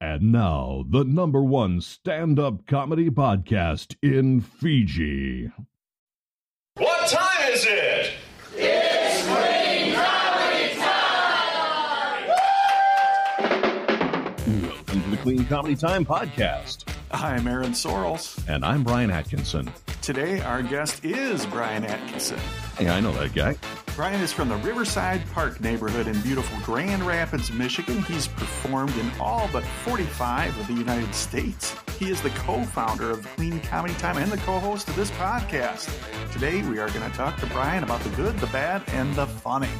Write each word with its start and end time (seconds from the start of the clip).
And 0.00 0.30
now, 0.30 0.84
the 0.90 1.04
number 1.04 1.42
one 1.42 1.80
stand 1.80 2.38
up 2.38 2.66
comedy 2.66 3.08
podcast 3.08 3.96
in 4.02 4.42
Fiji. 4.42 5.50
What 6.76 7.08
time 7.08 7.50
is 7.50 7.64
it? 7.66 8.12
It's 8.54 9.22
free 9.22 9.94
comedy 9.94 10.74
time! 10.76 12.28
Welcome 14.68 15.02
to 15.02 15.10
the 15.10 15.16
Clean 15.16 15.46
Comedy 15.46 15.76
Time 15.76 16.04
podcast. 16.04 16.84
I'm 17.18 17.48
Aaron 17.48 17.72
Sorrells. 17.72 18.46
And 18.46 18.62
I'm 18.62 18.84
Brian 18.84 19.10
Atkinson. 19.10 19.72
Today, 20.02 20.42
our 20.42 20.62
guest 20.62 21.02
is 21.02 21.46
Brian 21.46 21.82
Atkinson. 21.82 22.38
Hey, 22.76 22.90
I 22.90 23.00
know 23.00 23.10
that 23.12 23.34
guy. 23.34 23.56
Brian 23.96 24.20
is 24.20 24.34
from 24.34 24.50
the 24.50 24.56
Riverside 24.56 25.22
Park 25.32 25.58
neighborhood 25.62 26.08
in 26.08 26.20
beautiful 26.20 26.58
Grand 26.62 27.02
Rapids, 27.04 27.50
Michigan. 27.50 28.02
He's 28.02 28.28
performed 28.28 28.94
in 28.98 29.10
all 29.18 29.48
but 29.50 29.64
45 29.64 30.60
of 30.60 30.66
the 30.66 30.74
United 30.74 31.14
States. 31.14 31.74
He 31.98 32.10
is 32.10 32.20
the 32.20 32.30
co 32.30 32.62
founder 32.64 33.10
of 33.10 33.26
Clean 33.28 33.60
Comedy 33.60 33.94
Time 33.94 34.18
and 34.18 34.30
the 34.30 34.36
co 34.36 34.58
host 34.58 34.86
of 34.86 34.94
this 34.94 35.10
podcast. 35.12 35.90
Today, 36.32 36.60
we 36.68 36.78
are 36.78 36.90
going 36.90 37.10
to 37.10 37.16
talk 37.16 37.38
to 37.38 37.46
Brian 37.46 37.82
about 37.82 38.02
the 38.02 38.10
good, 38.10 38.38
the 38.40 38.46
bad, 38.48 38.82
and 38.88 39.14
the 39.14 39.26
funny. 39.26 39.70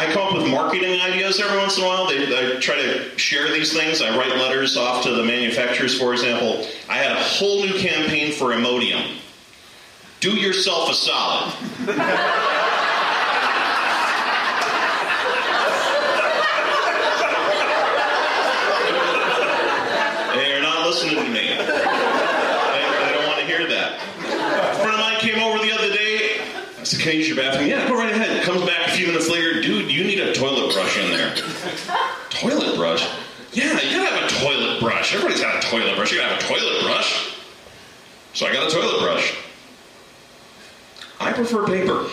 I 0.00 0.12
come 0.12 0.28
up 0.28 0.34
with 0.34 0.48
marketing 0.48 1.00
ideas 1.00 1.40
every 1.40 1.58
once 1.58 1.76
in 1.76 1.82
a 1.82 1.86
while. 1.88 2.06
They, 2.06 2.22
I 2.22 2.60
try 2.60 2.76
to 2.76 3.18
share 3.18 3.50
these 3.50 3.72
things. 3.72 4.00
I 4.00 4.16
write 4.16 4.30
letters 4.30 4.76
off 4.76 5.02
to 5.02 5.10
the 5.10 5.24
manufacturers, 5.24 5.98
for 5.98 6.12
example. 6.12 6.64
I 6.88 6.98
had 6.98 7.10
a 7.10 7.20
whole 7.20 7.64
new 7.64 7.76
campaign 7.80 8.32
for 8.32 8.52
Imodium. 8.52 9.18
Do 10.20 10.36
yourself 10.36 10.90
a 10.90 10.94
solid. 10.94 11.52
They're 20.36 20.62
not 20.62 20.86
listening 20.86 21.16
to 21.16 21.22
me. 21.24 21.48
They, 21.48 21.56
they 21.56 23.12
don't 23.14 23.26
want 23.26 23.40
to 23.40 23.46
hear 23.46 23.66
that. 23.66 23.98
A 24.20 24.76
friend 24.76 24.94
of 24.94 25.00
mine 25.00 25.18
came 25.18 25.40
over 25.42 25.58
the 25.58 25.72
other 25.72 25.92
day. 25.92 26.40
I 26.78 26.84
said, 26.84 27.00
Can 27.00 27.10
I 27.10 27.14
use 27.14 27.26
your 27.26 27.36
bathroom? 27.36 27.66
Yeah, 27.66 27.88
go 27.88 27.96
right 27.96 28.12
ahead. 28.12 28.44
Comes 28.44 28.64
back 28.64 28.87
few 28.98 29.06
minutes 29.06 29.30
later. 29.30 29.62
Dude, 29.62 29.92
you 29.92 30.02
need 30.02 30.18
a 30.18 30.34
toilet 30.34 30.74
brush 30.74 30.98
in 30.98 31.12
there. 31.12 31.32
toilet 32.30 32.74
brush? 32.74 33.08
Yeah, 33.52 33.80
you 33.80 33.96
gotta 33.96 34.10
have 34.10 34.24
a 34.24 34.34
toilet 34.44 34.80
brush. 34.80 35.14
Everybody's 35.14 35.40
got 35.40 35.62
a 35.62 35.66
toilet 35.68 35.94
brush. 35.94 36.10
You 36.10 36.18
gotta 36.18 36.34
have 36.34 36.42
a 36.42 36.46
toilet 36.46 36.82
brush. 36.82 37.36
So 38.34 38.46
I 38.46 38.52
got 38.52 38.66
a 38.66 38.70
toilet 38.74 39.00
brush. 39.00 39.36
I 41.20 41.32
prefer 41.32 41.64
paper. 41.64 42.06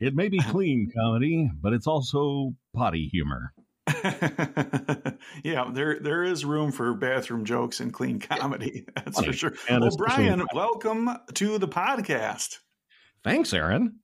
It 0.00 0.14
may 0.14 0.28
be 0.28 0.38
clean 0.38 0.92
comedy, 0.94 1.50
but 1.62 1.72
it's 1.72 1.86
also 1.86 2.54
potty 2.74 3.08
humor. 3.10 3.52
yeah, 5.44 5.70
there 5.72 5.98
there 6.00 6.22
is 6.24 6.44
room 6.44 6.72
for 6.72 6.94
bathroom 6.94 7.44
jokes 7.44 7.80
and 7.80 7.92
clean 7.92 8.18
comedy. 8.18 8.86
That's 8.96 9.22
for 9.22 9.32
sure. 9.32 9.54
And 9.68 9.80
well, 9.82 9.96
Brian, 9.96 10.42
welcome 10.54 11.10
to 11.34 11.58
the 11.58 11.68
podcast. 11.68 12.58
Thanks, 13.24 13.52
Aaron. 13.52 14.00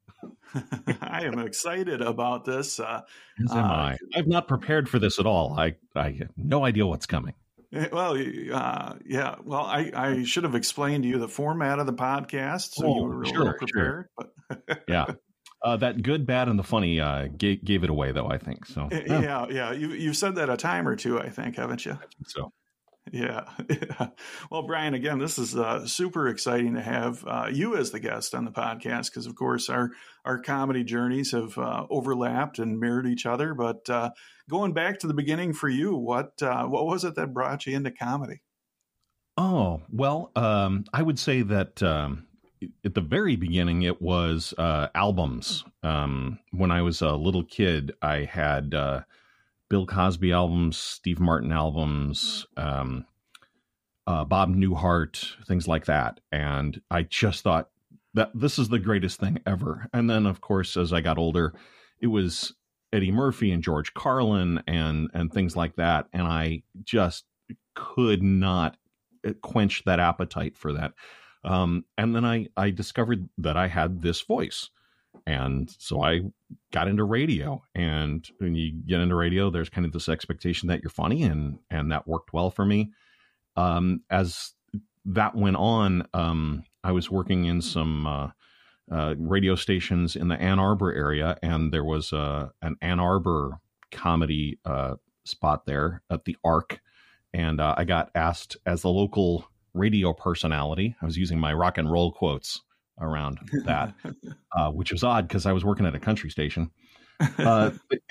I 1.02 1.24
am 1.24 1.38
excited 1.38 2.00
about 2.00 2.44
this. 2.44 2.80
Uh, 2.80 3.02
As 3.44 3.52
am 3.52 3.58
Uh, 3.58 3.62
I. 3.62 3.98
I've 4.14 4.26
not 4.26 4.48
prepared 4.48 4.88
for 4.88 4.98
this 4.98 5.18
at 5.18 5.26
all. 5.26 5.58
I, 5.58 5.74
I 5.94 6.10
have 6.12 6.30
no 6.36 6.64
idea 6.64 6.86
what's 6.86 7.06
coming. 7.06 7.34
Eh, 7.72 7.88
Well, 7.92 8.16
uh, 8.52 8.94
yeah. 9.04 9.36
Well, 9.44 9.62
I, 9.64 9.90
I 9.94 10.24
should 10.24 10.44
have 10.44 10.54
explained 10.54 11.02
to 11.04 11.08
you 11.08 11.18
the 11.18 11.28
format 11.28 11.78
of 11.78 11.86
the 11.86 11.92
podcast, 11.92 12.74
so 12.74 12.86
Oh, 12.86 12.96
you 12.96 13.04
were 13.04 13.24
sure, 13.24 13.58
prepared. 13.58 14.08
But 14.16 14.82
Yeah. 14.88 15.06
Uh, 15.64 15.78
that 15.78 16.02
good, 16.02 16.26
bad, 16.26 16.46
and 16.48 16.58
the 16.58 16.62
funny 16.62 17.00
uh, 17.00 17.26
gave, 17.38 17.64
gave 17.64 17.84
it 17.84 17.90
away, 17.90 18.12
though, 18.12 18.28
I 18.28 18.36
think. 18.36 18.66
So, 18.66 18.88
eh, 18.92 19.04
yeah, 19.06 19.46
yeah, 19.48 19.72
you 19.72 19.92
you've 19.92 20.16
said 20.16 20.34
that 20.34 20.50
a 20.50 20.58
time 20.58 20.86
or 20.86 20.94
two, 20.94 21.18
I 21.18 21.30
think, 21.30 21.56
haven't 21.56 21.86
you? 21.86 21.98
so. 22.26 22.52
Yeah. 23.12 23.44
yeah. 23.68 24.08
Well, 24.50 24.66
Brian, 24.66 24.94
again, 24.94 25.18
this 25.18 25.38
is 25.38 25.54
uh, 25.56 25.86
super 25.86 26.28
exciting 26.28 26.74
to 26.74 26.82
have 26.82 27.24
uh, 27.26 27.48
you 27.52 27.76
as 27.76 27.90
the 27.90 28.00
guest 28.00 28.34
on 28.34 28.44
the 28.44 28.50
podcast 28.50 29.10
because, 29.10 29.26
of 29.26 29.34
course, 29.34 29.68
our 29.68 29.90
our 30.24 30.40
comedy 30.40 30.84
journeys 30.84 31.32
have 31.32 31.56
uh, 31.58 31.86
overlapped 31.90 32.58
and 32.58 32.80
mirrored 32.80 33.06
each 33.06 33.26
other. 33.26 33.54
But 33.54 33.88
uh, 33.90 34.10
going 34.48 34.72
back 34.72 35.00
to 35.00 35.06
the 35.06 35.14
beginning 35.14 35.52
for 35.52 35.68
you, 35.68 35.94
what 35.94 36.42
uh, 36.42 36.64
what 36.64 36.86
was 36.86 37.04
it 37.04 37.14
that 37.16 37.34
brought 37.34 37.66
you 37.66 37.76
into 37.76 37.90
comedy? 37.90 38.40
Oh, 39.36 39.82
well, 39.90 40.30
um, 40.36 40.84
I 40.92 41.02
would 41.02 41.18
say 41.18 41.42
that 41.42 41.82
um, 41.82 42.26
at 42.84 42.94
the 42.94 43.00
very 43.00 43.36
beginning, 43.36 43.82
it 43.82 44.00
was 44.00 44.54
uh, 44.58 44.88
albums. 44.94 45.64
Um, 45.82 46.38
when 46.52 46.70
I 46.70 46.82
was 46.82 47.02
a 47.02 47.14
little 47.14 47.44
kid, 47.44 47.92
I 48.02 48.24
had 48.24 48.74
uh, 48.74 49.02
Bill 49.68 49.86
Cosby 49.86 50.32
albums, 50.32 50.76
Steve 50.76 51.20
Martin 51.20 51.52
albums, 51.52 52.46
um, 52.56 53.06
uh, 54.06 54.24
Bob 54.24 54.54
Newhart, 54.54 55.24
things 55.46 55.66
like 55.66 55.86
that. 55.86 56.20
And 56.30 56.80
I 56.90 57.02
just 57.02 57.42
thought 57.42 57.70
that 58.14 58.30
this 58.34 58.58
is 58.58 58.68
the 58.68 58.78
greatest 58.78 59.18
thing 59.18 59.38
ever. 59.46 59.88
And 59.92 60.08
then, 60.08 60.26
of 60.26 60.40
course, 60.40 60.76
as 60.76 60.92
I 60.92 61.00
got 61.00 61.18
older, 61.18 61.54
it 62.00 62.06
was 62.08 62.54
Eddie 62.92 63.10
Murphy 63.10 63.50
and 63.50 63.62
George 63.62 63.92
Carlin 63.94 64.62
and 64.66 65.10
and 65.14 65.32
things 65.32 65.56
like 65.56 65.76
that. 65.76 66.06
And 66.12 66.22
I 66.22 66.62
just 66.84 67.24
could 67.74 68.22
not 68.22 68.76
quench 69.42 69.82
that 69.84 70.00
appetite 70.00 70.56
for 70.56 70.72
that. 70.74 70.92
Um, 71.44 71.84
and 71.98 72.14
then 72.14 72.24
I, 72.24 72.48
I 72.56 72.70
discovered 72.70 73.28
that 73.38 73.56
I 73.56 73.68
had 73.68 74.02
this 74.02 74.20
voice. 74.22 74.70
And 75.26 75.70
so 75.78 76.02
I 76.02 76.22
got 76.72 76.88
into 76.88 77.04
radio. 77.04 77.62
And 77.74 78.28
when 78.38 78.54
you 78.54 78.72
get 78.72 79.00
into 79.00 79.14
radio, 79.14 79.50
there's 79.50 79.68
kind 79.68 79.84
of 79.86 79.92
this 79.92 80.08
expectation 80.08 80.68
that 80.68 80.82
you're 80.82 80.90
funny, 80.90 81.22
and 81.22 81.58
and 81.70 81.92
that 81.92 82.08
worked 82.08 82.32
well 82.32 82.50
for 82.50 82.64
me. 82.64 82.90
Um, 83.56 84.02
as 84.10 84.52
that 85.04 85.36
went 85.36 85.56
on, 85.56 86.06
um, 86.12 86.64
I 86.82 86.92
was 86.92 87.10
working 87.10 87.44
in 87.44 87.62
some 87.62 88.06
uh, 88.06 88.30
uh, 88.90 89.14
radio 89.16 89.54
stations 89.54 90.16
in 90.16 90.28
the 90.28 90.40
Ann 90.40 90.58
Arbor 90.58 90.92
area, 90.92 91.38
and 91.42 91.72
there 91.72 91.84
was 91.84 92.12
uh, 92.12 92.48
an 92.60 92.76
Ann 92.82 92.98
Arbor 92.98 93.60
comedy 93.92 94.58
uh, 94.64 94.96
spot 95.24 95.64
there 95.64 96.02
at 96.10 96.24
the 96.24 96.36
Ark 96.44 96.80
and 97.34 97.60
uh, 97.60 97.74
I 97.76 97.82
got 97.84 98.10
asked 98.14 98.56
as 98.64 98.82
the 98.82 98.90
local 98.90 99.50
radio 99.74 100.12
personality. 100.12 100.96
I 101.02 101.04
was 101.04 101.16
using 101.16 101.38
my 101.38 101.52
rock 101.52 101.78
and 101.78 101.90
roll 101.90 102.12
quotes 102.12 102.62
around 103.00 103.38
that, 103.64 103.94
uh, 104.56 104.70
which 104.70 104.92
was 104.92 105.04
odd 105.04 105.28
because 105.28 105.46
I 105.46 105.52
was 105.52 105.64
working 105.64 105.86
at 105.86 105.94
a 105.94 106.00
country 106.00 106.30
station. 106.30 106.70
Uh, 107.38 107.70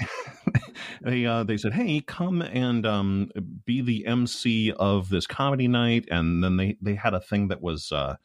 they 1.02 1.25
uh, 1.25 1.44
they 1.44 1.57
said, 1.57 1.73
"Hey, 1.73 2.02
come 2.02 2.41
and 2.41 2.85
um, 2.85 3.31
be 3.66 3.81
the 3.81 4.06
MC 4.06 4.72
of 4.72 5.09
this 5.09 5.28
comedy 5.28 5.68
night," 5.68 6.07
and 6.12 6.44
then 6.44 6.57
they 6.57 6.78
they 6.81 6.96
had 6.96 7.13
a 7.13 7.19
thing 7.19 7.50
that 7.50 7.62
was 7.62 7.91
uh, 7.91 8.16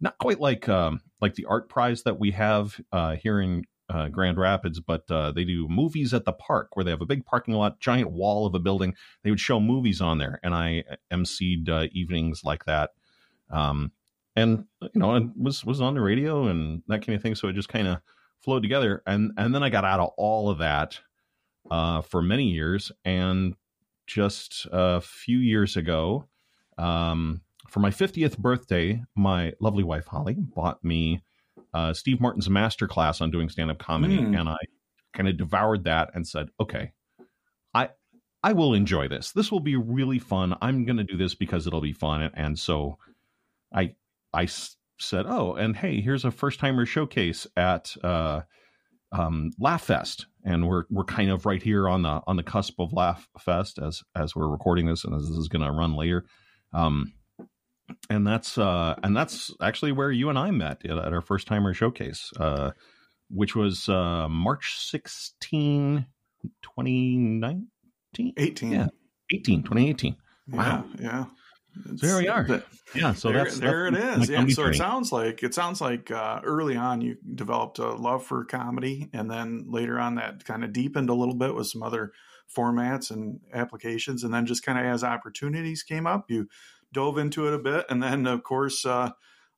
not 0.00 0.18
quite 0.18 0.40
like 0.40 0.68
um, 0.68 1.00
like 1.20 1.34
the 1.34 1.46
ArtPrize 1.48 2.04
that 2.04 2.18
we 2.18 2.32
have 2.32 2.80
uh, 2.92 3.16
here 3.16 3.40
in 3.40 3.64
uh, 3.90 4.08
Grand 4.08 4.38
Rapids, 4.38 4.78
but 4.80 5.10
uh, 5.10 5.32
they 5.32 5.44
do 5.44 5.68
movies 5.68 6.14
at 6.14 6.24
the 6.24 6.32
park 6.32 6.76
where 6.76 6.84
they 6.84 6.92
have 6.92 7.00
a 7.00 7.06
big 7.06 7.26
parking 7.26 7.54
lot, 7.54 7.80
giant 7.80 8.12
wall 8.12 8.46
of 8.46 8.54
a 8.54 8.60
building. 8.60 8.94
They 9.22 9.30
would 9.30 9.40
show 9.40 9.58
movies 9.58 10.00
on 10.00 10.18
there, 10.18 10.38
and 10.42 10.54
I 10.54 10.84
emceed 11.12 11.68
uh, 11.68 11.88
evenings 11.92 12.44
like 12.44 12.64
that. 12.66 12.90
Um, 13.50 13.90
and 14.36 14.64
you 14.80 14.90
know, 14.94 15.14
and 15.14 15.32
was 15.36 15.64
was 15.64 15.80
on 15.80 15.94
the 15.94 16.00
radio 16.00 16.46
and 16.46 16.82
that 16.86 17.04
kind 17.04 17.16
of 17.16 17.22
thing. 17.22 17.34
So 17.34 17.48
it 17.48 17.54
just 17.54 17.68
kind 17.68 17.88
of 17.88 17.98
flowed 18.38 18.62
together, 18.62 19.02
and 19.06 19.32
and 19.36 19.54
then 19.54 19.62
I 19.62 19.70
got 19.70 19.84
out 19.84 20.00
of 20.00 20.10
all 20.16 20.48
of 20.48 20.58
that 20.58 21.00
uh, 21.70 22.00
for 22.02 22.22
many 22.22 22.44
years, 22.44 22.92
and 23.04 23.54
just 24.06 24.66
a 24.70 25.00
few 25.00 25.38
years 25.38 25.76
ago, 25.76 26.28
um, 26.78 27.40
for 27.68 27.80
my 27.80 27.90
fiftieth 27.90 28.38
birthday, 28.38 29.02
my 29.16 29.52
lovely 29.60 29.82
wife 29.82 30.06
Holly 30.06 30.36
bought 30.38 30.82
me 30.84 31.22
uh, 31.74 31.92
Steve 31.92 32.20
Martin's 32.20 32.48
masterclass 32.48 33.20
on 33.20 33.30
doing 33.30 33.48
stand 33.48 33.70
up 33.70 33.78
comedy, 33.78 34.18
Mm. 34.18 34.38
and 34.38 34.48
I 34.48 34.56
kind 35.14 35.28
of 35.28 35.36
devoured 35.36 35.84
that 35.84 36.10
and 36.14 36.26
said, 36.26 36.48
okay, 36.60 36.92
I 37.74 37.90
I 38.42 38.52
will 38.54 38.74
enjoy 38.74 39.08
this. 39.08 39.32
This 39.32 39.52
will 39.52 39.60
be 39.60 39.76
really 39.76 40.18
fun. 40.18 40.56
I'm 40.62 40.84
going 40.86 40.96
to 40.96 41.04
do 41.04 41.16
this 41.16 41.34
because 41.34 41.66
it'll 41.66 41.80
be 41.80 41.92
fun, 41.92 42.22
and 42.34 42.58
so 42.58 42.98
I 43.74 43.94
I 44.32 44.44
s- 44.44 44.76
said, 44.98 45.26
oh, 45.28 45.54
and 45.54 45.76
hey, 45.76 46.00
here's 46.00 46.24
a 46.24 46.30
first 46.30 46.58
timer 46.60 46.86
showcase 46.86 47.46
at 47.56 47.94
uh, 48.02 48.42
um, 49.12 49.50
LaughFest, 49.60 50.24
and 50.44 50.66
we're 50.68 50.84
we're 50.90 51.04
kind 51.04 51.30
of 51.30 51.44
right 51.46 51.62
here 51.62 51.88
on 51.88 52.02
the 52.02 52.22
on 52.26 52.36
the 52.36 52.42
cusp 52.42 52.78
of 52.80 52.92
Laugh 52.92 53.28
Fest 53.38 53.78
as 53.78 54.02
as 54.16 54.34
we're 54.34 54.48
recording 54.48 54.86
this, 54.86 55.04
and 55.04 55.14
as 55.14 55.28
this 55.28 55.36
is 55.36 55.48
going 55.48 55.64
to 55.64 55.72
run 55.72 55.94
later. 55.94 56.24
Um, 56.72 57.12
and 58.08 58.26
that's 58.26 58.58
uh, 58.58 58.94
and 59.02 59.16
that's 59.16 59.52
actually 59.60 59.92
where 59.92 60.10
you 60.10 60.28
and 60.28 60.38
I 60.38 60.50
met 60.50 60.84
at, 60.84 60.98
our 61.12 61.20
first 61.20 61.46
timer 61.46 61.74
showcase, 61.74 62.30
uh, 62.38 62.70
which 63.28 63.54
was 63.54 63.88
uh, 63.88 64.28
March 64.28 64.76
16, 64.78 66.06
2019? 66.62 68.32
18. 68.36 68.72
Yeah. 68.72 68.88
18, 69.32 69.62
2018. 69.62 70.16
Yeah, 70.48 70.56
Wow. 70.56 70.84
Yeah. 71.00 71.24
So 71.96 72.06
here 72.06 72.18
we 72.18 72.28
are. 72.28 72.44
The- 72.44 72.64
Yeah, 72.94 73.12
so 73.12 73.28
there, 73.28 73.44
that's 73.44 73.58
there 73.60 73.90
that's 73.92 74.16
it 74.16 74.22
is. 74.22 74.28
Yeah. 74.30 74.46
So 74.48 74.66
it 74.66 74.74
sounds 74.74 75.12
like 75.12 75.44
it 75.44 75.54
sounds 75.54 75.80
like 75.80 76.10
uh, 76.10 76.40
early 76.42 76.76
on 76.76 77.00
you 77.00 77.16
developed 77.36 77.78
a 77.78 77.90
love 77.92 78.24
for 78.26 78.44
comedy, 78.44 79.08
and 79.12 79.30
then 79.30 79.66
later 79.68 80.00
on 80.00 80.16
that 80.16 80.44
kind 80.44 80.64
of 80.64 80.72
deepened 80.72 81.08
a 81.08 81.14
little 81.14 81.36
bit 81.36 81.54
with 81.54 81.68
some 81.68 81.84
other 81.84 82.10
formats 82.54 83.12
and 83.12 83.38
applications, 83.54 84.24
and 84.24 84.34
then 84.34 84.44
just 84.46 84.64
kind 84.64 84.76
of 84.76 84.84
as 84.84 85.04
opportunities 85.04 85.84
came 85.84 86.04
up, 86.08 86.24
you 86.28 86.48
dove 86.92 87.18
into 87.18 87.46
it 87.46 87.54
a 87.54 87.58
bit, 87.58 87.86
and 87.88 88.02
then 88.02 88.26
of 88.26 88.42
course. 88.42 88.84
Uh, 88.84 89.12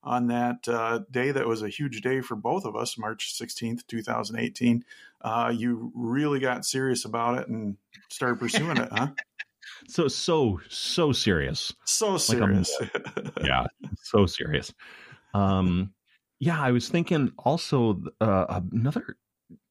on 0.05 0.27
that 0.27 0.67
uh, 0.67 0.99
day, 1.11 1.31
that 1.31 1.47
was 1.47 1.61
a 1.61 1.69
huge 1.69 2.01
day 2.01 2.19
for 2.19 2.35
both 2.35 2.65
of 2.65 2.75
us, 2.75 2.97
March 2.97 3.33
16th, 3.39 3.87
2018. 3.87 4.83
Uh, 5.21 5.53
you 5.55 5.93
really 5.95 6.39
got 6.39 6.65
serious 6.65 7.05
about 7.05 7.39
it 7.39 7.47
and 7.47 7.77
started 8.09 8.37
pursuing 8.37 8.75
it, 8.75 8.89
huh? 8.91 9.07
so 9.87 10.07
so 10.07 10.59
so 10.69 11.11
serious. 11.11 11.73
So 11.85 12.17
serious. 12.17 12.71
yeah, 13.43 13.65
so 14.01 14.25
serious. 14.25 14.73
Um, 15.33 15.93
yeah, 16.39 16.61
I 16.61 16.71
was 16.71 16.89
thinking 16.89 17.31
also 17.37 18.01
uh, 18.19 18.59
another 18.73 19.17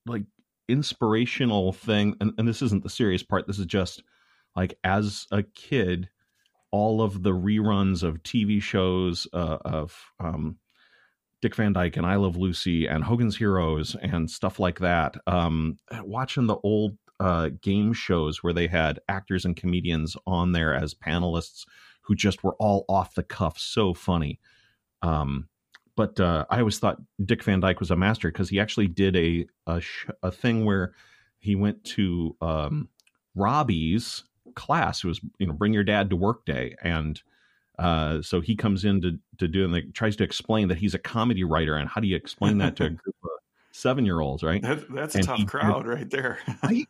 like 0.06 0.24
inspirational 0.68 1.72
thing, 1.72 2.16
and, 2.20 2.32
and 2.38 2.48
this 2.48 2.62
isn't 2.62 2.82
the 2.82 2.90
serious 2.90 3.22
part. 3.22 3.46
This 3.46 3.58
is 3.58 3.66
just 3.66 4.02
like 4.56 4.78
as 4.82 5.26
a 5.30 5.42
kid, 5.42 6.08
all 6.72 7.00
of 7.00 7.22
the 7.22 7.30
reruns 7.30 8.02
of 8.02 8.22
TV 8.22 8.60
shows 8.60 9.28
uh, 9.32 9.58
of 9.64 9.96
um, 10.18 10.56
Dick 11.40 11.54
Van 11.54 11.72
Dyke 11.72 11.96
and 11.96 12.06
I 12.06 12.16
Love 12.16 12.36
Lucy 12.36 12.86
and 12.86 13.04
Hogan's 13.04 13.36
Heroes 13.36 13.94
and 14.00 14.30
stuff 14.30 14.58
like 14.58 14.80
that. 14.80 15.16
Um, 15.26 15.76
watching 16.02 16.46
the 16.46 16.56
old 16.64 16.96
uh, 17.20 17.50
game 17.60 17.92
shows 17.92 18.42
where 18.42 18.52
they 18.52 18.66
had 18.66 19.00
actors 19.08 19.44
and 19.44 19.56
comedians 19.56 20.16
on 20.26 20.52
there 20.52 20.74
as 20.74 20.94
panelists 20.94 21.64
who 22.02 22.14
just 22.14 22.42
were 22.42 22.54
all 22.58 22.84
off 22.88 23.14
the 23.14 23.22
cuff, 23.22 23.58
so 23.58 23.94
funny. 23.94 24.40
Um, 25.02 25.48
but 25.94 26.18
uh, 26.18 26.46
I 26.48 26.60
always 26.60 26.78
thought 26.78 27.02
Dick 27.24 27.44
Van 27.44 27.60
Dyke 27.60 27.80
was 27.80 27.90
a 27.90 27.96
master 27.96 28.28
because 28.28 28.48
he 28.48 28.58
actually 28.58 28.88
did 28.88 29.14
a 29.16 29.46
a, 29.66 29.80
sh- 29.80 30.06
a 30.22 30.30
thing 30.30 30.64
where 30.64 30.94
he 31.38 31.54
went 31.54 31.84
to 31.84 32.36
um, 32.40 32.88
Robbie's 33.34 34.24
class. 34.54 35.04
It 35.04 35.08
was 35.08 35.20
you 35.38 35.46
know 35.46 35.52
bring 35.52 35.72
your 35.72 35.84
dad 35.84 36.10
to 36.10 36.16
work 36.16 36.44
day, 36.44 36.76
and 36.82 37.20
uh, 37.78 38.22
so 38.22 38.40
he 38.40 38.56
comes 38.56 38.84
in 38.84 39.00
to 39.02 39.18
to 39.38 39.48
do 39.48 39.64
and 39.64 39.72
like, 39.72 39.92
tries 39.92 40.16
to 40.16 40.24
explain 40.24 40.68
that 40.68 40.78
he's 40.78 40.94
a 40.94 40.98
comedy 40.98 41.44
writer 41.44 41.76
and 41.76 41.88
how 41.88 42.00
do 42.00 42.06
you 42.06 42.16
explain 42.16 42.58
that 42.58 42.76
to 42.76 42.84
a 42.84 42.90
group 42.90 43.16
of 43.24 43.30
seven 43.72 44.04
year 44.04 44.20
olds, 44.20 44.42
right? 44.42 44.62
That, 44.62 44.92
that's 44.92 45.14
a 45.14 45.22
tough 45.22 45.38
he- 45.38 45.46
crowd 45.46 45.86
right 45.86 46.08
there. 46.08 46.38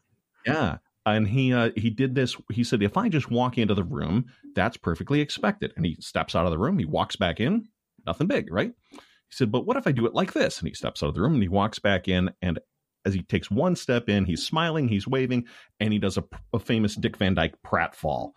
Yeah. 0.47 0.79
And 1.05 1.27
he 1.27 1.53
uh, 1.53 1.71
he 1.77 1.91
did 1.91 2.15
this. 2.15 2.37
He 2.51 2.63
said, 2.65 2.83
if 2.83 2.97
I 2.97 3.09
just 3.09 3.31
walk 3.31 3.59
into 3.59 3.75
the 3.75 3.85
room, 3.85 4.27
that's 4.55 4.77
perfectly 4.77 5.21
expected. 5.21 5.73
And 5.77 5.85
he 5.85 5.97
steps 6.01 6.35
out 6.35 6.47
of 6.47 6.53
the 6.53 6.59
room. 6.59 6.79
He 6.79 6.85
walks 6.85 7.17
back 7.17 7.41
in. 7.41 7.69
Nothing 8.07 8.29
big, 8.29 8.53
right? 8.53 8.73
He 8.91 8.99
said, 9.31 9.51
but 9.51 9.67
what 9.67 9.77
if 9.77 9.87
I 9.87 9.93
do 9.93 10.07
it 10.07 10.15
like 10.15 10.33
this? 10.33 10.59
And 10.59 10.69
he 10.69 10.75
steps 10.75 11.03
out 11.03 11.09
of 11.09 11.15
the 11.15 11.21
room 11.21 11.35
and 11.35 11.43
he 11.43 11.49
walks 11.49 11.79
back 11.79 12.07
in. 12.07 12.31
And 12.41 12.61
as 13.05 13.15
he 13.15 13.23
takes 13.23 13.51
one 13.51 13.77
step 13.77 14.09
in, 14.09 14.25
he's 14.25 14.45
smiling, 14.45 14.89
he's 14.89 15.07
waving, 15.07 15.47
and 15.81 15.93
he 15.93 15.99
does 15.99 16.17
a, 16.17 16.25
a 16.53 16.59
famous 16.59 16.95
Dick 16.95 17.17
Van 17.17 17.35
Dyke 17.35 17.57
pratfall. 17.65 18.33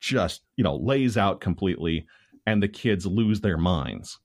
Just 0.00 0.42
you 0.56 0.64
know, 0.64 0.76
lays 0.76 1.16
out 1.16 1.40
completely, 1.40 2.06
and 2.46 2.62
the 2.62 2.68
kids 2.68 3.06
lose 3.06 3.40
their 3.40 3.58
minds. 3.58 4.18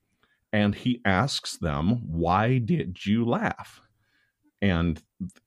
And 0.52 0.76
he 0.76 1.02
asks 1.04 1.58
them, 1.58 2.02
"Why 2.08 2.60
did 2.60 3.06
you 3.06 3.26
laugh?" 3.26 3.82
and 4.64 5.04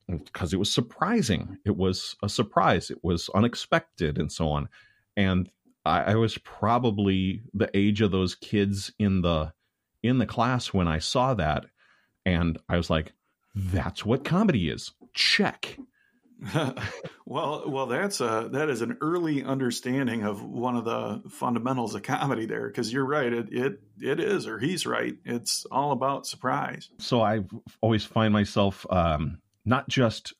because 0.07 0.53
it 0.53 0.57
was 0.57 0.71
surprising 0.71 1.57
it 1.65 1.75
was 1.75 2.15
a 2.21 2.29
surprise 2.29 2.91
it 2.91 2.99
was 3.03 3.29
unexpected 3.33 4.19
and 4.19 4.31
so 4.31 4.47
on 4.47 4.69
and 5.17 5.49
I, 5.85 6.11
I 6.11 6.15
was 6.15 6.37
probably 6.37 7.41
the 7.51 7.69
age 7.75 8.01
of 8.01 8.11
those 8.11 8.35
kids 8.35 8.93
in 8.99 9.21
the 9.21 9.51
in 10.03 10.19
the 10.19 10.27
class 10.27 10.71
when 10.71 10.87
i 10.87 10.99
saw 10.99 11.33
that 11.33 11.65
and 12.27 12.59
i 12.69 12.77
was 12.77 12.91
like 12.91 13.11
that's 13.57 14.05
what 14.05 14.23
comedy 14.23 14.69
is 14.69 14.91
check 15.13 15.77
well, 17.25 17.63
well, 17.67 17.87
that's 17.87 18.21
a 18.21 18.49
that 18.51 18.69
is 18.69 18.83
an 18.83 18.97
early 19.01 19.43
understanding 19.43 20.23
of 20.23 20.43
one 20.43 20.75
of 20.75 20.85
the 20.85 21.23
fundamentals 21.31 21.95
of 21.95 22.03
comedy 22.03 22.45
there, 22.45 22.67
because 22.67 22.93
you're 22.93 23.07
right. 23.07 23.33
It 23.33 23.47
it 23.51 23.81
it 23.99 24.19
is, 24.19 24.45
or 24.45 24.59
he's 24.59 24.85
right. 24.85 25.15
It's 25.25 25.65
all 25.71 25.91
about 25.91 26.27
surprise. 26.27 26.89
so 26.99 27.21
i 27.21 27.43
always 27.81 28.03
find 28.03 28.31
myself 28.31 28.85
um 28.91 29.39
not 29.65 29.89
just 29.89 30.33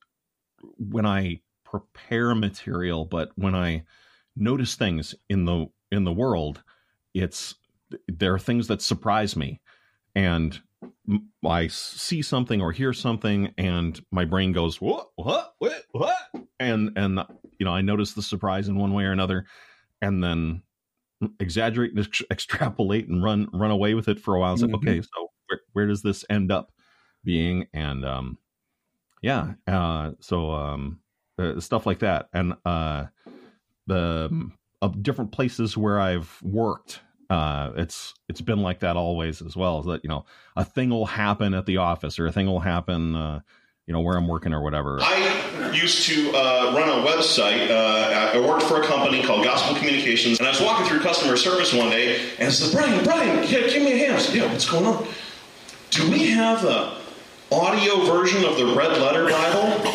when 0.78 1.06
i 1.08 1.42
prepare 1.66 2.36
material 2.36 3.04
but 3.06 3.32
when 3.36 3.56
i 3.56 3.84
notice 4.36 4.76
things 4.76 5.16
in 5.30 5.46
the 5.46 5.66
in 5.92 6.04
the 6.04 6.14
world 6.14 6.62
it's 7.16 7.56
there 8.08 8.34
are 8.36 8.40
things 8.40 8.68
that 8.68 8.82
surprise 8.82 9.36
me 9.36 9.60
and 10.16 10.62
i 11.46 11.68
see 11.68 12.22
something 12.22 12.62
or 12.62 12.72
hear 12.72 12.94
something 12.94 13.54
and 13.58 14.02
my 14.12 14.26
brain 14.26 14.52
goes 14.52 14.82
what? 14.82 15.10
What? 15.16 15.54
What 15.60 15.86
what? 15.92 16.18
And 16.60 16.92
and 16.98 17.20
you 17.60 17.66
know 17.66 17.72
i 17.74 17.82
notice 17.82 18.14
the 18.14 18.22
surprise 18.22 18.68
in 18.68 18.78
one 18.78 18.94
way 18.94 19.04
or 19.04 19.12
another 19.12 19.46
and 20.02 20.24
then 20.24 20.64
exaggerate 21.40 21.92
and 21.96 22.06
ex- 22.06 22.24
extrapolate 22.32 23.08
and 23.08 23.24
run 23.24 23.48
run 23.54 23.72
away 23.72 23.94
with 23.94 24.08
it 24.08 24.20
for 24.20 24.36
a 24.36 24.40
while. 24.40 24.58
Mhm. 24.58 24.74
okay 24.76 25.02
so 25.02 25.30
where, 25.48 25.62
where 25.74 25.86
does 25.88 26.02
this 26.02 26.26
end 26.30 26.52
up 26.52 26.72
being? 27.24 27.68
And 27.74 28.06
um 28.06 28.38
yeah 29.22 29.54
uh 29.68 30.12
so 30.20 30.52
um 30.52 31.00
uh, 31.40 31.60
stuff 31.60 31.86
like 31.86 32.00
that. 32.00 32.30
And 32.34 32.54
uh 32.66 33.06
the 33.88 34.28
um, 34.82 35.02
different 35.02 35.32
places 35.32 35.78
where 35.78 36.00
i've 36.00 36.38
worked 36.44 37.02
uh 37.30 37.72
it's 37.76 38.14
it's 38.30 38.42
been 38.42 38.62
like 38.62 38.80
that 38.80 38.96
always 38.96 39.42
as 39.42 39.56
well 39.56 39.80
is 39.80 39.86
that 39.86 40.04
you 40.04 40.10
know 40.10 40.26
a 40.56 40.64
thing 40.64 40.90
will 40.90 41.06
happen 41.06 41.54
at 41.54 41.66
the 41.66 41.78
office 41.78 42.20
or 42.20 42.28
a 42.28 42.32
thing 42.32 42.46
will 42.46 42.60
happen 42.62 43.16
uh 43.16 43.40
you 43.86 43.94
know 43.94 44.02
where 44.02 44.18
i'm 44.18 44.28
working 44.28 44.54
or 44.54 44.62
whatever 44.62 45.00
I 45.02 45.72
used 45.74 46.08
to 46.08 46.32
uh, 46.34 46.74
run 46.76 46.90
a 46.90 47.06
website. 47.08 47.70
Uh, 47.70 48.32
I 48.34 48.40
worked 48.40 48.64
for 48.64 48.82
a 48.82 48.86
company 48.86 49.22
called 49.22 49.44
Gospel 49.44 49.76
Communications, 49.76 50.40
and 50.40 50.48
I 50.48 50.52
was 50.52 50.62
walking 50.62 50.86
through 50.88 51.02
customer 51.02 51.38
service 51.38 51.74
one 51.74 51.90
day, 51.90 52.20
and 52.40 52.48
I 52.48 52.52
said, 52.52 52.72
"Brian, 52.76 53.04
Brian, 53.04 53.44
yeah, 53.48 53.68
give 53.68 53.84
me 53.84 53.94
a 53.94 53.98
hand." 53.98 54.16
I 54.16 54.20
said, 54.20 54.36
"Yeah, 54.36 54.52
what's 54.52 54.68
going 54.70 54.86
on?" 54.86 55.08
Do 55.92 56.10
we 56.12 56.30
have 56.32 56.62
the 56.62 56.94
audio 57.52 58.06
version 58.06 58.44
of 58.44 58.58
the 58.58 58.66
Red 58.76 58.98
Letter 58.98 59.30
Bible? 59.30 59.94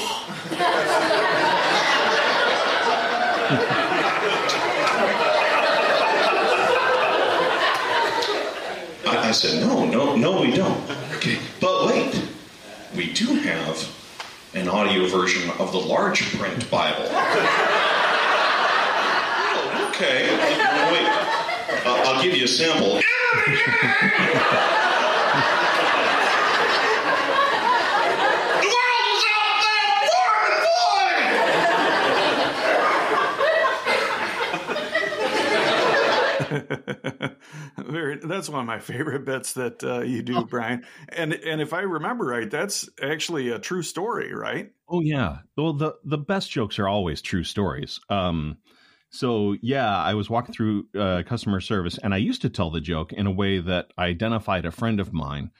I, 9.32 9.34
said, 9.34 9.66
"No, 9.66 9.86
no, 9.86 10.14
no, 10.14 10.42
we 10.42 10.50
don't." 10.50 10.78
Okay, 11.16 11.38
but 11.58 11.86
wait, 11.86 12.22
we 12.94 13.14
do 13.14 13.24
have 13.36 13.88
an 14.52 14.68
audio 14.68 15.06
version 15.06 15.48
of 15.58 15.72
the 15.72 15.78
large 15.78 16.36
print 16.36 16.70
Bible. 16.70 17.06
oh, 17.08 17.30
okay. 19.88 20.36
Wait, 20.92 21.08
uh, 21.86 22.02
I'll 22.04 22.22
give 22.22 22.36
you 22.36 22.44
a 22.44 22.46
sample. 22.46 23.00
that's 38.24 38.48
one 38.48 38.60
of 38.60 38.66
my 38.66 38.78
favorite 38.80 39.24
bits 39.24 39.54
that 39.54 39.82
uh, 39.84 40.00
you 40.00 40.22
do, 40.22 40.44
Brian. 40.44 40.84
And 41.08 41.32
and 41.32 41.60
if 41.60 41.72
I 41.72 41.80
remember 41.80 42.26
right, 42.26 42.50
that's 42.50 42.88
actually 43.02 43.50
a 43.50 43.58
true 43.58 43.82
story, 43.82 44.34
right? 44.34 44.72
Oh 44.88 45.00
yeah. 45.00 45.38
Well, 45.56 45.72
the 45.72 45.94
the 46.04 46.18
best 46.18 46.50
jokes 46.50 46.78
are 46.78 46.88
always 46.88 47.22
true 47.22 47.44
stories. 47.44 48.00
Um, 48.08 48.58
so 49.10 49.56
yeah, 49.60 49.96
I 49.96 50.14
was 50.14 50.30
walking 50.30 50.54
through 50.54 50.86
uh, 50.98 51.22
customer 51.26 51.60
service, 51.60 51.98
and 52.02 52.14
I 52.14 52.18
used 52.18 52.42
to 52.42 52.50
tell 52.50 52.70
the 52.70 52.80
joke 52.80 53.12
in 53.12 53.26
a 53.26 53.30
way 53.30 53.58
that 53.58 53.92
identified 53.98 54.64
a 54.64 54.70
friend 54.70 55.00
of 55.00 55.12
mine, 55.12 55.50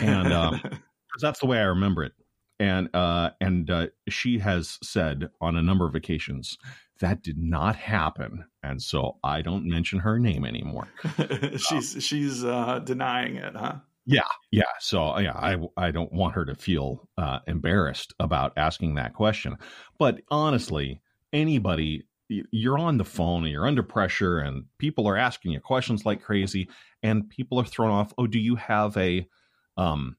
and 0.00 0.32
um, 0.32 0.60
that's 1.20 1.40
the 1.40 1.46
way 1.46 1.58
I 1.58 1.64
remember 1.64 2.04
it. 2.04 2.12
And 2.60 2.88
uh, 2.94 3.30
and 3.40 3.70
uh, 3.70 3.86
she 4.08 4.38
has 4.38 4.78
said 4.82 5.30
on 5.40 5.56
a 5.56 5.62
number 5.62 5.86
of 5.86 5.94
occasions 5.94 6.58
that 7.00 7.22
did 7.22 7.38
not 7.38 7.76
happen, 7.76 8.44
and 8.62 8.80
so 8.80 9.18
I 9.24 9.42
don't 9.42 9.66
mention 9.66 10.00
her 10.00 10.18
name 10.18 10.44
anymore. 10.44 10.88
she's 11.56 11.96
she's 12.04 12.44
uh, 12.44 12.80
denying 12.80 13.36
it, 13.36 13.54
huh? 13.56 13.76
Yeah, 14.06 14.22
yeah. 14.50 14.64
so 14.80 15.18
yeah, 15.18 15.34
I 15.34 15.56
I 15.76 15.90
don't 15.90 16.12
want 16.12 16.34
her 16.34 16.44
to 16.46 16.54
feel 16.54 17.08
uh, 17.18 17.40
embarrassed 17.46 18.14
about 18.18 18.52
asking 18.56 18.94
that 18.94 19.14
question. 19.14 19.56
But 19.98 20.20
honestly, 20.30 21.00
anybody 21.32 22.06
you're 22.28 22.78
on 22.78 22.96
the 22.96 23.04
phone 23.04 23.42
and 23.42 23.52
you're 23.52 23.66
under 23.66 23.82
pressure 23.82 24.38
and 24.38 24.64
people 24.78 25.08
are 25.08 25.16
asking 25.16 25.50
you 25.50 25.60
questions 25.60 26.06
like 26.06 26.22
crazy 26.22 26.68
and 27.02 27.28
people 27.28 27.58
are 27.58 27.64
thrown 27.64 27.90
off, 27.90 28.12
"Oh, 28.18 28.26
do 28.26 28.38
you 28.38 28.56
have 28.56 28.96
a 28.96 29.26
um 29.76 30.16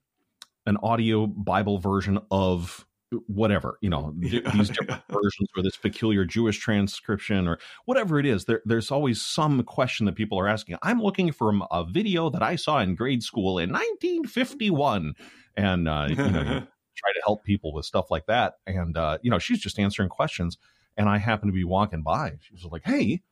an 0.66 0.76
audio 0.82 1.26
Bible 1.26 1.78
version 1.78 2.18
of 2.30 2.86
whatever 3.26 3.78
you 3.80 3.90
know 3.90 4.14
th- 4.20 4.44
these 4.52 4.68
different 4.68 5.02
versions 5.10 5.48
or 5.56 5.62
this 5.62 5.76
peculiar 5.76 6.24
jewish 6.24 6.58
transcription 6.58 7.46
or 7.46 7.58
whatever 7.84 8.18
it 8.18 8.26
is 8.26 8.44
there, 8.44 8.62
there's 8.64 8.90
always 8.90 9.20
some 9.20 9.62
question 9.62 10.06
that 10.06 10.14
people 10.14 10.38
are 10.38 10.48
asking. 10.48 10.76
I'm 10.82 11.00
looking 11.00 11.32
for 11.32 11.52
a 11.70 11.84
video 11.84 12.30
that 12.30 12.42
i 12.42 12.56
saw 12.56 12.80
in 12.80 12.94
grade 12.94 13.22
school 13.22 13.58
in 13.58 13.70
1951 13.70 15.14
and 15.56 15.88
uh, 15.88 16.06
you 16.08 16.16
know 16.16 16.24
you 16.24 16.32
try 16.96 17.12
to 17.14 17.22
help 17.24 17.44
people 17.44 17.72
with 17.72 17.86
stuff 17.86 18.10
like 18.10 18.26
that 18.26 18.54
and 18.66 18.96
uh, 18.96 19.18
you 19.22 19.30
know 19.30 19.38
she's 19.38 19.60
just 19.60 19.78
answering 19.78 20.08
questions 20.08 20.58
and 20.96 21.08
i 21.08 21.18
happen 21.18 21.48
to 21.48 21.54
be 21.54 21.64
walking 21.64 22.02
by 22.02 22.32
she 22.40 22.52
was 22.52 22.64
like 22.64 22.82
hey 22.84 23.22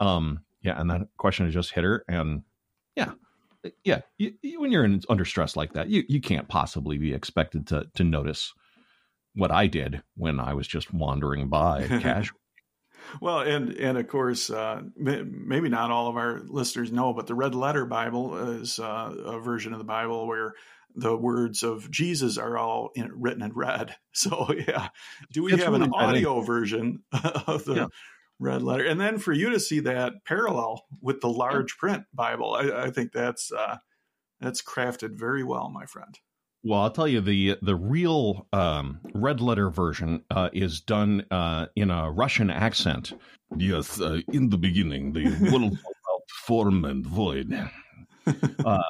um 0.00 0.40
yeah 0.62 0.78
and 0.80 0.90
that 0.90 1.02
question 1.16 1.50
just 1.50 1.72
hit 1.72 1.84
her 1.84 2.04
and 2.08 2.42
yeah 2.96 3.12
yeah 3.84 4.00
you, 4.18 4.32
you, 4.42 4.60
when 4.60 4.72
you're 4.72 4.84
in, 4.84 5.00
under 5.08 5.24
stress 5.24 5.56
like 5.56 5.72
that 5.72 5.88
you, 5.88 6.04
you 6.08 6.20
can't 6.20 6.48
possibly 6.48 6.98
be 6.98 7.12
expected 7.12 7.66
to 7.66 7.86
to 7.94 8.04
notice 8.04 8.52
what 9.36 9.52
I 9.52 9.66
did 9.68 10.02
when 10.16 10.40
I 10.40 10.54
was 10.54 10.66
just 10.66 10.92
wandering 10.92 11.48
by 11.48 11.86
casually. 11.86 12.40
Well, 13.20 13.40
and 13.40 13.72
and 13.74 13.98
of 13.98 14.08
course, 14.08 14.50
uh, 14.50 14.82
maybe 14.96 15.68
not 15.68 15.92
all 15.92 16.08
of 16.08 16.16
our 16.16 16.40
listeners 16.44 16.90
know, 16.90 17.12
but 17.12 17.28
the 17.28 17.36
Red 17.36 17.54
Letter 17.54 17.86
Bible 17.86 18.36
is 18.60 18.80
uh, 18.80 19.14
a 19.26 19.38
version 19.38 19.72
of 19.72 19.78
the 19.78 19.84
Bible 19.84 20.26
where 20.26 20.54
the 20.96 21.16
words 21.16 21.62
of 21.62 21.90
Jesus 21.90 22.38
are 22.38 22.56
all 22.56 22.90
in, 22.94 23.10
written 23.14 23.42
in 23.42 23.52
red. 23.52 23.94
So, 24.16 24.50
yeah, 24.66 24.88
do 25.30 25.42
we 25.42 25.52
it's 25.52 25.62
have 25.62 25.74
really 25.74 25.84
an 25.84 25.92
audio 25.92 26.40
version 26.40 27.02
of 27.46 27.66
the 27.66 27.74
yeah. 27.74 27.86
Red 28.38 28.62
Letter? 28.62 28.86
And 28.86 28.98
then 28.98 29.18
for 29.18 29.34
you 29.34 29.50
to 29.50 29.60
see 29.60 29.80
that 29.80 30.24
parallel 30.24 30.86
with 31.02 31.20
the 31.20 31.28
large 31.28 31.76
print 31.76 32.04
Bible, 32.14 32.54
I, 32.54 32.84
I 32.84 32.90
think 32.90 33.12
that's 33.12 33.52
uh, 33.52 33.76
that's 34.40 34.62
crafted 34.62 35.18
very 35.18 35.44
well, 35.44 35.68
my 35.68 35.84
friend. 35.84 36.18
Well, 36.66 36.80
I'll 36.80 36.90
tell 36.90 37.06
you 37.06 37.20
the 37.20 37.56
the 37.62 37.76
real 37.76 38.48
um, 38.52 38.98
red 39.14 39.40
letter 39.40 39.70
version 39.70 40.24
uh, 40.32 40.50
is 40.52 40.80
done 40.80 41.24
uh, 41.30 41.66
in 41.76 41.92
a 41.92 42.10
Russian 42.10 42.50
accent. 42.50 43.12
Yes, 43.56 44.00
uh, 44.00 44.18
in 44.32 44.50
the 44.50 44.58
beginning, 44.58 45.12
the 45.12 45.26
world 45.52 45.70
without 45.70 46.28
form 46.44 46.84
and 46.84 47.06
void. 47.06 47.54
Uh, 48.64 48.82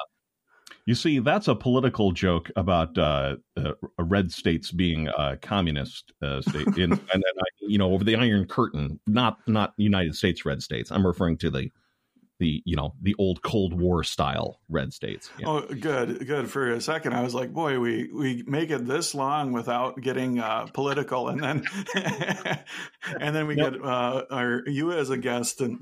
you 0.87 0.95
see, 0.95 1.19
that's 1.19 1.49
a 1.49 1.55
political 1.55 2.13
joke 2.13 2.51
about 2.57 2.97
uh, 2.97 3.37
uh, 3.59 3.73
red 3.99 4.33
states 4.33 4.71
being 4.71 5.09
a 5.09 5.37
communist 5.37 6.15
state, 6.41 6.79
in, 6.79 6.93
and 6.93 7.01
then 7.13 7.23
you 7.61 7.77
know 7.77 7.93
over 7.93 8.05
the 8.05 8.17
Iron 8.17 8.47
Curtain, 8.47 8.99
not 9.07 9.37
not 9.47 9.75
United 9.77 10.17
States 10.17 10.47
red 10.47 10.63
states. 10.63 10.91
I'm 10.91 11.07
referring 11.07 11.37
to 11.39 11.51
the 11.51 11.71
the 12.39 12.63
you 12.65 12.77
know 12.77 12.95
the 13.01 13.15
old 13.19 13.43
Cold 13.43 13.79
War 13.79 14.05
style 14.05 14.61
red 14.69 14.93
states. 14.93 15.31
Yeah. 15.39 15.47
Oh, 15.49 15.61
good, 15.63 16.27
good. 16.27 16.51
For 16.51 16.71
a 16.71 16.81
second, 16.81 17.15
I 17.15 17.23
was 17.23 17.35
like, 17.35 17.53
boy, 17.53 17.79
we 17.79 18.11
we 18.13 18.45
make 18.47 18.71
it 18.71 18.87
this 18.87 19.15
long 19.15 19.53
without 19.53 20.01
getting 20.01 20.39
uh, 20.39 20.67
political, 20.73 21.29
and 21.29 21.43
then 21.43 21.65
and 23.21 23.35
then 23.35 23.47
we 23.47 23.55
get 23.55 23.75
uh, 23.83 24.25
our 24.31 24.63
you 24.67 24.93
as 24.93 25.11
a 25.11 25.17
guest. 25.17 25.61
And 25.61 25.79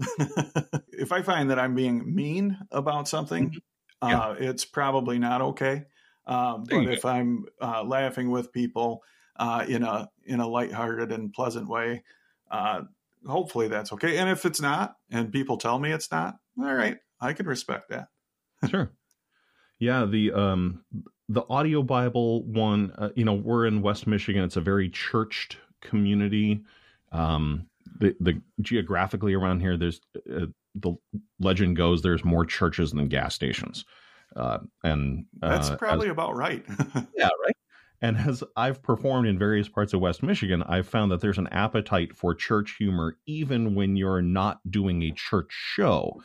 if 0.92 1.12
I 1.12 1.22
find 1.22 1.50
that 1.50 1.58
I'm 1.58 1.74
being 1.74 2.14
mean 2.14 2.58
about 2.70 3.08
something, 3.08 3.50
mm-hmm. 3.50 4.08
yeah. 4.08 4.20
uh, 4.20 4.36
it's 4.38 4.64
probably 4.64 5.18
not 5.18 5.40
okay. 5.42 5.84
Um, 6.26 6.64
but 6.68 6.84
if 6.84 7.02
go. 7.02 7.08
I'm 7.08 7.44
uh, 7.60 7.82
laughing 7.84 8.30
with 8.30 8.52
people 8.52 9.02
uh, 9.36 9.64
in 9.68 9.82
a 9.82 10.08
in 10.24 10.40
a 10.40 10.48
lighthearted 10.48 11.10
and 11.10 11.32
pleasant 11.32 11.68
way, 11.68 12.02
uh, 12.50 12.82
hopefully 13.26 13.68
that's 13.68 13.92
okay. 13.92 14.18
And 14.18 14.30
if 14.30 14.44
it's 14.44 14.60
not, 14.60 14.96
and 15.10 15.32
people 15.32 15.56
tell 15.56 15.78
me 15.78 15.92
it's 15.92 16.10
not, 16.10 16.36
all 16.58 16.74
right, 16.74 16.98
I 17.20 17.32
can 17.32 17.46
respect 17.46 17.90
that. 17.90 18.08
sure. 18.68 18.92
Yeah, 19.78 20.04
the 20.04 20.32
um 20.32 20.84
the 21.28 21.42
audio 21.48 21.82
Bible 21.82 22.44
one, 22.44 22.92
uh, 22.98 23.10
you 23.14 23.24
know, 23.24 23.34
we're 23.34 23.66
in 23.66 23.82
West 23.82 24.06
Michigan. 24.06 24.42
It's 24.44 24.56
a 24.56 24.60
very 24.60 24.88
churched 24.88 25.56
community. 25.80 26.62
Um, 27.12 27.66
the 27.98 28.14
the 28.20 28.40
geographically 28.60 29.34
around 29.34 29.60
here, 29.60 29.76
there's 29.76 30.00
uh, 30.30 30.46
the 30.74 30.94
legend 31.40 31.76
goes 31.76 32.02
there's 32.02 32.24
more 32.24 32.44
churches 32.44 32.92
than 32.92 33.08
gas 33.08 33.34
stations, 33.34 33.84
uh, 34.36 34.58
and 34.82 35.26
uh, 35.42 35.48
that's 35.50 35.70
probably 35.76 36.08
as, 36.08 36.12
about 36.12 36.36
right. 36.36 36.64
yeah, 37.16 37.28
right. 37.44 37.56
And 38.02 38.18
as 38.18 38.44
I've 38.56 38.82
performed 38.82 39.26
in 39.26 39.38
various 39.38 39.68
parts 39.68 39.94
of 39.94 40.00
West 40.00 40.22
Michigan, 40.22 40.62
I've 40.64 40.86
found 40.86 41.10
that 41.10 41.20
there's 41.20 41.38
an 41.38 41.46
appetite 41.46 42.14
for 42.14 42.34
church 42.34 42.74
humor 42.78 43.16
even 43.26 43.74
when 43.74 43.96
you're 43.96 44.20
not 44.20 44.60
doing 44.70 45.02
a 45.02 45.12
church 45.12 45.50
show. 45.50 46.20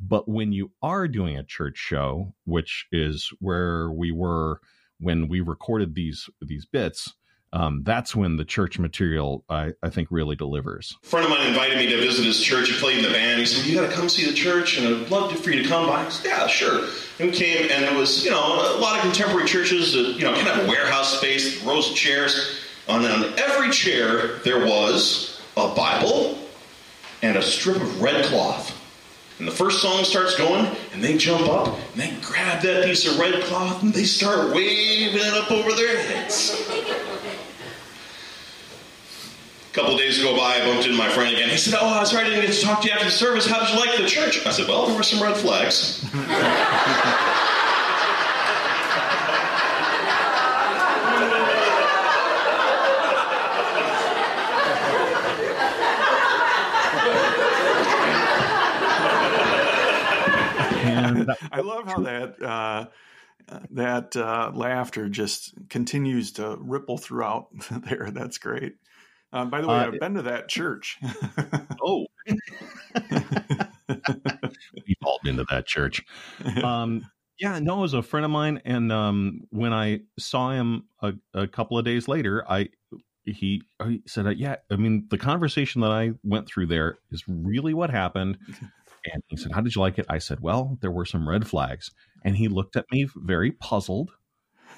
But 0.00 0.28
when 0.28 0.52
you 0.52 0.70
are 0.82 1.08
doing 1.08 1.36
a 1.36 1.42
church 1.42 1.76
show, 1.76 2.34
which 2.44 2.86
is 2.92 3.32
where 3.40 3.90
we 3.90 4.12
were 4.12 4.60
when 5.00 5.28
we 5.28 5.40
recorded 5.40 5.94
these 5.94 6.28
these 6.40 6.66
bits, 6.66 7.14
um, 7.52 7.82
that's 7.82 8.14
when 8.14 8.36
the 8.36 8.44
church 8.44 8.78
material 8.78 9.44
I, 9.48 9.72
I 9.82 9.90
think 9.90 10.08
really 10.10 10.36
delivers. 10.36 10.96
A 11.02 11.06
friend 11.06 11.24
of 11.24 11.30
mine 11.30 11.46
invited 11.46 11.78
me 11.78 11.88
to 11.88 11.96
visit 11.96 12.24
his 12.24 12.40
church. 12.40 12.68
He 12.68 12.78
played 12.78 12.98
in 12.98 13.04
the 13.04 13.10
band. 13.10 13.40
He 13.40 13.46
said, 13.46 13.66
"You 13.66 13.80
got 13.80 13.88
to 13.88 13.94
come 13.94 14.08
see 14.08 14.26
the 14.26 14.34
church, 14.34 14.78
and 14.78 14.86
I'd 14.86 15.10
love 15.10 15.32
for 15.38 15.50
you 15.50 15.62
to 15.62 15.68
come 15.68 15.86
by." 15.86 16.04
I 16.04 16.08
said, 16.10 16.26
"Yeah, 16.26 16.46
sure." 16.46 16.88
And 17.18 17.30
we 17.30 17.36
came, 17.36 17.70
and 17.70 17.84
it 17.84 17.96
was 17.96 18.24
you 18.24 18.30
know 18.30 18.76
a 18.76 18.78
lot 18.78 18.96
of 18.96 19.02
contemporary 19.02 19.48
churches 19.48 19.94
you 19.94 20.20
know 20.20 20.34
kind 20.34 20.60
of 20.60 20.66
a 20.66 20.68
warehouse 20.68 21.16
space, 21.18 21.62
rows 21.64 21.90
of 21.90 21.96
chairs. 21.96 22.60
And 22.86 23.04
on 23.04 23.38
every 23.38 23.70
chair 23.70 24.38
there 24.38 24.64
was 24.64 25.40
a 25.56 25.74
Bible 25.74 26.38
and 27.22 27.36
a 27.36 27.42
strip 27.42 27.76
of 27.76 28.00
red 28.00 28.24
cloth. 28.26 28.74
And 29.38 29.46
the 29.46 29.52
first 29.52 29.80
song 29.80 30.02
starts 30.04 30.36
going, 30.36 30.66
and 30.92 31.02
they 31.02 31.16
jump 31.16 31.48
up 31.48 31.78
and 31.92 32.00
they 32.00 32.12
grab 32.20 32.60
that 32.62 32.84
piece 32.84 33.06
of 33.06 33.18
red 33.20 33.40
cloth 33.44 33.82
and 33.84 33.94
they 33.94 34.02
start 34.02 34.52
waving 34.52 35.20
it 35.20 35.34
up 35.34 35.50
over 35.52 35.72
their 35.72 35.96
heads. 35.96 36.68
A 39.70 39.74
couple 39.74 39.96
days 39.96 40.20
go 40.20 40.36
by, 40.36 40.56
I 40.56 40.66
bumped 40.66 40.86
into 40.86 40.98
my 40.98 41.08
friend 41.08 41.32
again. 41.32 41.50
He 41.50 41.56
said, 41.56 41.78
Oh, 41.80 41.86
I 41.86 42.00
was 42.00 42.10
sorry 42.10 42.26
I 42.26 42.30
didn't 42.30 42.46
get 42.46 42.54
to 42.54 42.60
talk 42.62 42.80
to 42.82 42.88
you 42.88 42.94
after 42.94 43.04
the 43.04 43.12
service. 43.12 43.46
How 43.46 43.60
did 43.60 43.70
you 43.72 43.78
like 43.78 43.96
the 43.96 44.08
church? 44.08 44.44
I 44.44 44.50
said, 44.50 44.66
Well, 44.66 44.86
there 44.86 44.96
were 44.96 45.04
some 45.04 45.22
red 45.22 45.36
flags. 45.36 46.04
I 61.58 61.62
love 61.62 61.86
how 61.86 62.00
that 62.00 62.42
uh, 62.42 62.86
that 63.70 64.16
uh, 64.16 64.50
laughter 64.54 65.08
just 65.08 65.54
continues 65.68 66.32
to 66.32 66.56
ripple 66.60 66.98
throughout 66.98 67.48
there. 67.70 68.10
That's 68.12 68.38
great. 68.38 68.74
Uh, 69.32 69.44
by 69.44 69.60
the 69.60 69.68
way, 69.68 69.74
uh, 69.74 69.86
I've 69.88 70.00
been 70.00 70.14
to 70.14 70.22
that 70.22 70.48
church. 70.48 70.98
oh, 71.84 72.06
we've 73.86 74.96
all 75.04 75.20
been 75.22 75.36
to 75.36 75.44
that 75.50 75.66
church. 75.66 76.02
Um, 76.62 77.04
yeah, 77.38 77.58
no, 77.58 77.78
it 77.78 77.82
was 77.82 77.94
a 77.94 78.02
friend 78.02 78.24
of 78.24 78.30
mine, 78.30 78.60
and 78.64 78.90
um, 78.90 79.42
when 79.50 79.72
I 79.72 80.00
saw 80.18 80.50
him 80.50 80.84
a, 81.02 81.12
a, 81.34 81.46
couple 81.46 81.78
of 81.78 81.84
days 81.84 82.08
later, 82.08 82.44
I 82.50 82.70
he, 83.24 83.62
he 83.84 84.02
said, 84.06 84.26
uh, 84.26 84.30
"Yeah, 84.30 84.56
I 84.70 84.76
mean, 84.76 85.06
the 85.10 85.18
conversation 85.18 85.82
that 85.82 85.90
I 85.90 86.12
went 86.24 86.48
through 86.48 86.66
there 86.66 86.98
is 87.10 87.22
really 87.28 87.74
what 87.74 87.90
happened." 87.90 88.38
And 89.12 89.22
he 89.28 89.36
said, 89.36 89.52
"How 89.52 89.60
did 89.60 89.74
you 89.74 89.80
like 89.80 89.98
it?" 89.98 90.06
I 90.08 90.18
said, 90.18 90.40
"Well, 90.40 90.78
there 90.80 90.90
were 90.90 91.04
some 91.04 91.28
red 91.28 91.46
flags," 91.46 91.90
and 92.24 92.36
he 92.36 92.48
looked 92.48 92.76
at 92.76 92.86
me 92.90 93.08
very 93.16 93.52
puzzled 93.52 94.12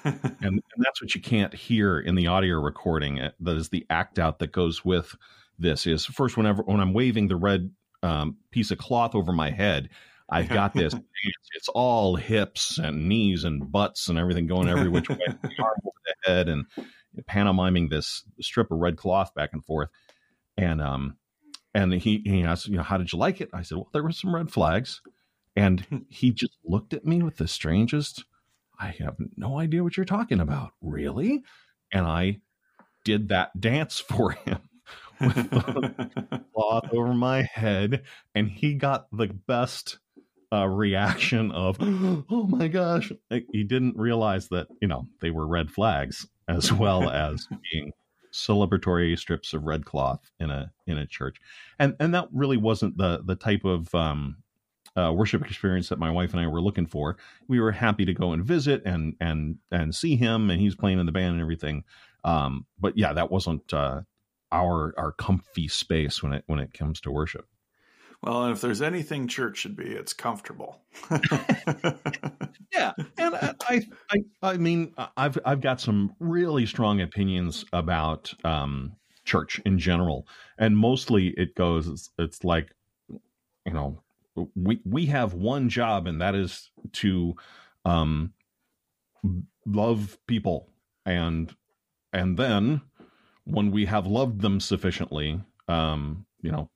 and, 0.03 0.41
and, 0.41 0.61
that's 0.77 1.01
what 1.01 1.13
you 1.13 1.21
can't 1.21 1.53
hear 1.53 1.99
in 1.99 2.15
the 2.15 2.27
audio 2.27 2.59
recording. 2.59 3.19
Uh, 3.19 3.31
that 3.39 3.55
is 3.55 3.69
the 3.69 3.85
act 3.89 4.17
out 4.17 4.39
that 4.39 4.51
goes 4.51 4.83
with 4.83 5.15
this. 5.59 5.85
Is 5.85 6.05
first 6.05 6.37
whenever 6.37 6.63
when 6.63 6.79
I'm 6.79 6.93
waving 6.93 7.27
the 7.27 7.35
red 7.35 7.71
um, 8.01 8.37
piece 8.49 8.71
of 8.71 8.79
cloth 8.79 9.13
over 9.13 9.31
my 9.31 9.51
head, 9.51 9.89
I've 10.29 10.49
got 10.49 10.73
this. 10.73 10.95
it's 11.55 11.69
all 11.69 12.15
hips 12.15 12.79
and 12.79 13.07
knees 13.07 13.43
and 13.43 13.71
butts 13.71 14.07
and 14.07 14.17
everything 14.17 14.47
going 14.47 14.69
every 14.69 14.89
which 14.89 15.09
way, 15.09 15.17
the 15.27 15.51
arm 15.59 15.77
over 15.85 15.99
the 16.05 16.15
head, 16.25 16.49
and 16.49 16.65
pantomiming 17.27 17.89
this 17.89 18.23
strip 18.39 18.71
of 18.71 18.79
red 18.79 18.97
cloth 18.97 19.35
back 19.35 19.51
and 19.53 19.63
forth. 19.63 19.89
And 20.57 20.81
um, 20.81 21.17
and 21.73 21.93
he 21.93 22.21
he 22.25 22.43
asked, 22.43 22.67
you 22.67 22.77
know, 22.77 22.83
how 22.83 22.97
did 22.97 23.11
you 23.11 23.19
like 23.19 23.41
it? 23.41 23.49
I 23.53 23.61
said, 23.61 23.77
well, 23.77 23.89
there 23.93 24.03
were 24.03 24.11
some 24.11 24.33
red 24.33 24.51
flags, 24.51 25.01
and 25.55 26.05
he 26.09 26.31
just 26.31 26.57
looked 26.63 26.93
at 26.93 27.05
me 27.05 27.21
with 27.21 27.37
the 27.37 27.47
strangest 27.47 28.23
I 28.81 28.95
have 28.97 29.15
no 29.37 29.59
idea 29.59 29.83
what 29.83 29.95
you're 29.95 30.05
talking 30.07 30.39
about. 30.39 30.71
Really? 30.81 31.43
And 31.93 32.07
I 32.07 32.39
did 33.05 33.29
that 33.29 33.59
dance 33.59 33.99
for 34.07 34.31
him 34.31 34.59
with 35.19 35.35
the 35.35 36.43
cloth 36.55 36.89
over 36.91 37.13
my 37.13 37.43
head, 37.43 38.03
and 38.33 38.49
he 38.49 38.73
got 38.73 39.05
the 39.11 39.27
best 39.27 39.99
uh, 40.51 40.65
reaction 40.65 41.51
of, 41.51 41.77
"Oh 41.81 42.47
my 42.49 42.67
gosh!" 42.67 43.11
He 43.29 43.63
didn't 43.63 43.97
realize 43.97 44.49
that 44.49 44.67
you 44.81 44.87
know 44.87 45.07
they 45.21 45.29
were 45.29 45.45
red 45.45 45.69
flags 45.69 46.27
as 46.47 46.73
well 46.73 47.07
as 47.07 47.47
being 47.71 47.91
celebratory 48.31 49.17
strips 49.17 49.53
of 49.53 49.63
red 49.63 49.85
cloth 49.85 50.31
in 50.39 50.49
a 50.49 50.71
in 50.87 50.97
a 50.97 51.05
church, 51.05 51.37
and 51.79 51.95
and 51.99 52.13
that 52.13 52.27
really 52.31 52.57
wasn't 52.57 52.97
the 52.97 53.21
the 53.25 53.35
type 53.35 53.65
of 53.65 53.93
um, 53.95 54.37
uh, 54.95 55.11
worship 55.15 55.45
experience 55.45 55.89
that 55.89 55.99
my 55.99 56.11
wife 56.11 56.31
and 56.31 56.39
I 56.39 56.47
were 56.47 56.61
looking 56.61 56.87
for. 56.87 57.17
We 57.47 57.59
were 57.59 57.71
happy 57.71 58.05
to 58.05 58.13
go 58.13 58.33
and 58.33 58.43
visit 58.43 58.81
and 58.85 59.15
and 59.19 59.57
and 59.71 59.95
see 59.95 60.15
him, 60.15 60.49
and 60.49 60.59
he's 60.59 60.75
playing 60.75 60.99
in 60.99 61.05
the 61.05 61.11
band 61.11 61.33
and 61.33 61.41
everything. 61.41 61.83
Um, 62.23 62.65
but 62.79 62.97
yeah, 62.97 63.13
that 63.13 63.31
wasn't 63.31 63.73
uh, 63.73 64.01
our 64.51 64.93
our 64.97 65.11
comfy 65.13 65.67
space 65.67 66.21
when 66.21 66.33
it 66.33 66.43
when 66.47 66.59
it 66.59 66.73
comes 66.73 67.01
to 67.01 67.11
worship. 67.11 67.47
Well, 68.23 68.43
and 68.43 68.53
if 68.53 68.61
there's 68.61 68.83
anything 68.83 69.27
church 69.27 69.57
should 69.57 69.75
be, 69.75 69.85
it's 69.85 70.13
comfortable. 70.13 70.81
yeah, 72.71 72.93
and 73.17 73.35
I, 73.35 73.81
I, 74.11 74.23
I 74.43 74.57
mean, 74.57 74.93
I've 75.17 75.39
I've 75.43 75.61
got 75.61 75.81
some 75.81 76.15
really 76.19 76.67
strong 76.67 77.01
opinions 77.01 77.65
about 77.73 78.31
um, 78.43 78.95
church 79.25 79.59
in 79.65 79.79
general, 79.79 80.27
and 80.59 80.77
mostly 80.77 81.29
it 81.29 81.55
goes. 81.55 81.87
It's, 81.87 82.09
it's 82.19 82.43
like, 82.43 82.75
you 83.65 83.73
know, 83.73 84.03
we 84.55 84.79
we 84.85 85.07
have 85.07 85.33
one 85.33 85.67
job, 85.67 86.05
and 86.05 86.21
that 86.21 86.35
is 86.35 86.69
to 86.93 87.35
um, 87.85 88.33
love 89.65 90.17
people, 90.27 90.69
and 91.05 91.53
and 92.13 92.37
then 92.37 92.81
when 93.45 93.71
we 93.71 93.85
have 93.85 94.05
loved 94.05 94.41
them 94.41 94.59
sufficiently, 94.59 95.41
um, 95.67 96.25
you 96.41 96.51
know, 96.51 96.69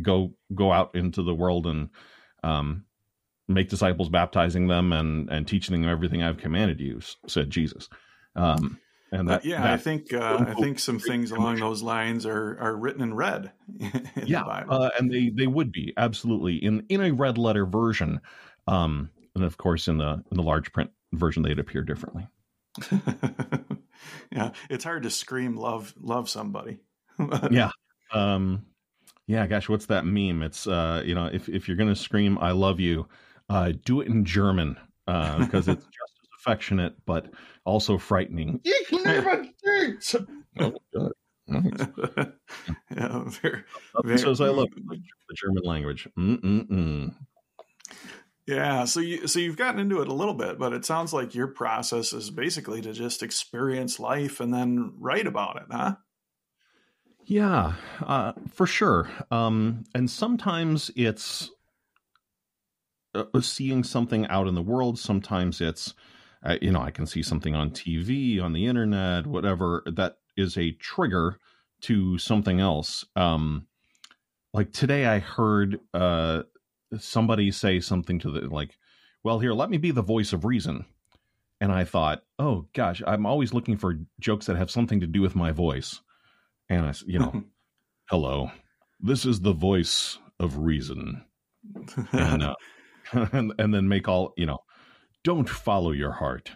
go 0.00 0.34
go 0.54 0.72
out 0.72 0.94
into 0.94 1.22
the 1.22 1.34
world 1.34 1.66
and 1.66 1.90
um, 2.42 2.84
make 3.48 3.68
disciples, 3.68 4.08
baptizing 4.08 4.68
them 4.68 4.92
and 4.92 5.30
and 5.30 5.46
teaching 5.46 5.80
them 5.80 5.90
everything 5.90 6.22
I've 6.22 6.38
commanded 6.38 6.80
you," 6.80 7.00
said 7.26 7.50
Jesus. 7.50 7.88
Um, 8.36 8.78
and 9.12 9.28
that, 9.28 9.40
uh, 9.40 9.48
yeah, 9.48 9.62
that, 9.62 9.72
I 9.72 9.76
think 9.76 10.12
uh, 10.12 10.44
I 10.48 10.54
think 10.54 10.78
some 10.78 10.98
things 10.98 11.30
along 11.30 11.56
those 11.56 11.82
lines 11.82 12.26
are 12.26 12.58
are 12.60 12.76
written 12.76 13.02
in 13.02 13.14
red. 13.14 13.52
In 13.80 14.26
yeah, 14.26 14.42
uh, 14.42 14.90
and 14.98 15.10
they 15.10 15.30
they 15.30 15.46
would 15.46 15.70
be 15.70 15.92
absolutely 15.96 16.56
in 16.56 16.84
in 16.88 17.00
a 17.00 17.12
red 17.12 17.38
letter 17.38 17.64
version, 17.64 18.20
um, 18.66 19.10
and 19.34 19.44
of 19.44 19.56
course 19.56 19.86
in 19.86 19.98
the 19.98 20.24
in 20.30 20.36
the 20.36 20.42
large 20.42 20.72
print 20.72 20.90
version 21.12 21.42
they'd 21.42 21.58
appear 21.58 21.82
differently. 21.82 22.26
yeah, 24.32 24.50
it's 24.68 24.84
hard 24.84 25.04
to 25.04 25.10
scream 25.10 25.56
love 25.56 25.94
love 26.00 26.28
somebody. 26.28 26.78
yeah, 27.50 27.70
um, 28.12 28.66
yeah, 29.26 29.46
gosh, 29.46 29.68
what's 29.68 29.86
that 29.86 30.04
meme? 30.04 30.42
It's 30.42 30.66
uh, 30.66 31.02
you 31.04 31.14
know, 31.14 31.26
if 31.26 31.48
if 31.48 31.68
you're 31.68 31.76
gonna 31.76 31.96
scream 31.96 32.38
"I 32.38 32.52
love 32.52 32.80
you," 32.80 33.06
uh, 33.48 33.72
do 33.84 34.00
it 34.00 34.08
in 34.08 34.24
German 34.24 34.76
because 35.06 35.68
uh, 35.68 35.72
it's 35.72 35.84
just 35.84 36.12
as 36.22 36.28
affectionate 36.40 36.94
but 37.06 37.30
also 37.64 37.98
frightening. 37.98 38.60
oh, 40.60 41.10
Nice. 41.46 41.62
yeah, 42.96 43.22
very, 43.26 43.64
very, 44.02 44.18
says 44.18 44.40
I 44.40 44.48
love 44.48 44.68
the 44.74 45.34
German 45.34 45.62
language. 45.64 46.08
Mm-mm-mm. 46.18 47.14
Yeah, 48.46 48.84
so 48.84 49.00
you 49.00 49.26
so 49.26 49.38
you've 49.40 49.56
gotten 49.56 49.80
into 49.80 50.00
it 50.00 50.08
a 50.08 50.14
little 50.14 50.34
bit, 50.34 50.58
but 50.58 50.72
it 50.72 50.84
sounds 50.84 51.12
like 51.12 51.34
your 51.34 51.48
process 51.48 52.12
is 52.12 52.30
basically 52.30 52.80
to 52.82 52.92
just 52.92 53.22
experience 53.22 53.98
life 53.98 54.40
and 54.40 54.52
then 54.52 54.94
write 54.98 55.26
about 55.26 55.56
it, 55.56 55.66
huh? 55.70 55.96
Yeah, 57.26 57.74
uh, 58.02 58.32
for 58.52 58.66
sure. 58.66 59.08
Um, 59.30 59.84
and 59.94 60.10
sometimes 60.10 60.90
it's 60.94 61.50
uh, 63.14 63.24
seeing 63.40 63.82
something 63.82 64.26
out 64.26 64.46
in 64.46 64.54
the 64.54 64.62
world. 64.62 64.98
Sometimes 64.98 65.60
it's, 65.60 65.94
uh, 66.42 66.56
you 66.60 66.70
know, 66.70 66.82
I 66.82 66.90
can 66.90 67.06
see 67.06 67.22
something 67.22 67.54
on 67.54 67.70
TV, 67.70 68.42
on 68.42 68.52
the 68.52 68.66
internet, 68.66 69.26
whatever, 69.26 69.82
that 69.86 70.18
is 70.36 70.58
a 70.58 70.72
trigger 70.72 71.38
to 71.82 72.18
something 72.18 72.60
else. 72.60 73.04
Um, 73.16 73.66
like 74.52 74.72
today, 74.72 75.06
I 75.06 75.18
heard 75.18 75.80
uh, 75.94 76.42
somebody 76.98 77.50
say 77.50 77.80
something 77.80 78.18
to 78.20 78.30
the, 78.30 78.40
like, 78.48 78.76
well, 79.22 79.38
here, 79.38 79.52
let 79.54 79.70
me 79.70 79.78
be 79.78 79.90
the 79.92 80.02
voice 80.02 80.32
of 80.34 80.44
reason. 80.44 80.84
And 81.60 81.72
I 81.72 81.84
thought, 81.84 82.22
oh 82.38 82.66
gosh, 82.74 83.02
I'm 83.06 83.24
always 83.24 83.54
looking 83.54 83.78
for 83.78 83.98
jokes 84.20 84.46
that 84.46 84.56
have 84.56 84.70
something 84.70 85.00
to 85.00 85.06
do 85.06 85.22
with 85.22 85.34
my 85.34 85.52
voice 85.52 86.00
and 86.68 86.86
I, 86.86 86.94
you 87.06 87.18
know, 87.18 87.44
hello, 88.10 88.50
this 89.00 89.24
is 89.24 89.40
the 89.40 89.52
voice 89.52 90.18
of 90.38 90.58
reason, 90.58 91.24
and, 92.12 92.42
uh, 92.42 92.54
and 93.12 93.52
and 93.58 93.74
then 93.74 93.88
make 93.88 94.08
all 94.08 94.32
you 94.36 94.46
know, 94.46 94.58
don't 95.22 95.48
follow 95.48 95.92
your 95.92 96.12
heart. 96.12 96.50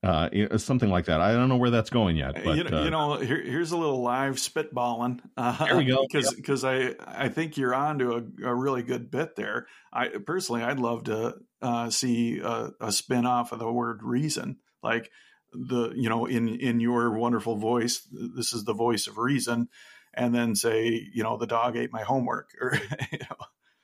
Uh, 0.00 0.56
something 0.58 0.90
like 0.90 1.06
that. 1.06 1.20
I 1.20 1.32
don't 1.32 1.48
know 1.48 1.56
where 1.56 1.70
that's 1.70 1.90
going 1.90 2.16
yet, 2.16 2.36
but 2.44 2.56
you 2.56 2.62
know, 2.62 2.78
uh, 2.78 2.84
you 2.84 2.90
know 2.90 3.16
here, 3.16 3.42
here's 3.42 3.72
a 3.72 3.76
little 3.76 4.00
live 4.00 4.36
spitballing. 4.36 5.18
Uh, 5.36 5.64
there 5.64 5.76
we 5.76 5.86
go. 5.86 6.06
Because 6.08 6.32
because 6.34 6.64
I 6.64 6.94
I 7.04 7.28
think 7.28 7.56
you're 7.56 7.74
onto 7.74 8.12
a, 8.12 8.48
a 8.48 8.54
really 8.54 8.84
good 8.84 9.10
bit 9.10 9.34
there. 9.34 9.66
I 9.92 10.08
personally 10.24 10.62
I'd 10.62 10.78
love 10.78 11.04
to 11.04 11.34
uh, 11.60 11.90
see 11.90 12.38
a, 12.38 12.70
a 12.80 12.92
spin 12.92 13.26
off 13.26 13.50
of 13.50 13.58
the 13.58 13.72
word 13.72 14.04
reason, 14.04 14.58
like 14.84 15.10
the 15.52 15.92
you 15.94 16.08
know 16.08 16.26
in 16.26 16.48
in 16.48 16.80
your 16.80 17.16
wonderful 17.16 17.56
voice 17.56 18.06
this 18.10 18.52
is 18.52 18.64
the 18.64 18.74
voice 18.74 19.06
of 19.06 19.18
reason 19.18 19.68
and 20.14 20.34
then 20.34 20.54
say 20.54 21.08
you 21.12 21.22
know 21.22 21.36
the 21.36 21.46
dog 21.46 21.76
ate 21.76 21.92
my 21.92 22.02
homework 22.02 22.50
or 22.60 22.78
you 23.12 23.18
know. 23.18 23.36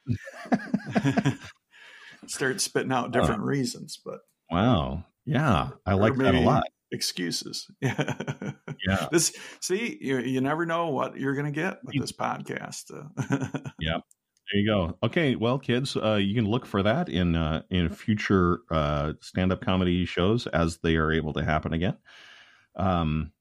Start 2.26 2.60
spitting 2.60 2.92
out 2.92 3.12
different 3.12 3.42
uh, 3.42 3.44
reasons 3.44 3.98
but 4.04 4.20
wow. 4.50 5.04
Yeah. 5.26 5.70
I 5.86 5.94
like 5.94 6.16
that 6.16 6.34
a 6.34 6.40
lot. 6.40 6.64
excuses. 6.92 7.70
Yeah. 7.80 8.52
Yeah. 8.86 9.08
This 9.10 9.34
see 9.60 9.96
you, 10.00 10.18
you 10.18 10.40
never 10.42 10.66
know 10.66 10.88
what 10.88 11.18
you're 11.18 11.34
gonna 11.34 11.50
get 11.50 11.78
with 11.84 11.98
this 11.98 12.12
podcast 12.12 12.92
yeah 13.78 13.98
there 14.52 14.60
you 14.60 14.66
go. 14.66 14.98
Okay, 15.02 15.36
well, 15.36 15.58
kids, 15.58 15.96
uh, 15.96 16.14
you 16.14 16.34
can 16.34 16.46
look 16.46 16.66
for 16.66 16.82
that 16.82 17.08
in 17.08 17.34
uh, 17.34 17.62
in 17.70 17.88
future 17.88 18.60
uh, 18.70 19.14
stand 19.20 19.52
up 19.52 19.60
comedy 19.60 20.04
shows 20.04 20.46
as 20.46 20.78
they 20.78 20.96
are 20.96 21.12
able 21.12 21.32
to 21.34 21.44
happen 21.44 21.72
again. 21.72 21.96
Um, 22.76 23.32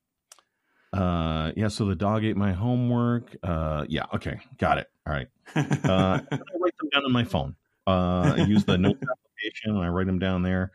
uh, 0.93 1.51
yeah. 1.55 1.67
So 1.67 1.85
the 1.85 1.95
dog 1.95 2.23
ate 2.23 2.37
my 2.37 2.53
homework. 2.53 3.35
Uh, 3.43 3.85
yeah. 3.89 4.05
Okay, 4.13 4.39
got 4.57 4.77
it. 4.77 4.89
All 5.05 5.13
right. 5.13 5.27
Uh, 5.55 6.19
I 6.31 6.37
write 6.59 6.77
them 6.77 6.89
down 6.93 7.05
on 7.05 7.11
my 7.11 7.23
phone. 7.23 7.55
Uh, 7.85 8.35
I 8.37 8.45
use 8.47 8.63
the 8.63 8.77
notes 8.77 9.01
application 9.01 9.75
and 9.75 9.79
I 9.79 9.89
write 9.89 10.07
them 10.07 10.19
down 10.19 10.43
there. 10.43 10.71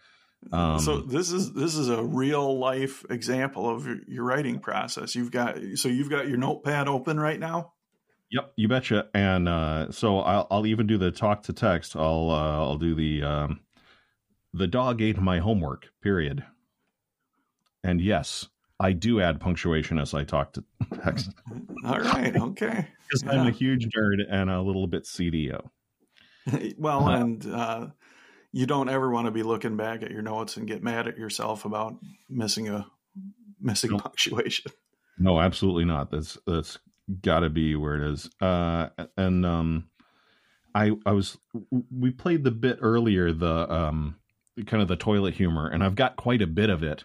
Um, 0.52 0.78
so 0.78 0.98
this 0.98 1.32
is 1.32 1.52
this 1.52 1.74
is 1.74 1.88
a 1.88 2.02
real 2.02 2.58
life 2.58 3.04
example 3.10 3.68
of 3.68 3.86
your, 3.86 3.98
your 4.06 4.24
writing 4.24 4.60
process. 4.60 5.14
You've 5.14 5.32
got 5.32 5.58
so 5.74 5.88
you've 5.88 6.10
got 6.10 6.28
your 6.28 6.36
notepad 6.36 6.88
open 6.88 7.18
right 7.18 7.38
now. 7.38 7.72
Yep, 8.30 8.52
you 8.56 8.68
betcha. 8.68 9.08
And 9.14 9.48
uh, 9.48 9.90
so 9.90 10.20
I'll, 10.20 10.46
I'll 10.50 10.66
even 10.66 10.86
do 10.86 10.98
the 10.98 11.10
talk 11.10 11.42
to 11.44 11.52
text. 11.52 11.96
I'll 11.96 12.30
uh, 12.30 12.58
I'll 12.58 12.78
do 12.78 12.94
the 12.94 13.22
um, 13.22 13.60
the 14.52 14.66
dog 14.66 15.00
ate 15.00 15.18
my 15.18 15.38
homework. 15.38 15.88
Period. 16.02 16.44
And 17.82 18.00
yes, 18.00 18.48
I 18.80 18.92
do 18.92 19.20
add 19.20 19.40
punctuation 19.40 19.98
as 19.98 20.14
I 20.14 20.24
talk 20.24 20.52
to 20.54 20.64
text. 21.02 21.30
All 21.84 22.00
right. 22.00 22.36
Okay. 22.36 22.88
Because 23.08 23.22
yeah. 23.24 23.40
I'm 23.40 23.46
a 23.46 23.50
huge 23.50 23.88
nerd 23.96 24.20
and 24.30 24.50
a 24.50 24.60
little 24.60 24.86
bit 24.86 25.04
CDO. 25.04 25.70
well, 26.78 27.08
uh, 27.08 27.16
and 27.20 27.46
uh, 27.46 27.86
you 28.52 28.66
don't 28.66 28.88
ever 28.88 29.10
want 29.10 29.26
to 29.26 29.30
be 29.30 29.42
looking 29.42 29.76
back 29.76 30.02
at 30.02 30.10
your 30.10 30.22
notes 30.22 30.56
and 30.56 30.66
get 30.66 30.82
mad 30.82 31.08
at 31.08 31.16
yourself 31.16 31.64
about 31.64 31.94
missing 32.28 32.68
a 32.68 32.86
missing 33.60 33.92
no. 33.92 33.98
punctuation. 33.98 34.70
No, 35.18 35.40
absolutely 35.40 35.84
not. 35.84 36.10
That's 36.10 36.38
that's 36.46 36.78
got 37.22 37.40
to 37.40 37.50
be 37.50 37.74
where 37.76 37.96
it 37.96 38.12
is. 38.12 38.30
Uh, 38.40 38.88
and 39.16 39.44
um, 39.46 39.88
I 40.74 40.92
I 41.06 41.12
was 41.12 41.38
we 41.90 42.10
played 42.10 42.44
the 42.44 42.50
bit 42.50 42.78
earlier 42.80 43.32
the 43.32 43.72
um 43.72 44.16
kind 44.66 44.82
of 44.82 44.88
the 44.88 44.96
toilet 44.96 45.34
humor, 45.34 45.68
and 45.68 45.82
I've 45.82 45.94
got 45.94 46.16
quite 46.16 46.42
a 46.42 46.46
bit 46.46 46.70
of 46.70 46.82
it. 46.82 47.04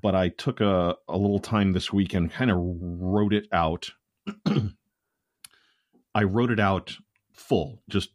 But 0.00 0.14
I 0.14 0.28
took 0.28 0.60
a, 0.60 0.96
a 1.08 1.16
little 1.18 1.40
time 1.40 1.72
this 1.72 1.92
week 1.92 2.14
and 2.14 2.30
kind 2.30 2.50
of 2.50 2.58
wrote 2.60 3.32
it 3.32 3.48
out. 3.52 3.90
I 6.14 6.22
wrote 6.22 6.50
it 6.50 6.60
out 6.60 6.96
full, 7.32 7.82
just 7.88 8.10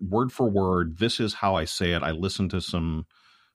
word 0.00 0.32
for 0.32 0.48
word. 0.48 0.98
This 0.98 1.18
is 1.18 1.34
how 1.34 1.56
I 1.56 1.64
say 1.64 1.92
it. 1.92 2.02
I 2.02 2.12
listened 2.12 2.50
to 2.52 2.60
some, 2.60 3.06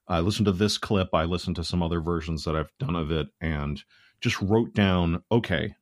I 0.07 0.19
listened 0.19 0.47
to 0.47 0.51
this 0.51 0.77
clip. 0.77 1.09
I 1.13 1.23
listened 1.23 1.55
to 1.57 1.63
some 1.63 1.81
other 1.81 2.01
versions 2.01 2.43
that 2.43 2.55
I've 2.57 2.73
done 2.79 2.95
of 2.95 3.09
it, 3.11 3.27
and 3.39 3.81
just 4.19 4.41
wrote 4.41 4.73
down. 4.73 5.23
Okay, 5.31 5.75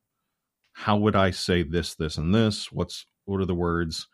how 0.74 0.96
would 0.98 1.16
I 1.16 1.30
say 1.30 1.62
this, 1.62 1.94
this, 1.94 2.18
and 2.18 2.34
this? 2.34 2.70
What's 2.70 3.06
what 3.24 3.40
are 3.40 3.46
the 3.46 3.54
words? 3.54 4.06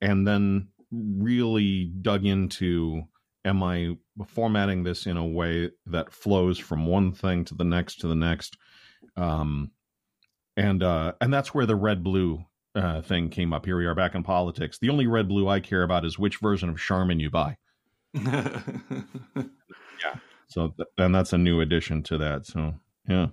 And 0.00 0.26
then 0.26 0.68
really 0.90 1.84
dug 1.84 2.26
into 2.26 3.02
am 3.44 3.62
I 3.62 3.96
formatting 4.26 4.84
this 4.84 5.06
in 5.06 5.16
a 5.16 5.26
way 5.26 5.70
that 5.86 6.12
flows 6.12 6.58
from 6.58 6.86
one 6.86 7.12
thing 7.12 7.44
to 7.46 7.54
the 7.54 7.64
next 7.64 8.00
to 8.00 8.08
the 8.08 8.16
next? 8.16 8.56
Um, 9.16 9.70
and 10.56 10.82
uh, 10.82 11.12
and 11.20 11.32
that's 11.32 11.54
where 11.54 11.66
the 11.66 11.76
red 11.76 12.02
blue 12.02 12.44
uh, 12.74 13.02
thing 13.02 13.28
came 13.28 13.52
up. 13.52 13.66
Here 13.66 13.76
we 13.76 13.86
are 13.86 13.94
back 13.94 14.14
in 14.14 14.22
politics. 14.22 14.78
The 14.78 14.90
only 14.90 15.06
red 15.06 15.28
blue 15.28 15.48
I 15.48 15.60
care 15.60 15.82
about 15.82 16.04
is 16.04 16.18
which 16.18 16.38
version 16.38 16.68
of 16.68 16.78
Charmin 16.78 17.20
you 17.20 17.30
buy. 17.30 17.56
yeah. 18.14 18.54
So 20.48 20.68
th- 20.68 20.88
and 20.98 21.14
that's 21.14 21.32
a 21.32 21.38
new 21.38 21.60
addition 21.60 22.02
to 22.04 22.18
that. 22.18 22.46
So 22.46 22.74
yeah. 23.08 23.28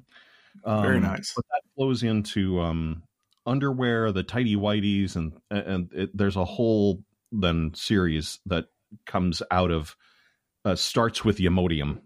Um, 0.66 0.82
Very 0.82 1.00
nice. 1.00 1.34
But 1.36 1.46
that 1.52 1.62
flows 1.76 2.04
into 2.04 2.60
um, 2.60 3.04
underwear, 3.46 4.12
the 4.12 4.24
tidy 4.24 4.56
whiteys, 4.56 5.16
and 5.16 5.34
and 5.50 5.90
it, 5.94 6.16
there's 6.16 6.36
a 6.36 6.46
whole 6.46 7.04
then 7.32 7.72
series 7.76 8.40
that 8.46 8.66
comes 9.06 9.42
out 9.52 9.72
of 9.72 9.96
uh, 10.66 10.76
starts 10.76 11.24
with 11.24 11.38
the 11.38 11.46
Imodium, 11.46 12.02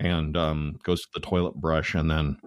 and 0.00 0.36
um, 0.36 0.78
goes 0.82 1.02
to 1.02 1.08
the 1.14 1.20
toilet 1.20 1.54
brush 1.54 1.94
and 1.94 2.10
then 2.10 2.38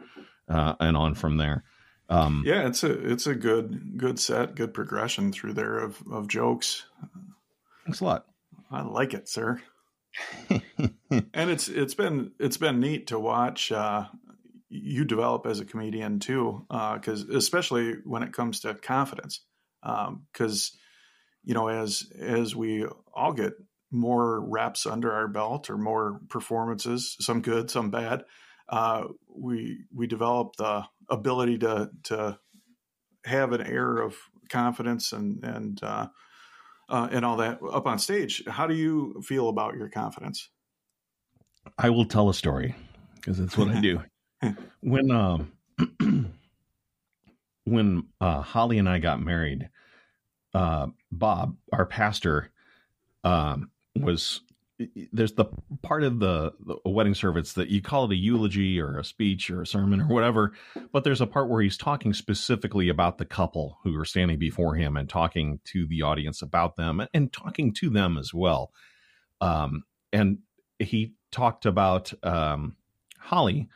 uh, 0.48 0.76
and 0.80 0.98
on 0.98 1.16
from 1.16 1.38
there. 1.38 1.64
Um, 2.10 2.44
yeah, 2.46 2.68
it's 2.68 2.84
a 2.84 2.92
it's 2.92 3.26
a 3.26 3.36
good 3.36 3.98
good 3.98 4.20
set, 4.20 4.56
good 4.56 4.74
progression 4.74 5.32
through 5.32 5.54
there 5.54 5.80
of 5.80 6.04
of 6.12 6.28
jokes. 6.28 6.86
Thanks 7.86 8.02
a 8.02 8.06
lot. 8.06 8.26
I 8.70 8.82
like 8.82 9.14
it, 9.14 9.30
sir. 9.30 9.62
and 10.50 11.50
it's 11.50 11.70
it's 11.70 11.94
been 11.94 12.32
it's 12.38 12.58
been 12.58 12.82
neat 12.82 13.08
to 13.08 13.20
watch 13.20 13.72
uh, 13.72 14.08
you 14.72 15.04
develop 15.04 15.46
as 15.46 15.60
a 15.60 15.66
comedian 15.66 16.20
too, 16.20 16.66
because 16.70 17.24
uh, 17.30 17.38
especially 17.38 17.96
when 18.06 18.24
it 18.24 18.32
comes 18.32 18.62
to 18.62 18.74
confidence, 18.74 19.42
because 19.82 20.72
um, 20.74 20.80
you 21.44 21.54
know 21.54 21.68
as 21.68 22.10
as 22.18 22.56
we 22.56 22.86
all 23.14 23.34
get 23.34 23.54
more 23.92 24.40
reps 24.40 24.86
under 24.86 25.12
our 25.12 25.28
belt 25.28 25.70
or 25.70 25.78
more 25.78 26.22
performances, 26.30 27.18
some 27.20 27.42
good, 27.42 27.70
some 27.70 27.92
bad, 27.92 28.24
uh, 28.70 29.04
we 29.28 29.84
we 29.94 30.08
develop 30.08 30.56
the 30.56 30.84
ability 31.10 31.58
to 31.60 31.90
to 32.04 32.40
have 33.26 33.52
an 33.52 33.62
air 33.62 33.98
of 33.98 34.16
confidence 34.50 35.12
and 35.12 35.44
and 35.44 35.84
uh, 35.84 36.08
uh, 36.88 37.10
and 37.12 37.26
all 37.26 37.38
that 37.38 37.60
up 37.72 37.88
on 37.88 38.00
stage. 38.00 38.44
How 38.48 38.68
do 38.68 38.74
you 38.74 39.22
feel 39.26 39.50
about 39.50 39.76
your 39.76 39.90
confidence? 39.90 40.50
I 41.78 41.90
will 41.90 42.06
tell 42.06 42.30
a 42.30 42.34
story 42.34 42.74
because 43.16 43.38
that's 43.38 43.58
what 43.58 43.68
I 43.68 43.80
do. 43.82 44.02
When 44.82 45.12
um, 45.12 45.51
when 47.65 48.06
uh, 48.19 48.41
Holly 48.41 48.77
and 48.77 48.89
I 48.89 48.99
got 48.99 49.21
married, 49.21 49.69
uh, 50.54 50.88
Bob, 51.12 51.56
our 51.71 51.86
pastor, 51.86 52.51
um, 53.23 53.69
was 53.95 54.41
there's 55.12 55.34
the 55.34 55.45
part 55.82 56.04
of 56.04 56.19
the, 56.19 56.54
the 56.84 56.89
wedding 56.89 57.13
service 57.13 57.54
that 57.54 57.69
you 57.69 57.82
call 57.82 58.06
it 58.06 58.12
a 58.12 58.15
eulogy 58.15 58.80
or 58.80 58.97
a 58.97 59.04
speech 59.04 59.49
or 59.49 59.62
a 59.62 59.67
sermon 59.67 60.01
or 60.01 60.08
whatever, 60.08 60.54
but 60.91 61.04
there's 61.04 61.21
a 61.21 61.27
part 61.27 61.49
where 61.49 61.62
he's 61.62 61.77
talking 61.77 62.13
specifically 62.13 62.89
about 62.89 63.17
the 63.17 63.25
couple 63.25 63.77
who 63.84 63.95
are 63.97 64.06
standing 64.06 64.39
before 64.39 64.75
him 64.75 64.97
and 64.97 65.10
talking 65.10 65.60
to 65.65 65.86
the 65.88 66.01
audience 66.01 66.41
about 66.41 66.75
them 66.77 67.06
and 67.13 67.32
talking 67.32 67.73
to 67.73 67.89
them 67.89 68.17
as 68.17 68.34
well. 68.34 68.71
Um, 69.39 69.84
and 70.12 70.39
he 70.80 71.13
talked 71.32 71.65
about 71.65 72.12
um, 72.23 72.75
Holly 73.19 73.69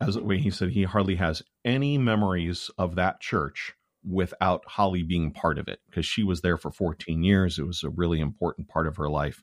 as 0.00 0.16
a 0.16 0.22
way 0.22 0.38
he 0.38 0.50
said 0.50 0.70
he 0.70 0.84
hardly 0.84 1.16
has 1.16 1.42
any 1.64 1.98
memories 1.98 2.70
of 2.78 2.94
that 2.96 3.20
church 3.20 3.74
without 4.08 4.64
Holly 4.66 5.02
being 5.02 5.32
part 5.32 5.58
of 5.58 5.68
it 5.68 5.80
because 5.86 6.06
she 6.06 6.22
was 6.22 6.40
there 6.40 6.56
for 6.56 6.70
14 6.70 7.22
years. 7.22 7.58
It 7.58 7.66
was 7.66 7.82
a 7.82 7.90
really 7.90 8.20
important 8.20 8.68
part 8.68 8.86
of 8.86 8.96
her 8.96 9.08
life. 9.08 9.42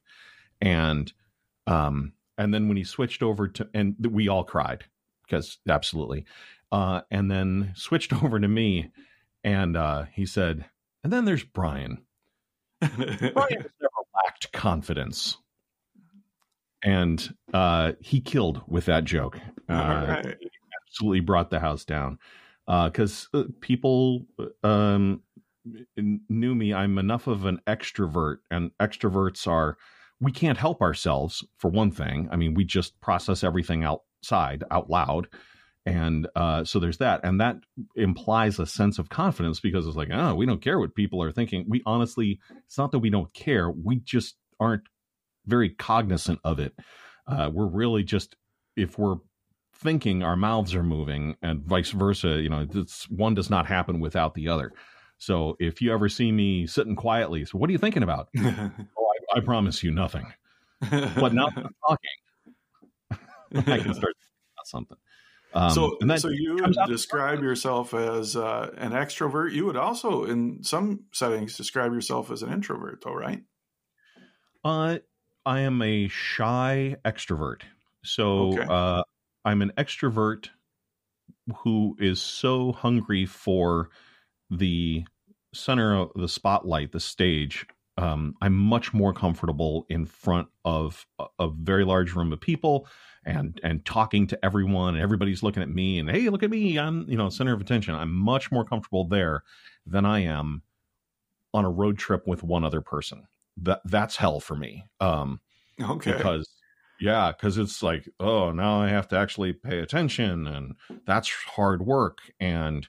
And 0.62 1.12
um 1.68 2.14
and 2.38 2.54
then 2.54 2.68
when 2.68 2.78
he 2.78 2.84
switched 2.84 3.22
over 3.22 3.48
to 3.50 3.70
and 3.74 3.96
we 4.12 4.28
all 4.28 4.44
cried 4.44 4.86
because 5.24 5.58
absolutely. 5.68 6.26
Uh 6.72 7.02
and 7.12 7.30
then 7.30 7.74
switched 7.76 8.14
over 8.24 8.40
to 8.40 8.48
me 8.48 8.92
and 9.44 9.76
uh 9.76 10.06
he 10.14 10.26
said 10.26 10.66
and 11.04 11.12
then 11.12 11.26
there's 11.26 11.44
brian. 11.44 12.02
Brian 12.82 12.98
has 13.00 13.72
never 13.80 14.04
lacked 14.26 14.52
confidence 14.52 15.38
and 16.86 17.36
uh 17.54 17.92
he 18.00 18.22
killed 18.22 18.62
with 18.68 18.86
that 18.86 19.04
joke 19.04 19.38
uh 19.70 19.74
right. 20.24 20.38
absolutely 20.88 21.20
brought 21.20 21.50
the 21.50 21.60
house 21.60 21.84
down 21.84 22.18
because 22.68 23.28
uh, 23.34 23.40
uh, 23.40 23.44
people 23.60 24.26
um 24.64 25.22
knew 25.98 26.56
me 26.56 26.74
i'm 26.74 26.98
enough 26.98 27.28
of 27.28 27.46
an 27.46 27.60
extrovert 27.68 28.38
and 28.52 28.72
extroverts 28.80 29.48
are 29.48 29.78
we 30.20 30.32
can't 30.32 30.58
help 30.58 30.82
ourselves 30.82 31.44
for 31.58 31.70
one 31.70 31.92
thing. 31.92 32.30
I 32.32 32.36
mean, 32.36 32.54
we 32.54 32.64
just 32.64 33.00
process 33.02 33.44
everything 33.44 33.84
outside 33.84 34.64
out 34.72 34.90
loud. 34.90 35.28
And 35.86 36.28
uh, 36.36 36.64
so 36.64 36.80
there's 36.80 36.98
that. 36.98 37.22
And 37.24 37.40
that 37.42 37.58
implies 37.96 38.58
a 38.58 38.66
sense 38.66 38.98
of 38.98 39.10
confidence 39.10 39.60
because 39.60 39.86
it's 39.86 39.98
like, 39.98 40.10
oh, 40.12 40.34
we 40.34 40.46
don't 40.46 40.62
care 40.62 40.80
what 40.80 40.96
people 40.96 41.22
are 41.22 41.32
thinking. 41.32 41.66
We 41.68 41.84
honestly, 41.86 42.40
it's 42.66 42.78
not 42.78 42.92
that 42.92 43.00
we 43.00 43.10
don't 43.10 43.32
care. 43.34 43.70
We 43.70 43.98
just 43.98 44.36
aren't 44.60 44.84
very 45.46 45.70
cognizant 45.70 46.40
of 46.44 46.60
it. 46.60 46.74
Uh, 47.28 47.50
we're 47.52 47.68
really 47.68 48.04
just, 48.04 48.36
if 48.76 48.98
we're 48.98 49.18
thinking, 49.76 50.24
our 50.24 50.36
mouths 50.36 50.76
are 50.76 50.84
moving 50.84 51.36
and 51.42 51.62
vice 51.64 51.92
versa. 51.92 52.42
You 52.42 52.50
know, 52.50 52.66
this 52.66 53.10
one 53.10 53.34
does 53.34 53.50
not 53.50 53.66
happen 53.66 54.00
without 54.00 54.34
the 54.34 54.50
other. 54.50 54.72
So 55.18 55.56
if 55.60 55.82
you 55.82 55.94
ever 55.94 56.10
see 56.10 56.32
me 56.32 56.68
sitting 56.68 56.96
quietly, 56.96 57.46
so 57.46 57.58
what 57.58 57.70
are 57.70 57.74
you 57.74 57.80
thinking 57.80 58.04
about? 58.04 58.30
I 58.38 59.40
promise 59.44 59.84
you 59.84 59.92
nothing. 59.92 60.26
But 60.90 61.34
now 61.34 61.48
I'm 61.56 61.76
talking, 61.88 62.10
I 63.72 63.80
can 63.80 63.94
start 63.94 64.14
about 64.56 64.66
something. 64.66 64.98
Um, 65.54 65.72
so, 65.72 65.98
so 66.18 66.28
you 66.28 66.60
describe 66.88 67.42
yourself 67.42 67.94
as 67.94 68.36
uh, 68.36 68.72
an 68.78 68.92
extrovert. 68.92 69.54
You 69.54 69.66
would 69.66 69.78
also, 69.78 70.26
in 70.26 70.64
some 70.64 71.06
settings, 71.14 71.56
describe 71.56 71.94
yourself 71.94 72.30
as 72.30 72.44
an 72.44 72.52
introvert, 72.52 73.02
though, 73.04 73.14
right? 73.14 73.42
Uh, 74.66 74.98
I 75.46 75.62
am 75.62 75.82
a 75.82 76.08
shy 76.08 76.96
extrovert. 77.06 77.62
So 78.04 78.54
okay. 78.54 78.66
uh, 78.70 79.04
I'm 79.44 79.62
an 79.62 79.72
extrovert 79.78 80.50
who 81.58 81.96
is 82.00 82.22
so 82.22 82.72
hungry 82.72 83.26
for 83.26 83.90
the 84.50 85.06
center 85.54 85.96
of 85.96 86.12
the 86.16 86.28
spotlight, 86.28 86.92
the 86.92 87.00
stage, 87.00 87.66
um, 87.98 88.36
I'm 88.42 88.54
much 88.54 88.94
more 88.94 89.14
comfortable 89.14 89.86
in 89.90 90.06
front 90.06 90.48
of 90.66 91.06
a, 91.20 91.26
a, 91.40 91.50
very 91.50 91.86
large 91.86 92.14
room 92.14 92.34
of 92.34 92.42
people 92.42 92.88
and 93.24 93.60
and 93.64 93.86
talking 93.86 94.28
to 94.28 94.46
everyone 94.46 94.96
and 94.96 95.04
everybody's 95.04 95.44
looking 95.44 95.64
at 95.64 95.70
me 95.70 96.00
and 96.00 96.10
hey 96.10 96.30
look 96.30 96.44
at 96.44 96.50
me 96.50 96.78
I'm 96.78 97.10
you 97.10 97.18
know 97.18 97.30
center 97.30 97.54
of 97.54 97.62
attention 97.62 97.96
I'm 97.96 98.14
much 98.14 98.52
more 98.52 98.66
comfortable 98.66 99.08
there 99.08 99.44
than 99.86 100.06
I 100.06 100.20
am 100.20 100.62
on 101.54 101.64
a 101.64 101.70
road 101.70 101.98
trip 101.98 102.28
with 102.28 102.44
one 102.44 102.66
other 102.66 102.82
person 102.82 103.26
that 103.58 103.82
that's 103.86 104.16
hell 104.16 104.40
for 104.40 104.56
me 104.56 104.86
um 105.00 105.40
okay. 105.82 106.14
because 106.14 106.50
yeah 107.00 107.32
because 107.32 107.58
it's 107.58 107.82
like 107.84 108.08
oh 108.20 108.52
now 108.52 108.82
I 108.82 108.90
have 108.90 109.08
to 109.10 109.18
actually 109.18 109.54
pay 109.54 109.80
attention 109.80 110.48
and 110.48 110.76
that's 111.06 111.30
hard 111.30 111.86
work 111.86 112.20
and 112.40 112.88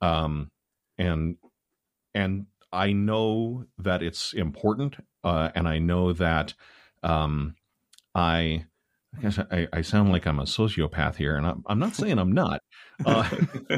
um 0.00 0.50
and 0.98 1.36
and 2.14 2.46
I 2.74 2.92
know 2.92 3.66
that 3.78 4.02
it's 4.02 4.32
important, 4.32 4.96
uh, 5.22 5.50
and 5.54 5.68
I 5.68 5.78
know 5.78 6.12
that 6.12 6.54
um, 7.04 7.54
I, 8.14 8.64
I 9.16 9.20
guess 9.22 9.38
I, 9.38 9.68
I, 9.72 9.82
sound 9.82 10.10
like 10.10 10.26
I'm 10.26 10.40
a 10.40 10.44
sociopath 10.44 11.14
here, 11.14 11.36
and 11.36 11.46
I'm, 11.46 11.62
I'm 11.66 11.78
not 11.78 11.94
saying 11.94 12.18
I'm 12.18 12.32
not, 12.32 12.62
uh, 13.06 13.28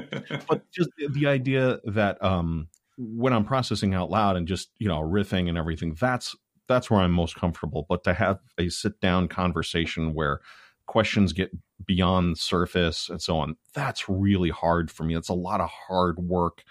but 0.49 0.71
just 0.73 0.91
the 0.97 1.27
idea 1.27 1.81
that 1.85 2.23
um, 2.25 2.69
when 2.97 3.33
I'm 3.33 3.45
processing 3.45 3.95
out 3.95 4.11
loud 4.11 4.37
and 4.37 4.49
just 4.49 4.71
you 4.79 4.89
know 4.89 5.01
riffing 5.01 5.49
and 5.49 5.59
everything, 5.59 5.97
that's 6.01 6.35
that's 6.69 6.91
where 6.91 7.01
I'm 7.01 7.13
most 7.13 7.37
comfortable. 7.37 7.87
But 7.89 8.05
to 8.05 8.15
have 8.15 8.41
a 8.59 8.69
sit 8.69 9.01
down 9.01 9.29
conversation 9.29 10.15
where 10.15 10.41
questions 10.87 11.33
get 11.33 11.51
beyond 11.85 12.37
the 12.37 12.41
surface 12.41 13.09
and 13.09 13.21
so 13.21 13.39
on, 13.39 13.57
that's 13.75 14.09
really 14.09 14.51
hard 14.51 14.91
for 14.91 15.05
me. 15.05 15.17
It's 15.17 15.29
a 15.29 15.35
lot 15.35 15.61
of 15.61 15.69
hard 15.69 16.19
work 16.19 16.63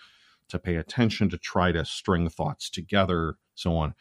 to 0.49 0.59
pay 0.59 0.75
attention, 0.75 1.29
to 1.29 1.37
try 1.37 1.71
to 1.71 1.85
string 1.85 2.29
thoughts 2.29 2.69
together, 2.69 3.35
so 3.55 3.75
on. 3.75 3.93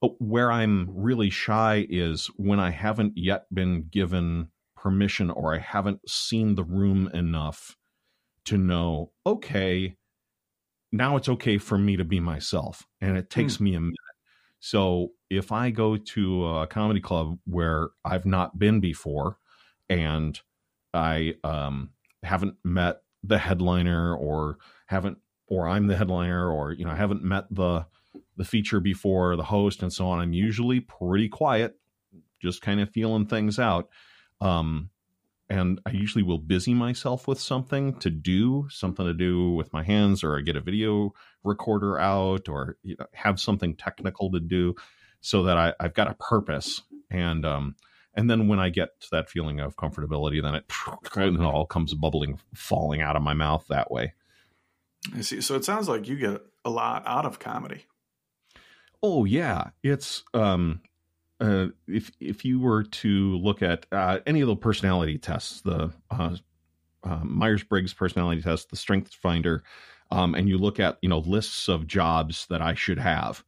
But 0.00 0.20
where 0.20 0.50
I'm 0.50 0.88
really 0.90 1.30
shy 1.30 1.86
is 1.88 2.26
when 2.36 2.60
I 2.60 2.70
haven't 2.70 3.16
yet 3.16 3.46
been 3.52 3.86
given 3.90 4.48
permission 4.76 5.30
or 5.30 5.54
I 5.54 5.58
haven't 5.58 6.08
seen 6.08 6.56
the 6.56 6.64
room 6.64 7.08
enough 7.14 7.76
to 8.46 8.58
know, 8.58 9.12
okay, 9.24 9.96
now 10.94 11.16
it's 11.16 11.28
okay 11.28 11.58
for 11.58 11.76
me 11.76 11.96
to 11.96 12.04
be 12.04 12.20
myself. 12.20 12.86
And 13.00 13.18
it 13.18 13.28
takes 13.28 13.56
mm. 13.56 13.60
me 13.62 13.74
a 13.74 13.80
minute. 13.80 13.96
So 14.60 15.08
if 15.28 15.50
I 15.50 15.70
go 15.70 15.96
to 15.96 16.46
a 16.46 16.66
comedy 16.68 17.00
club 17.00 17.38
where 17.46 17.90
I've 18.04 18.24
not 18.24 18.58
been 18.58 18.80
before 18.80 19.38
and 19.90 20.40
I 20.94 21.34
um, 21.42 21.90
haven't 22.22 22.54
met 22.64 23.02
the 23.24 23.38
headliner 23.38 24.14
or 24.14 24.58
haven't 24.86 25.18
or 25.48 25.66
I'm 25.66 25.88
the 25.88 25.96
headliner 25.96 26.48
or 26.48 26.72
you 26.72 26.84
know 26.84 26.92
I 26.92 26.96
haven't 26.96 27.24
met 27.24 27.46
the 27.50 27.86
the 28.36 28.44
feature 28.44 28.80
before 28.80 29.34
the 29.36 29.42
host 29.42 29.82
and 29.82 29.92
so 29.92 30.06
on 30.06 30.20
I'm 30.20 30.32
usually 30.32 30.80
pretty 30.80 31.28
quiet 31.28 31.74
just 32.40 32.62
kind 32.62 32.80
of 32.80 32.90
feeling 32.90 33.26
things 33.26 33.58
out 33.58 33.88
um 34.40 34.90
and 35.48 35.80
I 35.84 35.90
usually 35.90 36.22
will 36.22 36.38
busy 36.38 36.74
myself 36.74 37.28
with 37.28 37.40
something 37.40 37.98
to 38.00 38.10
do 38.10 38.66
something 38.70 39.04
to 39.04 39.14
do 39.14 39.50
with 39.50 39.72
my 39.72 39.82
hands 39.82 40.24
or 40.24 40.38
I 40.38 40.40
get 40.40 40.56
a 40.56 40.60
video 40.60 41.12
recorder 41.42 41.98
out 41.98 42.48
or 42.48 42.76
you 42.82 42.96
know, 42.98 43.06
have 43.12 43.38
something 43.38 43.76
technical 43.76 44.30
to 44.32 44.40
do 44.40 44.74
so 45.20 45.44
that 45.44 45.56
I, 45.56 45.74
I've 45.78 45.94
got 45.94 46.10
a 46.10 46.14
purpose 46.14 46.82
and 47.10 47.44
um 47.44 47.76
and 48.16 48.30
then 48.30 48.46
when 48.48 48.60
I 48.60 48.70
get 48.70 49.00
to 49.00 49.08
that 49.12 49.28
feeling 49.28 49.60
of 49.60 49.76
comfortability 49.76 50.42
then 50.42 50.54
it, 50.54 50.64
it 51.16 51.40
all 51.40 51.66
comes 51.66 51.94
bubbling 51.94 52.40
falling 52.54 53.02
out 53.02 53.16
of 53.16 53.22
my 53.22 53.34
mouth 53.34 53.66
that 53.68 53.90
way 53.90 54.14
I 55.12 55.20
see. 55.20 55.40
So 55.40 55.54
it 55.54 55.64
sounds 55.64 55.88
like 55.88 56.08
you 56.08 56.16
get 56.16 56.40
a 56.64 56.70
lot 56.70 57.02
out 57.06 57.26
of 57.26 57.38
comedy. 57.38 57.86
Oh 59.02 59.24
yeah, 59.24 59.70
it's 59.82 60.24
um, 60.32 60.80
uh, 61.40 61.66
if 61.86 62.10
if 62.20 62.44
you 62.44 62.60
were 62.60 62.84
to 62.84 63.36
look 63.38 63.62
at 63.62 63.86
uh, 63.92 64.20
any 64.26 64.40
of 64.40 64.48
the 64.48 64.56
personality 64.56 65.18
tests, 65.18 65.60
the 65.62 65.92
uh, 66.10 66.36
uh 67.02 67.20
Myers 67.24 67.64
Briggs 67.64 67.92
personality 67.92 68.40
test, 68.40 68.70
the 68.70 68.76
Strength 68.76 69.14
Finder, 69.14 69.64
um, 70.10 70.34
and 70.34 70.48
you 70.48 70.58
look 70.58 70.78
at 70.78 70.98
you 71.02 71.08
know 71.08 71.18
lists 71.18 71.68
of 71.68 71.86
jobs 71.86 72.46
that 72.50 72.62
I 72.62 72.74
should 72.74 72.98
have, 72.98 73.44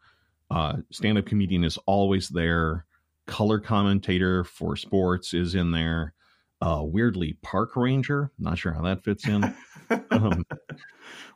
uh, 0.51 0.79
stand 0.91 1.19
up 1.19 1.27
comedian 1.27 1.65
is 1.65 1.79
always 1.87 2.29
there. 2.29 2.87
Color 3.27 3.59
commentator 3.59 4.45
for 4.45 4.77
sports 4.77 5.35
is 5.35 5.55
in 5.55 5.73
there. 5.73 6.13
Uh, 6.61 6.83
weirdly, 6.85 7.37
park 7.43 7.77
ranger. 7.77 8.31
Not 8.39 8.57
sure 8.57 8.73
how 8.73 8.83
that 8.83 9.05
fits 9.05 9.27
in. 9.27 9.55
um, 10.11 10.45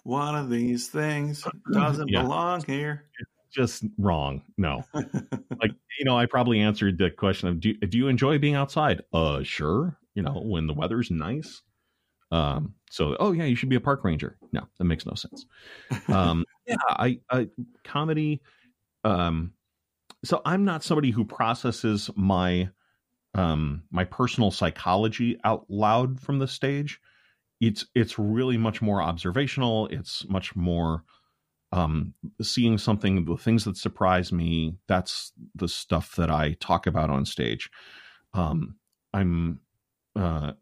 One 0.04 0.34
of 0.34 0.50
these 0.50 0.88
things 0.88 1.44
doesn't 1.72 2.08
yeah. 2.10 2.22
belong 2.22 2.64
here 2.64 3.06
just 3.50 3.84
wrong. 3.98 4.42
No, 4.56 4.84
like 4.94 5.72
you 5.98 6.04
know, 6.04 6.16
I 6.16 6.26
probably 6.26 6.60
answered 6.60 6.98
the 6.98 7.10
question 7.10 7.48
of 7.48 7.60
do 7.60 7.74
do 7.74 7.98
you 7.98 8.08
enjoy 8.08 8.38
being 8.38 8.54
outside? 8.54 9.02
Uh, 9.12 9.42
sure. 9.42 9.96
You 10.14 10.22
know, 10.22 10.42
when 10.44 10.66
the 10.66 10.74
weather's 10.74 11.10
nice. 11.10 11.62
Um, 12.32 12.74
so 12.90 13.16
oh 13.18 13.32
yeah, 13.32 13.44
you 13.44 13.56
should 13.56 13.68
be 13.68 13.76
a 13.76 13.80
park 13.80 14.04
ranger. 14.04 14.36
No, 14.52 14.62
that 14.78 14.84
makes 14.84 15.06
no 15.06 15.14
sense. 15.14 15.46
Um, 16.08 16.44
yeah, 16.66 16.76
I, 16.88 17.20
I 17.30 17.48
comedy. 17.84 18.40
Um, 19.04 19.52
so 20.24 20.42
I'm 20.44 20.64
not 20.64 20.84
somebody 20.84 21.10
who 21.10 21.24
processes 21.24 22.10
my 22.14 22.68
um 23.34 23.84
my 23.90 24.04
personal 24.04 24.50
psychology 24.50 25.38
out 25.44 25.64
loud 25.68 26.20
from 26.20 26.38
the 26.38 26.48
stage. 26.48 27.00
It's 27.60 27.86
it's 27.94 28.18
really 28.18 28.56
much 28.56 28.82
more 28.82 29.02
observational. 29.02 29.86
It's 29.88 30.26
much 30.28 30.54
more 30.54 31.04
um, 31.72 32.14
seeing 32.42 32.78
something, 32.78 33.24
the 33.24 33.36
things 33.36 33.64
that 33.64 33.76
surprise 33.76 34.32
me, 34.32 34.74
that's 34.88 35.32
the 35.54 35.68
stuff 35.68 36.16
that 36.16 36.30
I 36.30 36.56
talk 36.60 36.86
about 36.86 37.10
on 37.10 37.24
stage. 37.24 37.70
Um, 38.34 38.76
I'm 39.12 39.60
uh, 40.16 40.52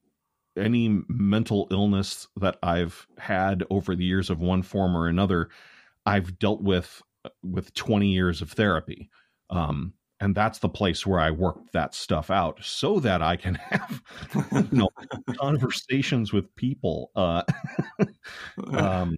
any 0.57 1.03
mental 1.09 1.69
illness 1.71 2.27
that 2.37 2.59
I've 2.63 3.07
had 3.19 3.65
over 3.71 3.95
the 3.97 4.05
years 4.05 4.31
of 4.31 4.41
one 4.41 4.63
form 4.63 4.97
or 4.97 5.09
another, 5.09 5.49
I've 6.05 6.39
dealt 6.39 6.63
with 6.63 7.03
uh, 7.25 7.31
with 7.43 7.73
20 7.75 8.09
years 8.09 8.43
of 8.43 8.53
therapy. 8.53 9.11
Um, 9.51 9.95
and 10.21 10.35
that's 10.35 10.59
the 10.59 10.69
place 10.69 11.07
where 11.07 11.21
I 11.21 11.31
work 11.31 11.59
that 11.73 11.95
stuff 11.95 12.31
out 12.31 12.59
so 12.63 12.99
that 13.01 13.23
I 13.23 13.37
can 13.37 13.55
have 13.71 14.03
you 14.53 14.69
know 14.73 14.89
conversations 15.39 16.33
with 16.33 16.55
people. 16.57 17.11
Uh, 17.15 17.43
um, 18.73 19.17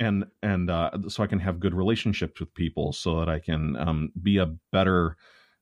and 0.00 0.24
and 0.42 0.70
uh, 0.70 0.90
so 1.08 1.22
I 1.22 1.26
can 1.28 1.38
have 1.38 1.60
good 1.60 1.74
relationships 1.74 2.40
with 2.40 2.52
people, 2.54 2.92
so 2.92 3.20
that 3.20 3.28
I 3.28 3.38
can 3.38 3.76
um, 3.76 4.12
be 4.20 4.38
a 4.38 4.54
better 4.72 5.16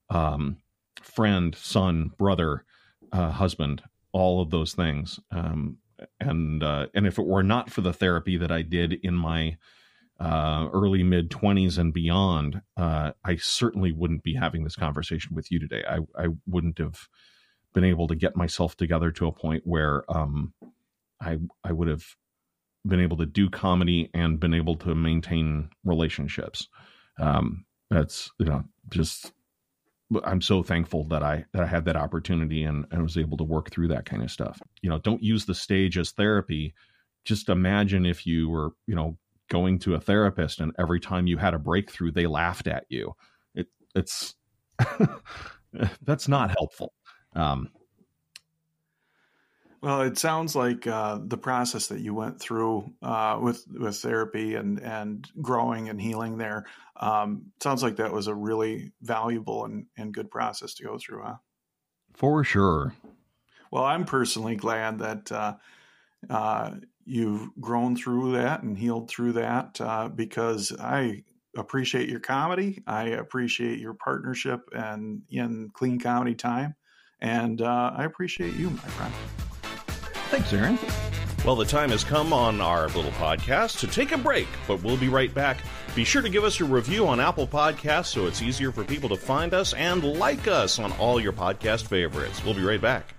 um, 0.09 0.59
friend, 1.03 1.55
son, 1.55 2.12
brother, 2.16 2.64
uh, 3.12 3.31
husband, 3.31 3.83
all 4.12 4.40
of 4.40 4.51
those 4.51 4.72
things. 4.72 5.20
Um, 5.31 5.79
and 6.20 6.62
uh, 6.62 6.87
and 6.94 7.07
if 7.07 7.18
it 7.18 7.27
were 7.27 7.42
not 7.42 7.70
for 7.70 7.81
the 7.81 7.92
therapy 7.92 8.38
that 8.38 8.53
I 8.53 8.62
did 8.62 8.94
in 9.03 9.14
my 9.14 9.57
uh, 10.20 10.68
early 10.72 11.03
mid 11.03 11.31
twenties 11.31 11.77
and 11.77 11.92
beyond, 11.92 12.62
uh, 12.77 13.12
I 13.24 13.37
certainly 13.37 13.92
wouldn't 13.92 14.22
be 14.22 14.35
having 14.35 14.64
this 14.64 14.77
conversation 14.77 15.35
with 15.35 15.51
you 15.51 15.59
today. 15.59 15.83
I 15.88 15.98
I 16.16 16.29
wouldn't 16.46 16.79
have 16.79 17.09
been 17.74 17.85
able 17.85 18.07
to 18.07 18.14
get 18.14 18.37
myself 18.37 18.77
together 18.77 19.11
to 19.12 19.27
a 19.27 19.33
point 19.33 19.64
where 19.66 20.05
um, 20.09 20.55
I 21.20 21.38
I 21.64 21.72
would 21.72 21.88
have 21.88 22.05
been 22.86 23.00
able 23.00 23.16
to 23.18 23.26
do 23.26 23.50
comedy 23.50 24.10
and 24.14 24.40
been 24.40 24.54
able 24.54 24.76
to 24.76 24.94
maintain 24.94 25.68
relationships. 25.84 26.68
Um, 27.18 27.64
that's 27.90 28.30
you 28.38 28.46
know 28.46 28.64
just 28.90 29.32
I'm 30.24 30.40
so 30.40 30.62
thankful 30.62 31.04
that 31.08 31.22
I 31.22 31.44
that 31.52 31.62
I 31.62 31.66
had 31.66 31.84
that 31.86 31.96
opportunity 31.96 32.64
and, 32.64 32.86
and 32.90 33.02
was 33.02 33.18
able 33.18 33.36
to 33.38 33.44
work 33.44 33.70
through 33.70 33.88
that 33.88 34.06
kind 34.06 34.22
of 34.22 34.30
stuff. 34.30 34.60
You 34.82 34.90
know, 34.90 34.98
don't 34.98 35.22
use 35.22 35.44
the 35.44 35.54
stage 35.54 35.98
as 35.98 36.12
therapy. 36.12 36.74
Just 37.24 37.48
imagine 37.48 38.06
if 38.06 38.26
you 38.26 38.48
were 38.48 38.70
you 38.86 38.94
know 38.94 39.18
going 39.50 39.78
to 39.80 39.94
a 39.94 40.00
therapist 40.00 40.60
and 40.60 40.72
every 40.78 41.00
time 41.00 41.26
you 41.26 41.38
had 41.38 41.54
a 41.54 41.58
breakthrough 41.58 42.12
they 42.12 42.26
laughed 42.26 42.66
at 42.66 42.84
you. 42.88 43.12
It 43.54 43.68
it's 43.94 44.34
that's 46.02 46.28
not 46.28 46.50
helpful. 46.50 46.92
Um, 47.34 47.70
well, 49.80 50.02
it 50.02 50.18
sounds 50.18 50.56
like 50.56 50.86
uh, 50.86 51.18
the 51.24 51.36
process 51.36 51.86
that 51.88 52.00
you 52.00 52.14
went 52.14 52.40
through 52.40 52.92
uh, 53.02 53.38
with 53.40 53.64
with 53.68 53.96
therapy 53.96 54.56
and 54.56 54.80
and 54.80 55.28
growing 55.40 55.88
and 55.88 56.00
healing 56.00 56.36
there 56.38 56.66
um, 56.98 57.46
sounds 57.62 57.82
like 57.82 57.96
that 57.96 58.12
was 58.12 58.26
a 58.26 58.34
really 58.34 58.92
valuable 59.02 59.64
and, 59.64 59.86
and 59.96 60.12
good 60.12 60.30
process 60.30 60.74
to 60.74 60.84
go 60.84 60.98
through, 60.98 61.22
huh? 61.22 61.36
For 62.14 62.42
sure. 62.42 62.94
Well, 63.70 63.84
I'm 63.84 64.04
personally 64.04 64.56
glad 64.56 64.98
that 64.98 65.30
uh, 65.30 65.54
uh 66.28 66.74
you've 67.04 67.48
grown 67.60 67.96
through 67.96 68.32
that 68.32 68.62
and 68.62 68.76
healed 68.76 69.08
through 69.08 69.32
that 69.32 69.80
uh, 69.80 70.08
because 70.08 70.72
I 70.78 71.22
appreciate 71.56 72.08
your 72.08 72.20
comedy. 72.20 72.82
I 72.86 73.04
appreciate 73.10 73.78
your 73.78 73.94
partnership 73.94 74.68
and 74.72 75.22
in 75.30 75.70
clean 75.72 76.00
comedy 76.00 76.34
time, 76.34 76.74
and 77.20 77.62
uh, 77.62 77.92
I 77.96 78.04
appreciate 78.04 78.54
you, 78.54 78.70
my 78.70 78.88
friend. 78.88 79.47
Thanks, 80.30 80.52
Aaron. 80.52 80.78
Well, 81.44 81.56
the 81.56 81.64
time 81.64 81.90
has 81.90 82.04
come 82.04 82.32
on 82.34 82.60
our 82.60 82.88
little 82.88 83.12
podcast 83.12 83.78
to 83.80 83.86
take 83.86 84.12
a 84.12 84.18
break, 84.18 84.46
but 84.66 84.82
we'll 84.82 84.98
be 84.98 85.08
right 85.08 85.32
back. 85.32 85.62
Be 85.94 86.04
sure 86.04 86.20
to 86.20 86.28
give 86.28 86.44
us 86.44 86.60
a 86.60 86.64
review 86.64 87.06
on 87.06 87.18
Apple 87.18 87.46
Podcasts 87.46 88.06
so 88.06 88.26
it's 88.26 88.42
easier 88.42 88.70
for 88.70 88.84
people 88.84 89.08
to 89.08 89.16
find 89.16 89.54
us 89.54 89.72
and 89.72 90.04
like 90.04 90.46
us 90.46 90.78
on 90.78 90.92
all 90.92 91.18
your 91.18 91.32
podcast 91.32 91.86
favorites. 91.86 92.44
We'll 92.44 92.54
be 92.54 92.62
right 92.62 92.80
back. 92.80 93.14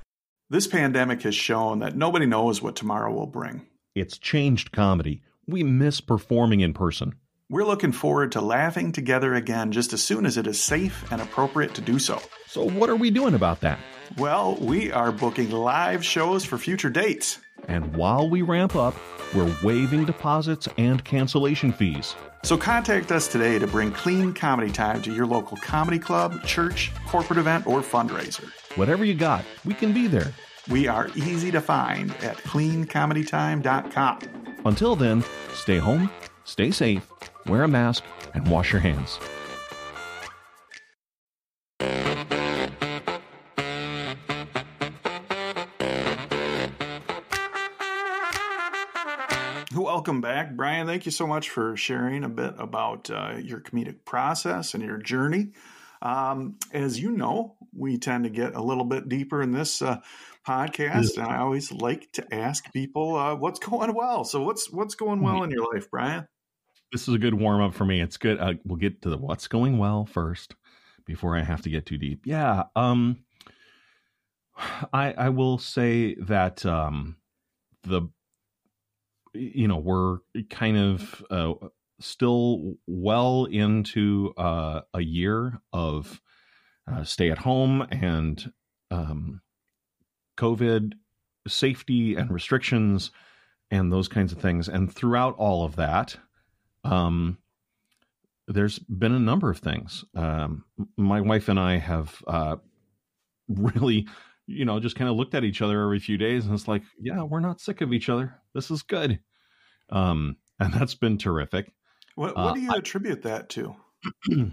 This 0.52 0.68
pandemic 0.68 1.24
has 1.24 1.34
shown 1.34 1.80
that 1.80 1.96
nobody 1.96 2.28
knows 2.28 2.62
what 2.62 2.76
tomorrow 2.76 3.12
will 3.12 3.26
bring. 3.26 3.66
It's 3.96 4.18
changed 4.18 4.72
comedy. 4.72 5.24
We 5.48 5.64
miss 5.64 6.02
performing 6.02 6.60
in 6.60 6.74
person. 6.74 7.16
We're 7.50 7.66
looking 7.66 7.92
forward 7.92 8.34
to 8.34 8.42
laughing 8.42 8.92
together 8.92 9.34
again 9.34 9.72
just 9.72 9.94
as 9.94 10.04
soon 10.04 10.28
as 10.28 10.38
it 10.38 10.46
is 10.46 10.62
safe 10.62 11.12
and 11.12 11.22
appropriate 11.22 11.74
to 11.74 11.82
do 11.82 11.98
so. 11.98 12.22
So, 12.46 12.70
what 12.70 12.92
are 12.92 12.96
we 12.96 13.10
doing 13.10 13.34
about 13.34 13.62
that? 13.62 13.80
Well, 14.18 14.56
we 14.56 14.92
are 14.92 15.12
booking 15.12 15.52
live 15.52 16.04
shows 16.04 16.44
for 16.44 16.58
future 16.58 16.90
dates. 16.90 17.40
And 17.68 17.96
while 17.96 18.28
we 18.30 18.42
ramp 18.42 18.76
up, 18.76 18.96
we're 19.36 19.56
waiving 19.64 20.06
deposits 20.06 20.68
and 20.78 21.04
cancellation 21.06 21.72
fees. 21.72 22.16
So 22.44 22.58
contact 22.58 23.12
us 23.12 23.28
today 23.28 23.60
to 23.60 23.68
bring 23.68 23.92
clean 23.92 24.34
comedy 24.34 24.72
time 24.72 25.02
to 25.04 25.14
your 25.14 25.28
local 25.28 25.58
comedy 25.58 26.00
club, 26.00 26.44
church, 26.44 26.92
corporate 27.08 27.38
event, 27.38 27.68
or 27.68 27.82
fundraiser. 27.82 28.50
Whatever 28.76 29.06
you 29.06 29.14
got, 29.14 29.46
we 29.66 29.74
can 29.74 29.94
be 29.94 30.08
there. 30.08 30.34
We 30.70 30.88
are 30.88 31.10
easy 31.16 31.52
to 31.52 31.62
find 31.62 32.12
at 32.24 32.38
cleancomedytime.com. 32.38 34.20
Until 34.66 34.96
then, 34.96 35.24
stay 35.54 35.78
home, 35.78 36.10
stay 36.46 36.72
safe, 36.72 37.08
wear 37.46 37.64
a 37.64 37.68
mask, 37.68 38.04
and 38.34 38.48
wash 38.50 38.72
your 38.72 38.82
hands. 38.82 39.20
Welcome 50.10 50.22
back, 50.22 50.56
Brian. 50.56 50.88
Thank 50.88 51.06
you 51.06 51.12
so 51.12 51.28
much 51.28 51.52
for 51.52 51.78
sharing 51.78 52.24
a 52.24 52.30
bit 52.30 52.56
about 52.58 53.12
uh, 53.12 53.36
your 53.40 53.60
comedic 53.60 54.06
process 54.06 54.74
and 54.74 54.84
your 54.84 54.98
journey. 54.98 55.52
Um, 56.02 56.58
as 56.74 57.00
you 57.00 57.12
know, 57.12 57.58
we 57.78 58.00
tend 58.00 58.24
to 58.24 58.32
get 58.32 58.56
a 58.56 58.64
little 58.64 58.86
bit 58.86 59.08
deeper 59.08 59.40
in 59.40 59.52
this 59.52 59.84
uh, 59.84 60.00
podcast, 60.48 61.20
and 61.20 61.28
I 61.28 61.38
always 61.38 61.72
like 61.72 62.12
to 62.14 62.34
ask 62.34 62.74
people 62.74 63.18
uh, 63.18 63.36
what's 63.36 63.60
going 63.60 63.94
well. 63.94 64.24
So, 64.24 64.42
what's 64.42 64.72
what's 64.72 64.96
going 64.96 65.22
well 65.22 65.44
in 65.44 65.52
your 65.52 65.72
life, 65.72 65.92
Brian? 65.92 66.28
this 66.92 67.08
is 67.08 67.14
a 67.14 67.20
good 67.20 67.36
warm 67.36 67.62
up 67.62 67.76
for 67.76 67.86
me. 67.86 68.02
It's 68.02 68.18
good. 68.18 68.40
Uh, 68.40 68.56
we'll 68.66 68.78
get 68.78 69.04
to 69.04 69.12
the 69.12 69.18
what's 69.18 69.48
going 69.48 69.78
well 69.78 70.08
first 70.08 70.56
before 71.06 71.38
I 71.38 71.44
have 71.44 71.62
to 71.62 71.70
get 71.70 71.86
too 71.86 72.00
deep. 72.00 72.24
Yeah. 72.26 72.64
Um, 72.76 73.20
I 74.92 75.14
I 75.14 75.30
will 75.30 75.60
say 75.60 76.16
that 76.16 76.66
um, 76.66 77.18
the 77.84 78.10
you 79.34 79.68
know 79.68 79.78
we're 79.78 80.18
kind 80.50 80.78
of 80.78 81.24
uh, 81.30 81.54
still 82.00 82.76
well 82.88 83.46
into 83.46 84.34
uh, 84.38 84.82
a 84.94 85.02
year 85.02 85.62
of 85.74 86.22
uh, 86.92 87.04
stay 87.04 87.30
at 87.30 87.38
home 87.38 87.86
and 87.92 88.52
um, 88.92 89.42
COVID 90.38 90.94
safety 91.48 92.16
and 92.16 92.32
restrictions 92.32 93.12
and 93.72 93.92
those 93.92 94.08
kinds 94.08 94.32
of 94.32 94.40
things. 94.40 94.68
And 94.68 94.92
throughout 94.92 95.36
all 95.38 95.64
of 95.64 95.76
that, 95.76 96.18
um, 96.84 97.38
there's 98.48 98.80
been 98.80 99.14
a 99.14 99.20
number 99.20 99.52
of 99.52 99.60
things. 99.60 100.04
Um, 100.16 100.66
my 100.98 101.22
wife 101.22 101.50
and 101.50 101.60
I 101.60 101.78
have 101.78 102.24
uh, 102.26 102.56
really, 103.48 104.08
you 104.50 104.66
know, 104.66 104.80
just 104.80 104.96
kind 104.96 105.10
of 105.10 105.16
looked 105.16 105.36
at 105.36 105.44
each 105.44 105.62
other 105.62 105.82
every 105.84 106.00
few 106.00 106.18
days, 106.18 106.46
and 106.46 106.54
it's 106.54 106.68
like, 106.68 106.84
yeah, 107.00 107.22
we're 107.24 107.40
not 107.40 107.62
sick 107.62 107.82
of 107.82 107.94
each 107.94 108.10
other. 108.10 108.36
This 108.54 108.72
is 108.72 108.82
good, 108.82 109.20
um, 109.90 110.38
and 110.60 110.74
that's 110.74 110.96
been 110.96 111.18
terrific. 111.18 111.72
What, 112.16 112.36
what 112.36 112.48
uh, 112.48 112.54
do 112.54 112.60
you 112.62 112.72
uh, 112.72 112.78
attribute 112.78 113.22
that 113.24 113.50
to? 113.50 113.76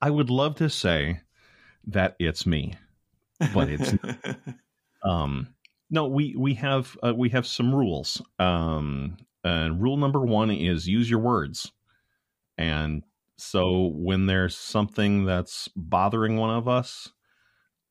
I 0.00 0.10
would 0.10 0.30
love 0.30 0.56
to 0.56 0.68
say 0.68 1.20
that 1.86 2.16
it's 2.18 2.44
me, 2.44 2.74
but 3.54 3.68
it's 3.68 3.94
um 5.04 5.48
no 5.90 6.06
we 6.06 6.34
we 6.36 6.54
have 6.54 6.96
uh, 7.02 7.14
we 7.14 7.28
have 7.28 7.46
some 7.46 7.74
rules 7.74 8.22
um 8.38 9.16
and 9.42 9.82
rule 9.82 9.96
number 9.96 10.20
one 10.20 10.50
is 10.50 10.88
use 10.88 11.08
your 11.10 11.20
words 11.20 11.72
and 12.56 13.02
so 13.36 13.90
when 13.94 14.26
there's 14.26 14.56
something 14.56 15.24
that's 15.24 15.68
bothering 15.76 16.36
one 16.36 16.50
of 16.50 16.68
us 16.68 17.10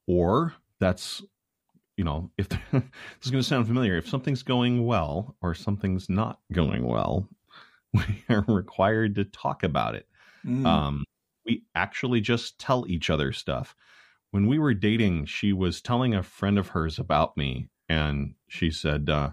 or 0.07 0.53
that's 0.79 1.21
you 1.97 2.03
know 2.03 2.31
if 2.37 2.49
this 2.71 2.81
is 3.23 3.31
going 3.31 3.41
to 3.41 3.47
sound 3.47 3.67
familiar 3.67 3.97
if 3.97 4.07
something's 4.09 4.43
going 4.43 4.85
well 4.85 5.35
or 5.41 5.53
something's 5.53 6.09
not 6.09 6.39
going 6.51 6.85
well 6.85 7.29
we 7.93 8.23
are 8.29 8.43
required 8.47 9.15
to 9.15 9.25
talk 9.25 9.63
about 9.63 9.95
it 9.95 10.07
Mm. 10.45 10.65
um, 10.65 11.05
we 11.45 11.63
actually 11.73 12.19
just 12.21 12.59
tell 12.59 12.85
each 12.87 13.09
other 13.09 13.31
stuff. 13.31 13.75
When 14.31 14.47
we 14.47 14.59
were 14.59 14.73
dating, 14.73 15.25
she 15.25 15.53
was 15.53 15.81
telling 15.81 16.13
a 16.13 16.23
friend 16.23 16.57
of 16.57 16.69
hers 16.69 16.99
about 16.99 17.37
me, 17.37 17.69
and 17.87 18.35
she 18.49 18.71
said, 18.71 19.09
uh, 19.09 19.31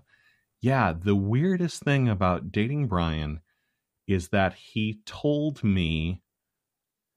Yeah, 0.61 0.93
the 0.93 1.17
weirdest 1.17 1.83
thing 1.83 2.09
about 2.09 2.53
dating 2.53 2.87
Brian 2.87 3.41
is 4.07 4.29
that 4.29 4.55
he 4.55 5.01
told 5.05 5.65
me 5.65 6.23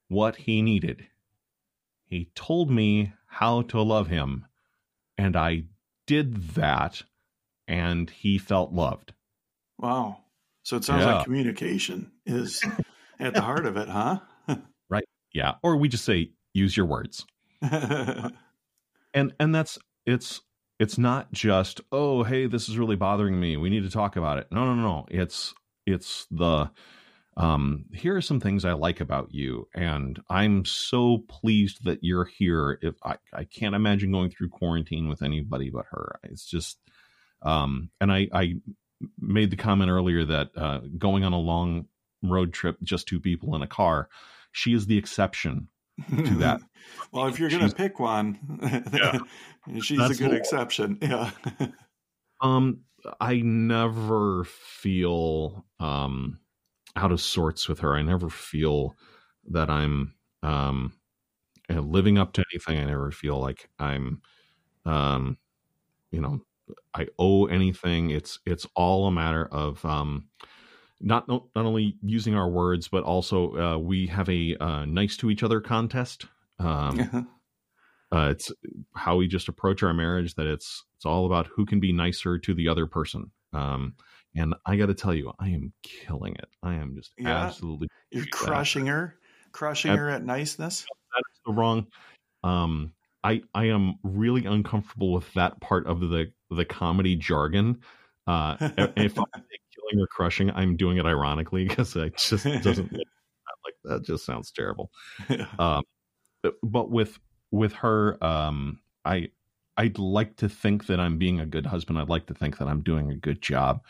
what 0.08 0.36
he 0.38 0.62
needed. 0.62 1.08
He 2.06 2.30
told 2.36 2.70
me 2.70 3.14
how 3.34 3.64
to 3.64 3.82
love 3.82 4.08
him, 4.08 4.46
and 5.18 5.36
I 5.36 5.66
did 6.08 6.36
that, 6.56 7.04
and 7.68 8.10
he 8.10 8.38
felt 8.38 8.74
loved. 8.74 9.14
wow. 9.78 10.20
So 10.64 10.78
it 10.78 10.86
sounds 10.86 11.06
Yeah. 11.06 11.14
like 11.16 11.24
communication 11.26 12.14
is 12.26 12.64
at 13.20 13.34
the 13.36 13.42
heart 13.42 13.66
of 13.66 13.76
it, 13.78 13.90
huh? 13.90 14.20
Right. 14.90 15.06
Yeah, 15.34 15.56
or 15.64 15.78
we 15.78 15.88
just 15.88 16.06
say, 16.06 16.32
use 16.54 16.78
your 16.78 16.86
words. 16.86 17.26
and 19.14 19.34
and 19.40 19.54
that's 19.54 19.80
it's 20.06 20.42
it's 20.80 20.98
not 20.98 21.32
just 21.32 21.82
oh 21.92 22.24
hey 22.24 22.46
this 22.46 22.68
is 22.70 22.78
really 22.78 22.96
bothering 22.96 23.40
me 23.40 23.58
we 23.58 23.70
need 23.70 23.84
to 23.84 23.90
talk 23.90 24.16
about 24.16 24.38
it 24.38 24.48
no 24.52 24.66
no 24.66 24.76
no 24.76 25.06
it's 25.10 25.54
it's 25.86 26.26
the 26.32 26.70
um 27.38 27.86
here 27.94 28.16
are 28.16 28.22
some 28.22 28.40
things 28.40 28.64
i 28.66 28.74
like 28.74 29.00
about 29.02 29.34
you 29.34 29.68
and 29.74 30.22
i'm 30.30 30.64
so 30.66 31.24
pleased 31.28 31.84
that 31.86 32.00
you're 32.04 32.26
here 32.26 32.78
if 32.82 32.96
i 33.04 33.16
i 33.34 33.44
can't 33.44 33.76
imagine 33.76 34.12
going 34.12 34.30
through 34.30 34.50
quarantine 34.50 35.08
with 35.10 35.22
anybody 35.22 35.70
but 35.70 35.86
her 35.90 36.20
it's 36.24 36.46
just 36.46 36.78
um 37.42 37.90
and 38.00 38.12
i 38.12 38.28
i 38.34 38.54
made 39.20 39.50
the 39.50 39.56
comment 39.58 39.90
earlier 39.90 40.24
that 40.24 40.50
uh 40.56 40.80
going 40.98 41.24
on 41.24 41.34
a 41.34 41.40
long 41.40 41.86
road 42.22 42.54
trip 42.54 42.78
just 42.84 43.08
two 43.08 43.20
people 43.20 43.56
in 43.56 43.62
a 43.62 43.68
car 43.68 44.08
she 44.52 44.74
is 44.74 44.86
the 44.86 44.98
exception 44.98 45.68
to 46.16 46.36
that 46.38 46.62
well, 47.12 47.28
if 47.28 47.40
you're 47.40 47.50
going 47.50 47.62
to 47.62 47.68
She's- 47.68 47.74
pick 47.78 48.00
one, 48.00 48.40
she's 49.82 49.98
That's 50.00 50.20
a 50.20 50.24
good 50.24 50.32
the- 50.32 50.36
exception. 50.38 50.98
Yeah. 51.02 51.30
Um, 52.42 52.80
I 53.22 53.38
never 53.44 54.44
feel 54.46 55.66
um 55.80 56.40
out 56.96 57.12
of 57.12 57.22
sorts 57.22 57.68
with 57.68 57.80
her. 57.80 57.96
I 57.96 58.02
never 58.02 58.30
feel 58.30 58.96
that 59.50 59.70
I'm 59.70 60.14
um 60.42 60.94
uh, 61.70 61.80
living 61.80 62.18
up 62.18 62.34
to 62.34 62.44
anything. 62.54 62.80
I 62.80 62.86
never 62.86 63.12
feel 63.12 63.40
like 63.40 63.70
I'm 63.80 64.22
um 64.86 65.38
you 66.12 66.22
know 66.22 66.42
I 66.94 67.08
owe 67.20 67.46
anything. 67.48 68.12
It's 68.12 68.40
it's 68.46 68.68
all 68.76 69.08
a 69.08 69.12
matter 69.12 69.46
of 69.46 69.84
um 69.86 70.30
not 71.02 71.28
not 71.28 71.44
only 71.56 71.98
using 72.02 72.36
our 72.36 72.50
words, 72.50 72.88
but 72.88 73.04
also 73.04 73.56
uh, 73.58 73.78
we 73.78 74.08
have 74.08 74.30
a 74.30 74.56
uh, 74.60 74.86
nice 74.86 75.18
to 75.18 75.30
each 75.30 75.44
other 75.44 75.60
contest. 75.60 76.26
Um, 76.60 77.28
uh, 78.14 78.30
it's 78.30 78.52
how 78.96 79.18
we 79.18 79.28
just 79.28 79.50
approach 79.50 79.84
our 79.84 79.94
marriage 79.94 80.36
that 80.36 80.48
it's 80.48 80.86
it's 80.96 81.06
all 81.06 81.26
about 81.26 81.48
who 81.48 81.66
can 81.66 81.80
be 81.80 81.92
nicer 81.92 82.38
to 82.38 82.54
the 82.54 82.70
other 82.70 82.86
person 82.88 83.32
um 83.54 83.96
and 84.36 84.56
i 84.66 84.76
got 84.76 84.88
to 84.88 84.94
tell 84.94 85.14
you 85.14 85.32
i 85.40 85.48
am 85.50 85.72
killing 85.84 86.36
it. 86.36 86.50
I 86.64 86.74
am 86.76 86.96
just 86.96 87.12
Yeah. 87.18 87.46
absolutely 87.46 87.88
You're 88.12 88.26
crushing 88.32 88.88
her, 88.88 89.16
crushing 89.52 89.92
Ab- 89.92 89.98
her 90.00 90.10
at 90.10 90.24
niceness. 90.26 90.82
that's 91.16 91.40
the 91.46 91.54
wrong. 91.54 91.88
Um 92.44 92.94
i 93.24 93.42
i 93.54 93.66
am 93.66 93.96
really 94.04 94.46
uncomfortable 94.46 95.14
with 95.14 95.32
that 95.34 95.60
part 95.62 95.88
of 95.88 96.00
the 96.02 96.32
the 96.50 96.66
comedy 96.66 97.16
jargon. 97.16 97.80
Uh 98.28 98.58
if 98.98 99.18
i'm 99.18 99.26
killing 99.76 100.02
or 100.02 100.08
crushing 100.08 100.52
i'm 100.52 100.76
doing 100.78 100.98
it 100.98 101.06
ironically 101.06 101.68
because 101.68 101.96
it 101.96 102.16
just 102.18 102.46
doesn't 102.64 102.92
like 102.92 103.76
that. 103.86 104.04
Just 104.04 104.26
sounds 104.26 104.52
terrible. 104.52 104.90
Um 105.60 105.84
but- 106.42 106.56
but 106.64 106.90
with 106.92 107.20
with 107.52 107.72
her 107.74 108.22
um 108.24 108.80
i 109.06 109.30
i'd 109.78 109.98
like 110.00 110.36
to 110.38 110.50
think 110.50 110.88
that 110.88 111.00
i'm 111.00 111.18
being 111.18 111.40
a 111.40 111.46
good 111.46 111.66
husband. 111.66 111.98
I'd 112.00 112.10
like 112.10 112.26
to 112.28 112.34
think 112.34 112.58
that 112.58 112.68
i'm 112.68 112.82
doing 112.82 113.12
a 113.12 113.16
good 113.16 113.42
job 113.42 113.82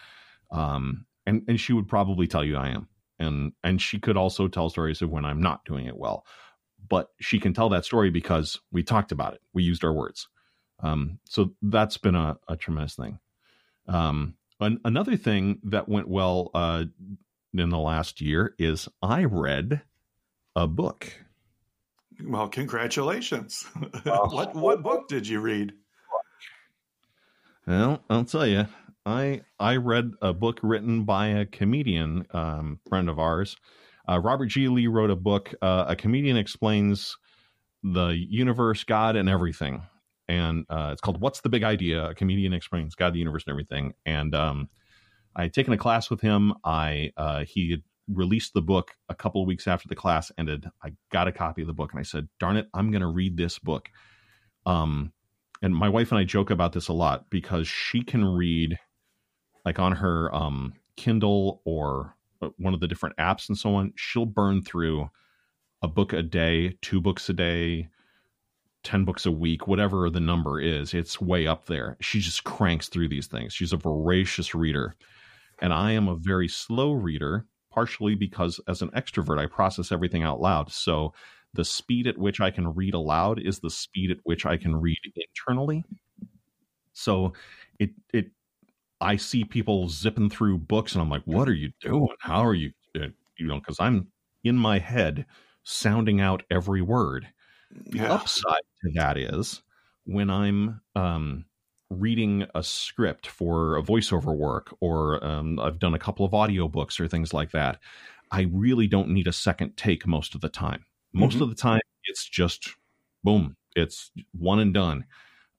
um 0.54 1.06
and 1.26 1.42
and 1.48 1.60
she 1.60 1.74
would 1.74 1.88
probably 1.88 2.28
tell 2.28 2.44
you 2.44 2.56
i 2.56 2.70
am. 2.70 2.88
And 3.20 3.54
and 3.64 3.82
she 3.82 4.00
could 4.00 4.18
also 4.18 4.48
tell 4.48 4.70
stories 4.70 5.02
of 5.02 5.10
when 5.10 5.26
i'm 5.26 5.42
not 5.42 5.66
doing 5.66 5.86
it 5.86 5.98
well. 5.98 6.26
But 6.88 7.08
she 7.20 7.40
can 7.40 7.54
tell 7.54 7.70
that 7.70 7.86
story 7.86 8.10
because 8.10 8.60
we 8.72 8.84
talked 8.84 9.12
about 9.12 9.34
it. 9.34 9.42
We 9.54 9.64
used 9.64 9.84
our 9.84 9.94
words. 9.94 10.28
Um 10.80 11.20
so 11.26 11.54
that's 11.62 11.98
been 11.98 12.16
a, 12.16 12.38
a 12.48 12.56
tremendous 12.56 12.96
thing. 12.96 13.20
Um 13.88 14.36
an, 14.60 14.80
another 14.86 15.18
thing 15.18 15.60
that 15.64 15.90
went 15.90 16.08
well 16.08 16.52
uh 16.54 16.86
in 17.54 17.70
the 17.70 17.80
last 17.80 18.22
year 18.22 18.56
is 18.58 18.88
i 19.02 19.24
read 19.26 19.82
a 20.56 20.68
book. 20.68 21.12
Well, 22.24 22.48
congratulations. 22.48 23.66
Well, 24.06 24.30
what 24.30 24.56
what 24.56 24.84
book 24.84 25.08
did 25.08 25.28
you 25.28 25.40
read? 25.40 25.74
Well, 27.66 28.04
I'll 28.10 28.26
tell 28.26 28.46
you, 28.46 28.68
I 29.06 29.42
I 29.60 29.78
read 29.78 30.12
a 30.22 30.34
book 30.34 30.60
written 30.64 31.04
by 31.04 31.28
a 31.28 31.46
comedian 31.46 32.26
um, 32.32 32.80
friend 32.88 33.10
of 33.10 33.20
ours. 33.20 33.58
Uh, 34.08 34.20
Robert 34.20 34.48
G. 34.48 34.68
Lee 34.68 34.88
wrote 34.88 35.10
a 35.10 35.16
book. 35.16 35.54
Uh, 35.62 35.86
a 35.90 35.96
comedian 35.96 36.38
explains 36.38 37.18
the 37.84 38.16
universe, 38.30 38.84
God, 38.84 39.16
and 39.16 39.28
everything, 39.28 39.84
and 40.28 40.66
uh, 40.70 40.90
it's 40.94 41.02
called 41.02 41.20
"What's 41.20 41.42
the 41.42 41.50
Big 41.50 41.64
Idea?" 41.64 42.10
A 42.10 42.16
comedian 42.16 42.54
explains 42.54 42.96
God, 42.96 43.14
the 43.14 43.20
universe, 43.20 43.44
and 43.46 43.52
everything. 43.52 43.94
And 44.06 44.34
um, 44.34 44.70
I 45.36 45.44
had 45.44 45.54
taken 45.54 45.74
a 45.74 45.78
class 45.78 46.10
with 46.10 46.22
him. 46.22 46.54
I 46.64 47.12
uh, 47.18 47.44
he 47.44 47.72
had 47.72 47.84
released 48.08 48.54
the 48.54 48.62
book 48.62 48.92
a 49.10 49.16
couple 49.16 49.42
of 49.42 49.48
weeks 49.48 49.68
after 49.68 49.88
the 49.88 49.96
class 49.96 50.32
ended. 50.38 50.66
I 50.84 50.92
got 51.12 51.28
a 51.28 51.32
copy 51.34 51.62
of 51.62 51.68
the 51.68 51.74
book, 51.74 51.92
and 51.92 52.00
I 52.00 52.04
said, 52.04 52.30
"Darn 52.40 52.56
it, 52.56 52.68
I'm 52.74 52.92
going 52.92 53.02
to 53.02 53.08
read 53.08 53.36
this 53.36 53.60
book." 53.60 53.90
Um, 54.66 55.12
and 55.62 55.76
my 55.76 55.90
wife 55.90 56.12
and 56.12 56.20
I 56.20 56.26
joke 56.26 56.50
about 56.50 56.74
this 56.74 56.90
a 56.90 56.94
lot 56.94 57.30
because 57.30 57.68
she 57.68 58.02
can 58.02 58.26
read 58.26 58.78
like 59.66 59.80
on 59.80 59.92
her 59.94 60.34
um 60.34 60.74
Kindle 60.96 61.62
or 61.66 62.16
uh, 62.42 62.50
one 62.58 62.74
of 62.74 62.80
the 62.80 62.88
different 62.88 63.18
apps 63.18 63.50
and 63.50 63.58
so 63.58 63.76
on 63.76 63.94
she'll 63.96 64.26
burn 64.26 64.62
through 64.62 65.10
a 65.82 65.88
book 65.88 66.14
a 66.14 66.24
day 66.24 66.78
two 66.82 67.02
books 67.02 67.30
a 67.30 67.34
day 67.34 67.88
10 68.84 69.06
books 69.06 69.26
a 69.26 69.32
week 69.32 69.68
whatever 69.68 70.10
the 70.10 70.20
number 70.20 70.60
is 70.60 70.94
it's 70.94 71.22
way 71.22 71.48
up 71.48 71.66
there. 71.66 71.98
She 72.02 72.20
just 72.20 72.44
cranks 72.44 72.90
through 72.90 73.10
these 73.10 73.28
things. 73.28 73.54
She's 73.54 73.74
a 73.74 73.78
voracious 73.78 74.54
reader. 74.54 74.96
And 75.62 75.74
i 75.74 75.92
am 75.92 76.08
a 76.08 76.16
very 76.16 76.48
slow 76.48 76.92
reader 76.92 77.46
partially 77.72 78.16
because 78.16 78.60
as 78.68 78.82
an 78.82 78.90
extrovert 78.90 79.40
i 79.40 79.46
process 79.46 79.92
everything 79.92 80.24
out 80.24 80.42
loud. 80.42 80.72
So 80.72 81.14
the 81.54 81.64
speed 81.64 82.08
at 82.08 82.18
which 82.18 82.42
I 82.42 82.50
can 82.52 82.74
read 82.74 82.94
aloud 82.94 83.40
is 83.40 83.60
the 83.60 83.70
speed 83.70 84.12
at 84.12 84.18
which 84.24 84.46
I 84.46 84.58
can 84.58 84.76
read 84.76 84.98
internally. 85.16 85.84
So 86.94 87.34
it 87.80 87.92
it 88.14 88.32
I 89.04 89.18
see 89.18 89.46
people 89.46 89.90
zipping 89.90 90.30
through 90.32 90.60
books 90.60 90.94
and 90.96 91.02
I'm 91.04 91.10
like, 91.10 91.24
what 91.26 91.50
are 91.50 91.54
you 91.56 91.72
doing? 91.82 92.08
How 92.22 92.46
are 92.46 92.56
you 92.56 92.74
uh, 93.00 93.10
you 93.40 93.48
know, 93.48 93.62
cuz 93.62 93.78
I'm 93.80 94.12
in 94.44 94.58
my 94.58 94.80
head 94.80 95.26
sounding 95.64 96.22
out 96.22 96.44
every 96.52 96.82
word. 96.82 97.34
The 97.92 98.06
Yeah. 98.06 98.10
upside 98.10 98.62
to 98.84 98.92
that 98.96 99.18
is 99.18 99.64
when 100.06 100.30
I'm 100.30 100.82
um 100.96 101.46
reading 101.90 102.46
a 102.56 102.64
script 102.64 103.28
for 103.28 103.78
a 103.78 103.84
voiceover 103.84 104.36
work 104.36 104.76
or 104.82 105.24
um, 105.26 105.60
I've 105.60 105.80
done 105.80 105.94
a 105.94 106.00
couple 106.00 106.26
of 106.26 106.32
audiobooks 106.34 107.00
or 107.00 107.08
things 107.08 107.34
like 107.34 107.52
that, 107.52 107.80
I 108.32 108.44
really 108.52 108.88
don't 108.88 109.10
need 109.10 109.28
a 109.28 109.34
second 109.34 109.78
take 109.78 110.08
most 110.08 110.36
of 110.36 110.42
the 110.42 110.50
time 110.50 110.86
most 111.14 111.40
Mhm. 111.40 111.42
of 111.42 111.50
the 111.50 111.56
time 111.56 111.82
it's 112.06 112.28
just 112.30 112.70
boom 113.24 113.56
it's 113.76 114.12
one 114.34 114.60
and 114.60 114.74
done 114.74 115.06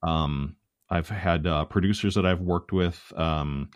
um 0.03 0.57
i've 0.95 1.09
had 1.09 1.45
uh, 1.45 1.65
producers 1.65 2.15
that 2.15 2.25
i've 2.25 2.41
worked 2.41 2.71
with 2.71 3.11
um 3.15 3.69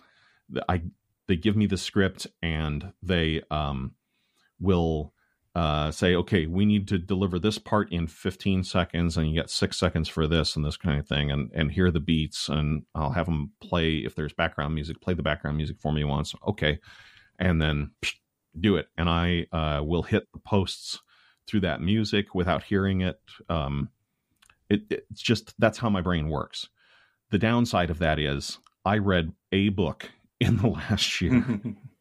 i 0.67 0.81
they 1.27 1.35
give 1.35 1.55
me 1.55 1.65
the 1.65 1.77
script 1.77 2.27
and 2.41 2.91
they 3.03 3.41
um 3.51 3.91
will 4.59 5.13
uh 5.55 5.89
say 5.91 6.15
okay 6.15 6.45
we 6.45 6.65
need 6.65 6.87
to 6.87 6.97
deliver 6.97 7.39
this 7.39 7.57
part 7.57 7.91
in 7.91 8.07
15 8.07 8.63
seconds 8.63 9.17
and 9.17 9.27
you 9.27 9.33
get 9.33 9.49
six 9.49 9.77
seconds 9.77 10.07
for 10.07 10.27
this 10.27 10.55
and 10.55 10.63
this 10.63 10.77
kind 10.77 10.99
of 10.99 11.07
thing 11.07 11.31
and 11.31 11.51
and 11.53 11.71
here 11.71 11.87
are 11.87 11.91
the 11.91 11.99
beats 11.99 12.49
and 12.49 12.83
i'll 12.93 13.11
have 13.11 13.25
them 13.25 13.51
play 13.61 13.97
if 13.97 14.15
there's 14.15 14.33
background 14.33 14.75
music 14.75 15.01
play 15.01 15.13
the 15.13 15.23
background 15.23 15.57
music 15.57 15.77
for 15.79 15.91
me 15.91 16.03
once 16.03 16.33
okay 16.47 16.79
and 17.39 17.61
then 17.61 17.91
psh, 18.01 18.15
do 18.59 18.75
it 18.75 18.87
and 18.97 19.09
i 19.09 19.45
uh 19.51 19.81
will 19.83 20.03
hit 20.03 20.27
the 20.33 20.39
posts 20.39 20.99
through 21.49 21.61
that 21.61 21.81
music 21.81 22.35
without 22.35 22.63
hearing 22.63 23.01
it. 23.01 23.19
Um, 23.49 23.89
it, 24.69 24.83
it's 24.89 25.21
just 25.21 25.53
that's 25.57 25.79
how 25.79 25.89
my 25.89 26.01
brain 26.01 26.29
works. 26.29 26.69
The 27.31 27.37
downside 27.37 27.89
of 27.89 27.99
that 27.99 28.19
is 28.19 28.57
I 28.85 28.97
read 28.97 29.33
a 29.51 29.69
book 29.69 30.09
in 30.39 30.57
the 30.57 30.67
last 30.67 31.21
year. 31.21 31.43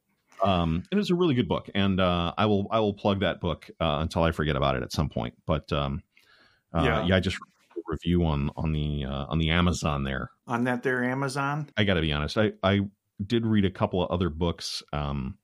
um, 0.43 0.83
was 0.93 1.11
a 1.11 1.15
really 1.15 1.35
good 1.35 1.49
book, 1.49 1.69
and 1.75 2.01
uh, 2.01 2.33
I 2.39 2.47
will 2.47 2.67
I 2.71 2.81
will 2.81 2.95
plug 2.95 3.21
that 3.21 3.41
book 3.41 3.69
uh, 3.81 3.99
until 4.01 4.23
I 4.23 4.33
forget 4.33 4.57
about 4.57 4.77
it 4.77 4.83
at 4.83 4.93
some 4.93 5.09
point. 5.09 5.35
But 5.47 5.73
um, 5.73 6.03
uh, 6.73 6.83
yeah. 6.83 7.07
yeah, 7.07 7.17
I 7.17 7.21
just 7.21 7.39
review 7.87 8.25
on 8.25 8.51
on 8.57 8.73
the 8.73 9.05
uh, 9.05 9.27
on 9.29 9.39
the 9.39 9.51
Amazon 9.51 10.05
there 10.05 10.31
on 10.47 10.65
that 10.65 10.83
there 10.83 11.05
Amazon. 11.05 11.69
I 11.77 11.85
got 11.85 11.95
to 11.95 12.01
be 12.01 12.13
honest, 12.13 12.39
I 12.39 12.53
I 12.63 12.81
did 13.25 13.47
read 13.47 13.65
a 13.65 13.71
couple 13.71 14.03
of 14.03 14.11
other 14.11 14.31
books. 14.31 14.83
Um, 14.93 15.39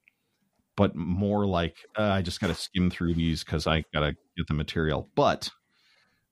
but 0.76 0.95
more 0.97 1.47
like 1.47 1.76
uh, 1.97 2.03
I 2.03 2.22
just 2.22 2.41
got 2.41 2.49
to 2.49 2.55
skim 2.55 2.91
through 2.91 3.14
these 3.14 3.45
because 3.45 3.66
I 3.66 3.85
got 3.93 4.01
to 4.01 4.16
get 4.37 4.47
the 4.49 4.55
material. 4.55 5.09
But 5.14 5.51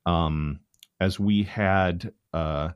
um, 0.07 0.61
as 1.01 1.21
we 1.21 1.45
had 1.45 2.13
uh, 2.33 2.71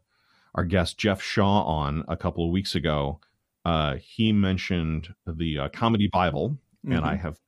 our 0.57 0.64
guest 0.64 0.98
Jeff 0.98 1.22
Shaw 1.22 1.62
on 1.62 2.04
a 2.09 2.16
couple 2.16 2.44
of 2.44 2.50
weeks 2.50 2.74
ago, 2.74 3.20
uh, 3.64 3.96
he 3.96 4.32
mentioned 4.32 5.14
the 5.26 5.59
uh, 5.59 5.68
Comedy 5.68 6.09
Bible, 6.11 6.50
mm-hmm. 6.50 6.92
and 6.92 7.04
I 7.04 7.14
mm-hmm. 7.14 7.22
have 7.22 7.38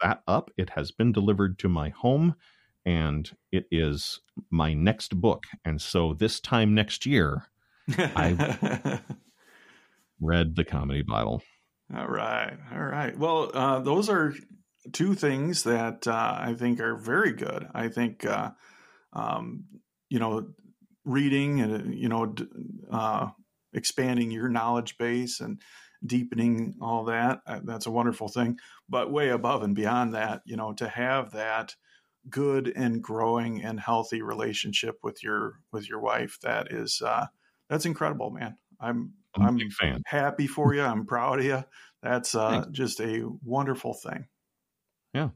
that 0.00 0.22
up. 0.26 0.50
It 0.56 0.70
has 0.70 0.90
been 0.90 1.12
delivered 1.12 1.58
to 1.60 1.68
my 1.68 1.90
home, 1.90 2.34
and 2.86 3.30
it 3.52 3.66
is 3.70 4.20
my 4.50 4.72
next 4.72 5.20
book. 5.20 5.44
And 5.64 5.80
so 5.80 6.14
this 6.14 6.40
time 6.40 6.74
next 6.74 7.04
year, 7.04 7.46
I 7.98 9.00
read 10.20 10.56
the 10.56 10.64
Comedy 10.64 11.02
Bible. 11.02 11.42
All 11.94 12.08
right. 12.08 12.56
All 12.72 12.84
right. 12.84 13.16
Well, 13.16 13.50
uh, 13.52 13.80
those 13.80 14.08
are 14.08 14.34
two 14.92 15.14
things 15.14 15.64
that 15.64 16.06
uh, 16.06 16.38
I 16.38 16.54
think 16.54 16.80
are 16.80 16.96
very 16.96 17.32
good. 17.32 17.68
I 17.74 17.88
think, 17.88 18.24
uh, 18.24 18.50
um, 19.12 19.64
you 20.08 20.18
know, 20.18 20.46
reading 21.04 21.60
and, 21.60 21.94
you 21.94 22.08
know, 22.08 22.34
uh, 22.90 23.28
expanding 23.72 24.30
your 24.30 24.48
knowledge 24.48 24.96
base 24.98 25.40
and 25.40 25.60
deepening 26.04 26.74
all 26.80 27.04
that, 27.04 27.40
uh, 27.46 27.60
that's 27.64 27.86
a 27.86 27.90
wonderful 27.90 28.28
thing. 28.28 28.58
But 28.88 29.10
way 29.12 29.30
above 29.30 29.62
and 29.62 29.74
beyond 29.74 30.14
that, 30.14 30.42
you 30.44 30.56
know, 30.56 30.72
to 30.74 30.88
have 30.88 31.32
that 31.32 31.74
good 32.30 32.72
and 32.74 33.02
growing 33.02 33.62
and 33.62 33.78
healthy 33.78 34.22
relationship 34.22 34.98
with 35.02 35.22
your 35.22 35.60
with 35.72 35.86
your 35.86 36.00
wife 36.00 36.38
that 36.40 36.72
is 36.72 37.02
uh 37.02 37.26
that's 37.68 37.84
incredible 37.84 38.30
man 38.30 38.56
i'm 38.80 39.12
I'm, 39.36 39.60
I'm 39.60 39.70
fan. 39.70 40.02
Happy 40.06 40.46
for 40.46 40.74
you. 40.74 40.82
I'm 40.82 41.06
proud 41.06 41.40
of 41.40 41.44
you. 41.44 41.64
That's 42.02 42.34
uh, 42.34 42.66
just 42.70 43.00
a 43.00 43.28
wonderful 43.42 43.94
thing. 43.94 44.26
Yeah. 45.12 45.30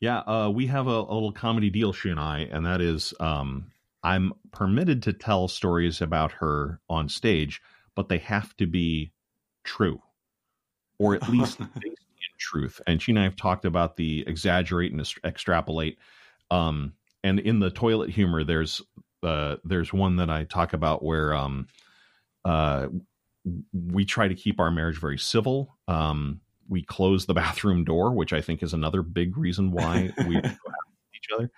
Yeah. 0.00 0.18
Uh, 0.18 0.50
we 0.50 0.66
have 0.66 0.86
a, 0.86 0.90
a, 0.90 1.14
little 1.14 1.32
comedy 1.32 1.70
deal, 1.70 1.92
she 1.92 2.10
and 2.10 2.20
I, 2.20 2.40
and 2.50 2.66
that 2.66 2.80
is 2.80 3.14
um, 3.18 3.72
I'm 4.06 4.32
permitted 4.52 5.02
to 5.02 5.12
tell 5.12 5.48
stories 5.48 6.00
about 6.00 6.30
her 6.32 6.80
on 6.88 7.08
stage, 7.08 7.60
but 7.96 8.08
they 8.08 8.18
have 8.18 8.56
to 8.58 8.66
be 8.66 9.10
true 9.64 10.00
or 11.00 11.16
at 11.16 11.28
least 11.28 11.58
based 11.58 11.74
in 11.82 12.38
truth. 12.38 12.80
And 12.86 13.02
she 13.02 13.10
and 13.10 13.18
I 13.18 13.24
have 13.24 13.34
talked 13.34 13.64
about 13.64 13.96
the 13.96 14.22
exaggerate 14.28 14.92
and 14.92 15.04
extrapolate. 15.24 15.98
Um, 16.52 16.92
and 17.24 17.40
in 17.40 17.58
the 17.58 17.68
toilet 17.68 18.10
humor, 18.10 18.44
there's 18.44 18.80
uh, 19.24 19.56
there's 19.64 19.92
one 19.92 20.16
that 20.16 20.30
I 20.30 20.44
talk 20.44 20.72
about 20.72 21.02
where 21.02 21.34
um, 21.34 21.66
uh, 22.44 22.86
we 23.72 24.04
try 24.04 24.28
to 24.28 24.36
keep 24.36 24.60
our 24.60 24.70
marriage 24.70 25.00
very 25.00 25.18
civil. 25.18 25.76
Um, 25.88 26.42
we 26.68 26.84
close 26.84 27.26
the 27.26 27.34
bathroom 27.42 27.82
door, 27.82 28.12
which 28.12 28.32
I 28.32 28.40
think 28.40 28.62
is 28.62 28.72
another 28.72 29.02
big 29.02 29.36
reason 29.36 29.72
why 29.72 30.12
we 30.28 30.36
each 31.16 31.28
other. 31.34 31.50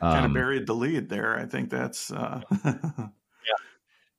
Um, 0.00 0.12
kind 0.12 0.26
of 0.26 0.34
buried 0.34 0.66
the 0.66 0.74
lead 0.74 1.08
there. 1.08 1.38
I 1.38 1.46
think 1.46 1.70
that's 1.70 2.10
uh... 2.10 2.40
yeah. 2.64 3.54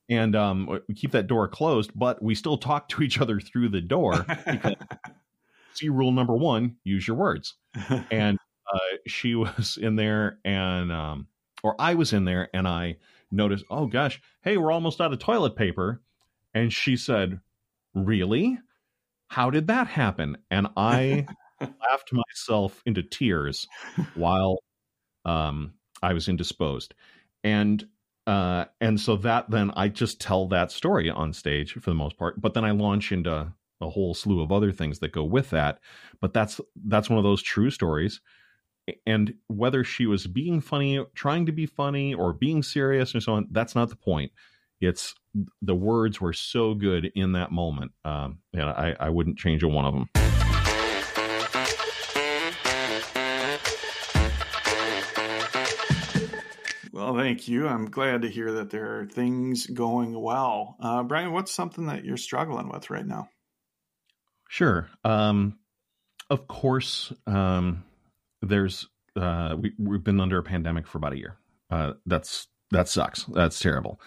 And 0.09 0.35
um, 0.35 0.79
we 0.87 0.95
keep 0.95 1.11
that 1.11 1.27
door 1.27 1.47
closed, 1.47 1.91
but 1.95 2.21
we 2.21 2.35
still 2.35 2.57
talk 2.57 2.89
to 2.89 3.03
each 3.03 3.19
other 3.19 3.39
through 3.39 3.69
the 3.69 3.81
door 3.81 4.25
because 4.27 4.75
see 5.73 5.89
rule 5.89 6.11
number 6.11 6.35
one: 6.35 6.75
use 6.83 7.07
your 7.07 7.17
words. 7.17 7.55
And 8.11 8.37
uh, 8.71 8.97
she 9.07 9.35
was 9.35 9.77
in 9.81 9.95
there, 9.95 10.39
and 10.43 10.91
um, 10.91 11.27
or 11.63 11.75
I 11.79 11.95
was 11.95 12.13
in 12.13 12.25
there, 12.25 12.49
and 12.53 12.67
I 12.67 12.97
noticed, 13.31 13.65
oh 13.69 13.85
gosh, 13.85 14.21
hey, 14.41 14.57
we're 14.57 14.71
almost 14.71 14.99
out 14.99 15.13
of 15.13 15.19
toilet 15.19 15.55
paper 15.55 16.01
and 16.53 16.71
she 16.71 16.97
said, 16.97 17.39
Really? 17.93 18.59
How 19.27 19.49
did 19.49 19.67
that 19.67 19.87
happen? 19.87 20.37
And 20.49 20.67
I 20.75 21.25
laughed 21.59 22.11
myself 22.11 22.81
into 22.85 23.01
tears 23.01 23.67
while 24.15 24.59
um, 25.25 25.73
I 26.01 26.13
was 26.13 26.27
indisposed. 26.27 26.93
And 27.43 27.85
uh, 28.27 28.65
and 28.79 28.99
so 28.99 29.15
that 29.17 29.49
then 29.49 29.71
I 29.75 29.87
just 29.87 30.21
tell 30.21 30.47
that 30.49 30.71
story 30.71 31.09
on 31.09 31.33
stage 31.33 31.73
for 31.73 31.89
the 31.89 31.95
most 31.95 32.17
part, 32.17 32.39
but 32.39 32.53
then 32.53 32.63
I 32.63 32.71
launch 32.71 33.11
into 33.11 33.51
a 33.81 33.89
whole 33.89 34.13
slew 34.13 34.41
of 34.41 34.51
other 34.51 34.71
things 34.71 34.99
that 34.99 35.11
go 35.11 35.23
with 35.23 35.49
that. 35.49 35.79
But 36.19 36.33
that's 36.33 36.61
that's 36.85 37.09
one 37.09 37.17
of 37.17 37.23
those 37.23 37.41
true 37.41 37.71
stories. 37.71 38.21
And 39.05 39.33
whether 39.47 39.83
she 39.83 40.05
was 40.05 40.27
being 40.27 40.61
funny, 40.61 41.03
trying 41.15 41.45
to 41.47 41.51
be 41.51 41.65
funny, 41.65 42.13
or 42.13 42.33
being 42.33 42.63
serious, 42.63 43.13
and 43.13 43.23
so 43.23 43.33
on, 43.33 43.47
that's 43.51 43.75
not 43.75 43.89
the 43.89 43.95
point. 43.95 44.31
It's 44.79 45.13
the 45.61 45.75
words 45.75 46.19
were 46.19 46.33
so 46.33 46.73
good 46.73 47.11
in 47.15 47.33
that 47.33 47.51
moment. 47.51 47.91
Um, 48.03 48.39
and 48.53 48.63
I, 48.63 48.95
I 48.99 49.09
wouldn't 49.09 49.37
change 49.37 49.63
a 49.63 49.67
one 49.67 49.85
of 49.85 49.93
them. 49.93 50.40
Well, 57.11 57.19
thank 57.19 57.49
you. 57.49 57.67
I'm 57.67 57.87
glad 57.89 58.21
to 58.21 58.29
hear 58.29 58.53
that 58.53 58.69
there 58.69 59.01
are 59.01 59.05
things 59.05 59.67
going 59.67 60.17
well. 60.17 60.77
Uh, 60.79 61.03
Brian, 61.03 61.33
what's 61.33 61.51
something 61.51 61.87
that 61.87 62.05
you're 62.05 62.15
struggling 62.15 62.69
with 62.69 62.89
right 62.89 63.05
now? 63.05 63.27
Sure. 64.47 64.87
Um, 65.03 65.59
of 66.29 66.47
course, 66.47 67.11
um, 67.27 67.83
there's 68.41 68.87
uh, 69.17 69.57
we, 69.59 69.73
we've 69.77 70.05
been 70.05 70.21
under 70.21 70.37
a 70.37 70.43
pandemic 70.43 70.87
for 70.87 70.99
about 70.99 71.11
a 71.11 71.17
year. 71.17 71.37
Uh, 71.69 71.93
that's 72.05 72.47
that 72.71 72.87
sucks. 72.87 73.25
That's 73.25 73.59
terrible. 73.59 73.99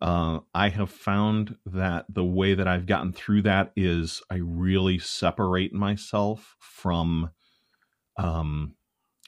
Uh, 0.00 0.38
I 0.54 0.70
have 0.70 0.90
found 0.90 1.56
that 1.66 2.06
the 2.08 2.24
way 2.24 2.54
that 2.54 2.66
I've 2.66 2.86
gotten 2.86 3.12
through 3.12 3.42
that 3.42 3.72
is 3.76 4.22
I 4.30 4.36
really 4.36 4.98
separate 4.98 5.74
myself 5.74 6.56
from 6.58 7.32
um, 8.16 8.76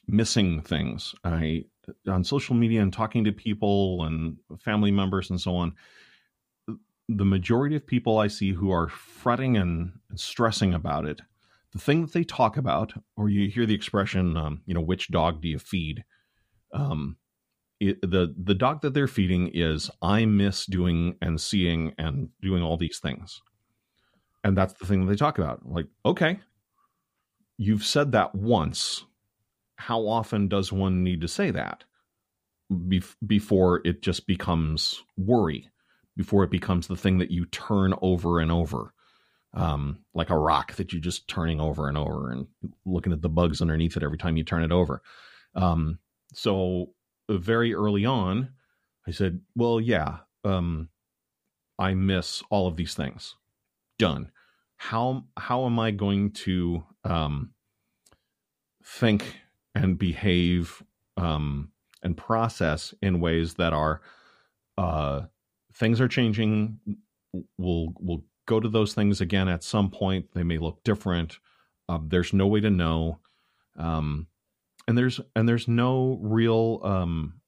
missing 0.07 0.63
things. 0.63 1.15
I 1.23 1.65
on 2.07 2.25
social 2.25 2.55
media 2.55 2.83
and 2.83 2.93
talking 2.93 3.25
to 3.25 3.33
people 3.33 4.05
and 4.05 4.37
family 4.61 4.91
members 4.91 5.31
and 5.31 5.41
so 5.41 5.57
on. 5.57 5.75
The 7.09 7.25
majority 7.25 7.77
of 7.77 7.87
people 7.87 8.19
I 8.19 8.29
see 8.29 8.53
who 8.53 8.71
are 8.71 8.89
fretting 8.89 9.57
and 9.57 9.93
stressing 10.15 10.75
about 10.75 11.07
it, 11.07 11.23
the 11.73 11.79
thing 11.79 12.03
that 12.03 12.13
they 12.13 12.25
talk 12.25 12.57
about, 12.57 12.93
or 13.17 13.29
you 13.29 13.49
hear 13.49 13.67
the 13.67 13.75
expression, 13.75 14.37
um, 14.37 14.63
you 14.67 14.75
know, 14.75 14.81
which 14.81 15.09
dog 15.09 15.41
do 15.41 15.49
you 15.49 15.59
feed? 15.59 16.05
Um, 16.73 17.17
it, 17.81 18.01
the 18.03 18.35
the 18.37 18.55
dog 18.55 18.83
that 18.83 18.93
they're 18.93 19.07
feeding 19.07 19.51
is 19.55 19.91
I 20.03 20.27
miss 20.27 20.67
doing 20.67 21.17
and 21.23 21.41
seeing 21.41 21.95
and 21.97 22.31
doing 22.43 22.63
all 22.63 22.77
these 22.77 22.99
things, 22.99 23.41
and 24.43 24.57
that's 24.57 24.75
the 24.75 24.87
thing 24.87 25.01
that 25.01 25.07
they 25.11 25.17
talk 25.17 25.39
about. 25.39 25.65
Like, 25.65 25.87
okay, 26.05 26.41
you've 27.57 27.85
said 27.85 28.13
that 28.13 28.35
once. 28.35 29.05
How 29.79 30.07
often 30.09 30.49
does 30.49 30.73
one 30.73 31.05
need 31.05 31.21
to 31.21 31.29
say 31.29 31.51
that 31.53 31.85
Bef- 32.71 33.15
before 33.27 33.81
it 33.85 34.03
just 34.03 34.27
becomes 34.27 35.03
worry? 35.17 35.71
Before 36.17 36.43
it 36.43 36.51
becomes 36.51 36.89
the 36.89 36.97
thing 36.97 37.19
that 37.19 37.31
you 37.31 37.47
turn 37.47 37.95
over 38.03 38.41
and 38.41 38.51
over, 38.51 38.93
um, 39.55 40.01
like 40.15 40.31
a 40.31 40.39
rock 40.39 40.75
that 40.75 40.93
you're 40.93 41.01
just 41.01 41.29
turning 41.29 41.61
over 41.61 41.89
and 41.89 41.97
over 41.97 42.33
and 42.33 42.49
looking 42.85 43.13
at 43.13 43.23
the 43.23 43.29
bugs 43.29 43.63
underneath 43.63 43.97
it 43.97 44.03
every 44.03 44.19
time 44.19 44.37
you 44.37 44.43
turn 44.43 44.65
it 44.65 44.73
over. 44.73 45.01
Um, 45.55 46.01
so 46.35 46.93
very 47.31 47.73
early 47.73 48.05
on, 48.05 48.51
I 49.07 49.13
said, 49.13 49.41
"Well, 49.55 49.81
yeah, 49.81 50.19
um, 50.45 50.89
I 51.79 51.95
miss 51.95 52.43
all 52.51 52.67
of 52.67 52.77
these 52.77 52.95
things. 52.95 53.37
Done. 53.99 54.33
How 54.77 55.25
how 55.37 55.67
am 55.67 55.79
I 55.79 55.93
going 55.93 56.33
to 56.33 56.85
um, 57.05 57.53
think 58.85 59.37
and 59.83 59.99
behave 59.99 60.83
um, 61.17 61.71
and 62.03 62.17
process 62.17 62.95
in 63.03 63.21
ways 63.21 63.55
that 63.55 63.73
are 63.73 64.01
uh, 64.77 65.23
things 65.75 66.01
are 66.01 66.09
changing? 66.09 66.79
We'll 67.57 67.93
we'll 67.99 68.25
go 68.47 68.61
to 68.61 68.69
those 68.69 68.95
things 68.95 69.21
again 69.21 69.49
at 69.49 69.63
some 69.63 69.91
point. 69.91 70.33
They 70.35 70.43
may 70.43 70.59
look 70.59 70.83
different. 70.85 71.39
Uh, 71.89 71.99
there's 72.03 72.33
no 72.33 72.47
way 72.47 72.61
to 72.61 72.71
know." 72.71 73.21
Um, 73.77 74.27
and 74.87 74.97
there's 74.97 75.21
and 75.37 75.49
there's 75.49 75.69
no 75.69 76.19
real 76.21 76.81
um, 76.83 77.41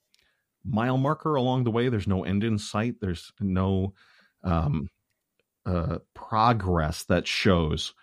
mile 0.65 0.99
marker 0.99 1.35
along 1.35 1.65
the 1.65 1.71
way. 1.71 1.89
There's 1.89 2.07
no 2.07 2.25
end 2.25 2.45
in 2.45 2.59
sight. 2.59 2.97
There's 3.01 3.33
no 3.41 3.95
um, 4.45 4.89
uh, 5.67 5.99
progress 6.15 7.05
that 7.05 7.27
shows 7.27 7.95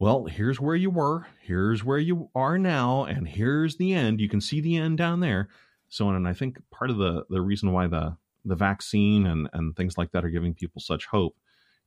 well, 0.00 0.26
here's 0.26 0.60
where 0.60 0.76
you 0.76 0.90
were, 0.90 1.26
here's 1.40 1.82
where 1.82 1.98
you 1.98 2.30
are 2.34 2.56
now, 2.56 3.04
and 3.04 3.26
here's 3.26 3.76
the 3.76 3.92
end. 3.92 4.20
You 4.20 4.28
can 4.28 4.40
see 4.40 4.60
the 4.60 4.76
end 4.76 4.98
down 4.98 5.20
there. 5.20 5.48
So, 5.88 6.08
and 6.10 6.28
I 6.28 6.32
think 6.32 6.58
part 6.70 6.90
of 6.90 6.98
the 6.98 7.24
the 7.30 7.40
reason 7.40 7.72
why 7.72 7.88
the 7.88 8.16
the 8.44 8.54
vaccine 8.54 9.26
and 9.26 9.48
and 9.52 9.76
things 9.76 9.98
like 9.98 10.12
that 10.12 10.24
are 10.24 10.30
giving 10.30 10.54
people 10.54 10.80
such 10.80 11.06
hope 11.06 11.36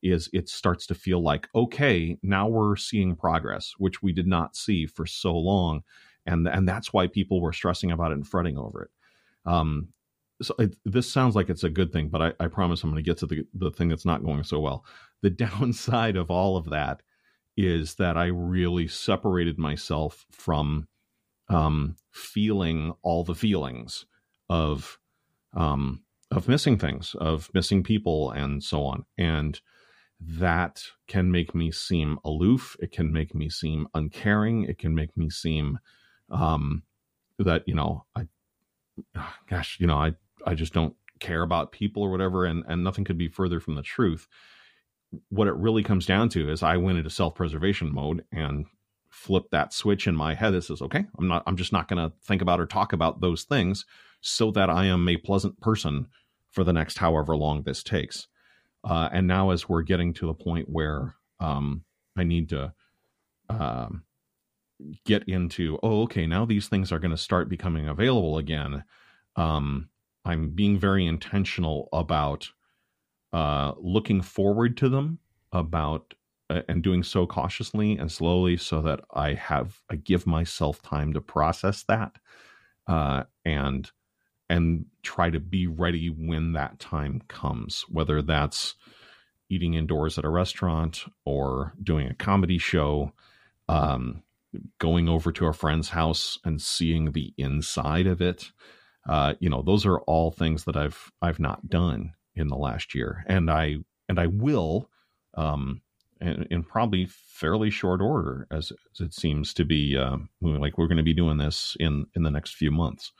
is 0.03 0.30
it 0.34 0.49
starts 0.49 0.86
to 0.88 0.95
feel 0.95 1.22
like 1.22 1.47
okay, 1.55 2.18
now 2.22 2.47
we're 2.47 2.76
seeing 2.76 3.16
progress, 3.16 3.74
which 3.78 4.01
we 4.01 4.12
did 4.12 4.28
not 4.28 4.55
see 4.55 4.86
for 4.86 5.05
so 5.05 5.34
long, 5.34 5.84
and 6.26 6.47
and 6.47 6.68
that's 6.68 6.91
why 6.91 7.07
people 7.07 7.39
were 7.39 7.53
stressing 7.53 7.91
about 7.91 8.12
it 8.12 8.16
and 8.16 8.28
fretting 8.28 8.57
over 8.57 8.84
it. 8.84 8.91
Um, 9.45 9.89
so 10.41 10.55
it, 10.59 10.76
this 10.86 11.09
sounds 11.12 11.36
like 11.36 11.49
it's 11.49 11.64
a 11.64 11.70
good 11.70 11.93
thing, 11.93 12.09
but 12.09 12.22
I, 12.22 12.34
I 12.43 12.47
promise 12.47 12.84
I'm 12.84 12.91
going 12.91 13.03
to 13.03 13.09
get 13.09 13.20
to 13.20 13.28
the 13.28 13.45
the 13.53 13.72
thing 13.72 13.88
that's 13.89 14.05
not 14.05 14.24
going 14.24 14.43
so 14.43 14.59
well. 14.59 14.84
The 15.22 15.30
downside 15.30 16.18
of 16.18 16.30
all 16.30 16.57
of 16.57 16.70
that 16.72 17.01
is 17.58 17.95
that 17.95 18.18
I 18.18 18.28
really 18.28 18.88
separated 18.88 19.58
myself 19.58 20.26
from 20.32 20.88
um, 21.49 21.95
feeling 22.12 22.93
all 23.02 23.24
the 23.24 23.36
feelings 23.36 24.06
of 24.49 24.99
um, 25.54 26.04
of 26.32 26.47
missing 26.47 26.78
things, 26.78 27.14
of 27.20 27.49
missing 27.54 27.84
people, 27.84 28.32
and 28.32 28.64
so 28.64 28.86
on. 28.86 29.06
And 29.18 29.60
that 30.20 30.84
can 31.08 31.32
make 31.32 31.54
me 31.54 31.72
seem 31.72 32.20
aloof. 32.24 32.78
It 32.80 32.91
can 32.91 33.12
make 33.12 33.36
me 33.36 33.49
seem 33.49 33.88
uncaring. 33.93 34.64
It 34.64 34.78
can 34.78 34.95
make 34.95 35.16
me 35.18 35.30
seem 35.30 35.80
um, 36.30 36.84
that 37.38 37.68
you 37.68 37.76
know, 37.76 38.06
I, 38.16 38.28
gosh, 39.49 39.78
you 39.80 39.88
know, 39.88 39.97
I 39.97 40.14
I 40.45 40.54
just 40.54 40.74
don't 40.74 40.95
care 41.20 41.41
about 41.41 41.72
people 41.72 42.02
or 42.02 42.12
whatever. 42.12 42.45
And 42.45 42.64
and 42.68 42.84
nothing 42.84 43.04
could 43.04 43.18
be 43.18 43.28
further 43.28 43.60
from 43.60 43.76
the 43.76 43.82
truth 43.82 44.28
what 45.30 45.47
it 45.47 45.55
really 45.55 45.84
comes 45.84 46.05
down 46.05 46.30
to 46.30 46.49
is 46.49 46.64
I 46.64 46.78
went 46.78 46.97
into 46.97 47.09
self 47.09 47.36
preservation 47.36 47.93
mode 47.93 48.24
and 48.32 48.66
flipped 49.09 49.51
that 49.51 49.74
switch 49.74 50.07
in 50.07 50.16
my 50.16 50.34
head 50.34 50.53
that 50.53 50.64
says, 50.64 50.82
okay, 50.82 51.05
I'm 51.18 51.28
not, 51.28 51.43
I'm 51.45 51.57
just 51.57 51.74
not 51.74 51.88
going 51.88 52.09
to 52.09 52.16
think 52.24 52.41
about 52.41 52.59
or 52.59 52.66
talk 52.66 52.93
about 52.93 53.20
those 53.20 53.43
things 53.43 53.86
so 54.22 54.51
that 54.51 54.70
I 54.70 54.86
am 54.86 55.07
a 55.07 55.18
pleasant 55.18 55.59
person 55.59 56.07
for 56.51 56.64
the 56.64 56.74
next 56.74 56.97
however 56.97 57.36
long 57.36 57.64
this 57.64 57.84
takes. 57.84 58.28
Uh, 58.84 59.09
and 59.12 59.28
now, 59.28 59.51
as 59.51 59.70
we're 59.70 59.84
getting 59.84 60.14
to 60.14 60.28
the 60.28 60.34
point 60.34 60.68
where 60.70 61.16
um, 61.39 61.84
I 62.18 62.24
need 62.24 62.49
to 62.49 62.74
um, 63.49 64.03
get 65.05 65.24
into, 65.28 65.78
oh, 65.84 66.03
okay, 66.03 66.26
now 66.26 66.45
these 66.45 66.68
things 66.68 66.91
are 66.91 66.99
going 66.99 67.12
to 67.12 67.18
start 67.18 67.49
becoming 67.49 67.88
available 67.88 68.38
again. 68.38 68.84
Um, 69.36 69.89
I'm 70.26 70.49
being 70.49 70.80
very 70.80 71.05
intentional 71.05 71.89
about 71.93 72.49
uh, 73.34 73.74
looking 73.80 74.22
forward 74.22 74.78
to 74.78 74.90
them 74.90 75.20
about 75.52 76.14
uh, 76.50 76.62
and 76.68 76.84
doing 76.84 77.04
so 77.04 77.26
cautiously 77.26 77.98
and 77.98 78.12
slowly 78.12 78.58
so 78.58 78.82
that 78.82 79.02
I 79.14 79.34
have 79.34 79.80
I 79.90 79.96
give 79.96 80.28
myself 80.28 80.82
time 80.82 81.14
to 81.14 81.22
process 81.22 81.84
that 81.84 82.18
uh, 82.88 83.24
and 83.46 83.90
and 84.50 84.86
try 85.02 85.30
to 85.30 85.40
be 85.40 85.68
ready 85.68 86.10
when 86.10 86.54
that 86.54 86.80
time 86.80 87.22
comes 87.28 87.86
whether 87.88 88.22
that's 88.22 88.76
eating 89.50 89.74
indoors 89.74 90.18
at 90.18 90.26
a 90.26 90.30
restaurant 90.30 91.06
or 91.26 91.74
doing 91.82 92.08
a 92.08 92.14
comedy 92.14 92.58
show 92.58 93.12
um, 93.70 94.24
going 94.80 95.08
over 95.08 95.32
to 95.32 95.46
a 95.46 95.54
friend's 95.54 95.90
house 95.90 96.38
and 96.44 96.62
seeing 96.62 97.12
the 97.12 97.34
inside 97.38 98.08
of 98.08 98.22
it. 98.22 98.52
Uh, 99.08 99.34
you 99.40 99.50
know 99.50 99.62
those 99.62 99.86
are 99.86 100.00
all 100.02 100.32
things 100.32 100.66
that 100.66 100.76
I've 100.76 101.12
I've 101.22 101.40
not 101.40 101.70
done 101.70 102.14
in 102.36 102.48
the 102.48 102.56
last 102.56 102.96
year, 102.96 103.24
and 103.28 103.50
I 103.50 103.78
and 104.08 104.20
I 104.20 104.28
will, 104.28 104.90
um, 105.36 105.82
in, 106.20 106.48
in 106.52 106.64
probably 106.64 107.06
fairly 107.06 107.70
short 107.70 108.02
order, 108.02 108.48
as, 108.52 108.72
as 108.94 109.02
it 109.02 109.14
seems 109.14 109.54
to 109.56 109.66
be 109.66 109.98
uh, 109.98 110.18
like 110.42 110.78
we're 110.78 110.88
going 110.88 110.98
to 110.98 111.04
be 111.04 111.14
doing 111.14 111.38
this 111.38 111.76
in 111.80 112.08
in 112.16 112.24
the 112.24 112.32
next 112.32 112.56
few 112.56 112.72
months, 112.72 113.12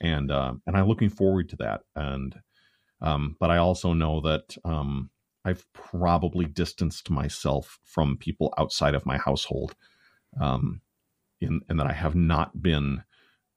and 0.00 0.30
uh, 0.30 0.54
and 0.66 0.76
I'm 0.76 0.88
looking 0.88 1.10
forward 1.10 1.48
to 1.50 1.56
that. 1.56 1.82
And 1.94 2.40
um, 3.00 3.36
but 3.40 3.50
I 3.50 3.58
also 3.58 3.92
know 3.92 4.20
that 4.20 4.56
um, 4.64 5.10
I've 5.44 5.66
probably 5.72 6.44
distanced 6.44 7.10
myself 7.10 7.78
from 7.84 8.16
people 8.16 8.54
outside 8.58 8.94
of 8.94 9.06
my 9.06 9.18
household, 9.18 9.74
um, 10.40 10.80
in 11.40 11.60
and 11.68 11.80
that 11.80 11.86
I 11.86 11.92
have 11.92 12.14
not 12.14 12.62
been 12.62 13.02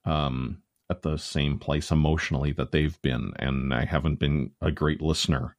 um, 0.04 0.62
at 0.90 1.02
the 1.02 1.16
same 1.16 1.58
place 1.58 1.90
emotionally 1.90 2.52
that 2.52 2.72
they've 2.72 3.00
been 3.02 3.32
and 3.38 3.74
i 3.74 3.84
haven't 3.84 4.18
been 4.18 4.50
a 4.60 4.70
great 4.70 5.02
listener 5.02 5.56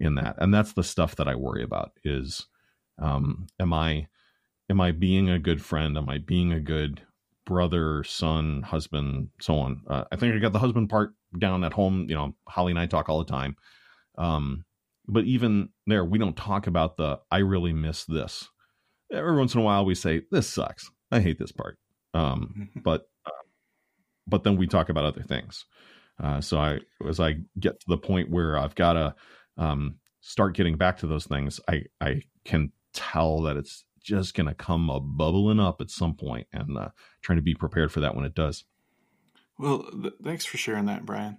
in 0.00 0.14
that. 0.14 0.36
And 0.38 0.52
that's 0.54 0.72
the 0.72 0.84
stuff 0.84 1.16
that 1.16 1.28
i 1.28 1.34
worry 1.34 1.62
about 1.62 1.92
is 2.04 2.46
um, 3.00 3.46
am 3.60 3.72
i 3.72 4.08
am 4.70 4.80
i 4.80 4.92
being 4.92 5.28
a 5.28 5.38
good 5.38 5.62
friend? 5.62 5.96
Am 5.96 6.08
i 6.08 6.18
being 6.18 6.52
a 6.52 6.60
good 6.60 7.02
brother 7.44 8.04
son 8.04 8.62
husband 8.62 9.28
so 9.40 9.58
on? 9.58 9.82
Uh, 9.88 10.04
i 10.12 10.16
think 10.16 10.34
i 10.34 10.38
got 10.38 10.52
the 10.52 10.58
husband 10.58 10.88
part 10.88 11.14
down 11.38 11.64
at 11.64 11.72
home. 11.72 12.06
You 12.08 12.14
know 12.14 12.34
holly 12.48 12.72
and 12.72 12.78
i 12.78 12.86
talk 12.86 13.08
all 13.08 13.18
the 13.18 13.30
time. 13.30 13.56
Um, 14.16 14.64
but 15.06 15.24
even 15.24 15.70
there 15.86 16.04
we 16.04 16.18
don't 16.18 16.36
talk 16.36 16.66
about 16.66 16.96
the 16.96 17.20
i 17.30 17.38
really 17.38 17.72
miss 17.72 18.04
this. 18.04 18.48
Every 19.12 19.36
once 19.36 19.54
in 19.54 19.60
a 19.60 19.64
while 19.64 19.84
we 19.84 19.94
say 19.94 20.22
this 20.30 20.48
sucks. 20.48 20.90
I 21.10 21.20
hate 21.20 21.38
this 21.38 21.52
part. 21.52 21.78
Um, 22.14 22.70
but 22.82 23.08
but 24.28 24.44
then 24.44 24.56
we 24.56 24.66
talk 24.66 24.88
about 24.88 25.04
other 25.04 25.22
things. 25.22 25.64
Uh, 26.22 26.40
so 26.40 26.58
I, 26.58 26.80
as 27.06 27.20
I 27.20 27.36
get 27.58 27.80
to 27.80 27.86
the 27.88 27.98
point 27.98 28.30
where 28.30 28.58
I've 28.58 28.74
got 28.74 28.94
to 28.94 29.14
um, 29.56 29.96
start 30.20 30.56
getting 30.56 30.76
back 30.76 30.98
to 30.98 31.06
those 31.06 31.26
things, 31.26 31.60
I 31.68 31.84
I 32.00 32.22
can 32.44 32.72
tell 32.92 33.42
that 33.42 33.56
it's 33.56 33.84
just 34.02 34.34
going 34.34 34.46
to 34.46 34.54
come 34.54 34.90
a 34.90 35.00
bubbling 35.00 35.60
up 35.60 35.80
at 35.80 35.90
some 35.90 36.14
point, 36.14 36.46
and 36.52 36.76
uh, 36.76 36.88
trying 37.22 37.36
to 37.36 37.42
be 37.42 37.54
prepared 37.54 37.92
for 37.92 38.00
that 38.00 38.14
when 38.14 38.24
it 38.24 38.34
does. 38.34 38.64
Well, 39.58 39.84
th- 39.90 40.14
thanks 40.22 40.44
for 40.44 40.56
sharing 40.56 40.86
that, 40.86 41.04
Brian. 41.04 41.38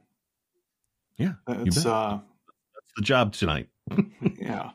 Yeah, 1.17 1.33
it's 1.47 1.85
uh, 1.85 2.19
that's 2.19 2.93
the 2.95 3.03
job 3.03 3.33
tonight. 3.33 3.67
yeah, 4.39 4.71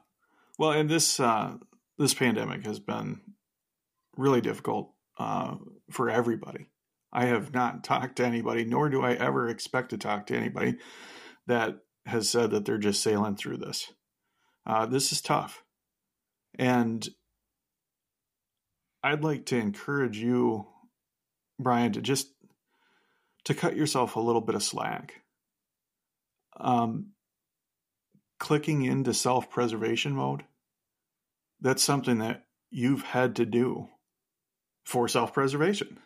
well, 0.58 0.72
and 0.72 0.88
this 0.88 1.18
uh, 1.18 1.54
this 1.98 2.12
pandemic 2.12 2.66
has 2.66 2.78
been 2.78 3.20
really 4.16 4.40
difficult 4.40 4.92
uh, 5.18 5.56
for 5.90 6.10
everybody. 6.10 6.68
I 7.14 7.26
have 7.26 7.54
not 7.54 7.84
talked 7.84 8.16
to 8.16 8.26
anybody, 8.26 8.64
nor 8.64 8.90
do 8.90 9.02
I 9.02 9.12
ever 9.12 9.48
expect 9.48 9.90
to 9.90 9.98
talk 9.98 10.26
to 10.26 10.36
anybody 10.36 10.76
that 11.46 11.76
has 12.06 12.28
said 12.28 12.50
that 12.50 12.64
they're 12.64 12.76
just 12.76 13.02
sailing 13.02 13.36
through 13.36 13.58
this. 13.58 13.92
Uh, 14.66 14.86
this 14.86 15.12
is 15.12 15.22
tough. 15.22 15.62
And 16.58 17.08
I'd 19.02 19.22
like 19.22 19.46
to 19.46 19.56
encourage 19.56 20.18
you, 20.18 20.66
Brian, 21.58 21.92
to 21.92 22.02
just 22.02 22.28
to 23.44 23.54
cut 23.54 23.76
yourself 23.76 24.16
a 24.16 24.20
little 24.20 24.40
bit 24.40 24.54
of 24.54 24.62
slack. 24.62 25.22
Um, 26.58 27.12
clicking 28.40 28.82
into 28.82 29.14
self-preservation 29.14 30.14
mode, 30.14 30.44
that's 31.60 31.82
something 31.82 32.18
that 32.18 32.44
you've 32.70 33.02
had 33.02 33.36
to 33.36 33.46
do 33.46 33.88
for 34.84 35.06
self-preservation. 35.08 35.98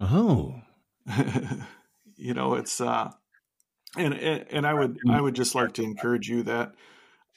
Oh, 0.00 0.60
you 2.16 2.34
know, 2.34 2.54
it's 2.54 2.80
uh, 2.80 3.10
and 3.96 4.14
and 4.14 4.66
I 4.66 4.74
would 4.74 4.98
I 5.08 5.20
would 5.20 5.34
just 5.34 5.54
like 5.54 5.74
to 5.74 5.82
encourage 5.82 6.28
you 6.28 6.44
that 6.44 6.72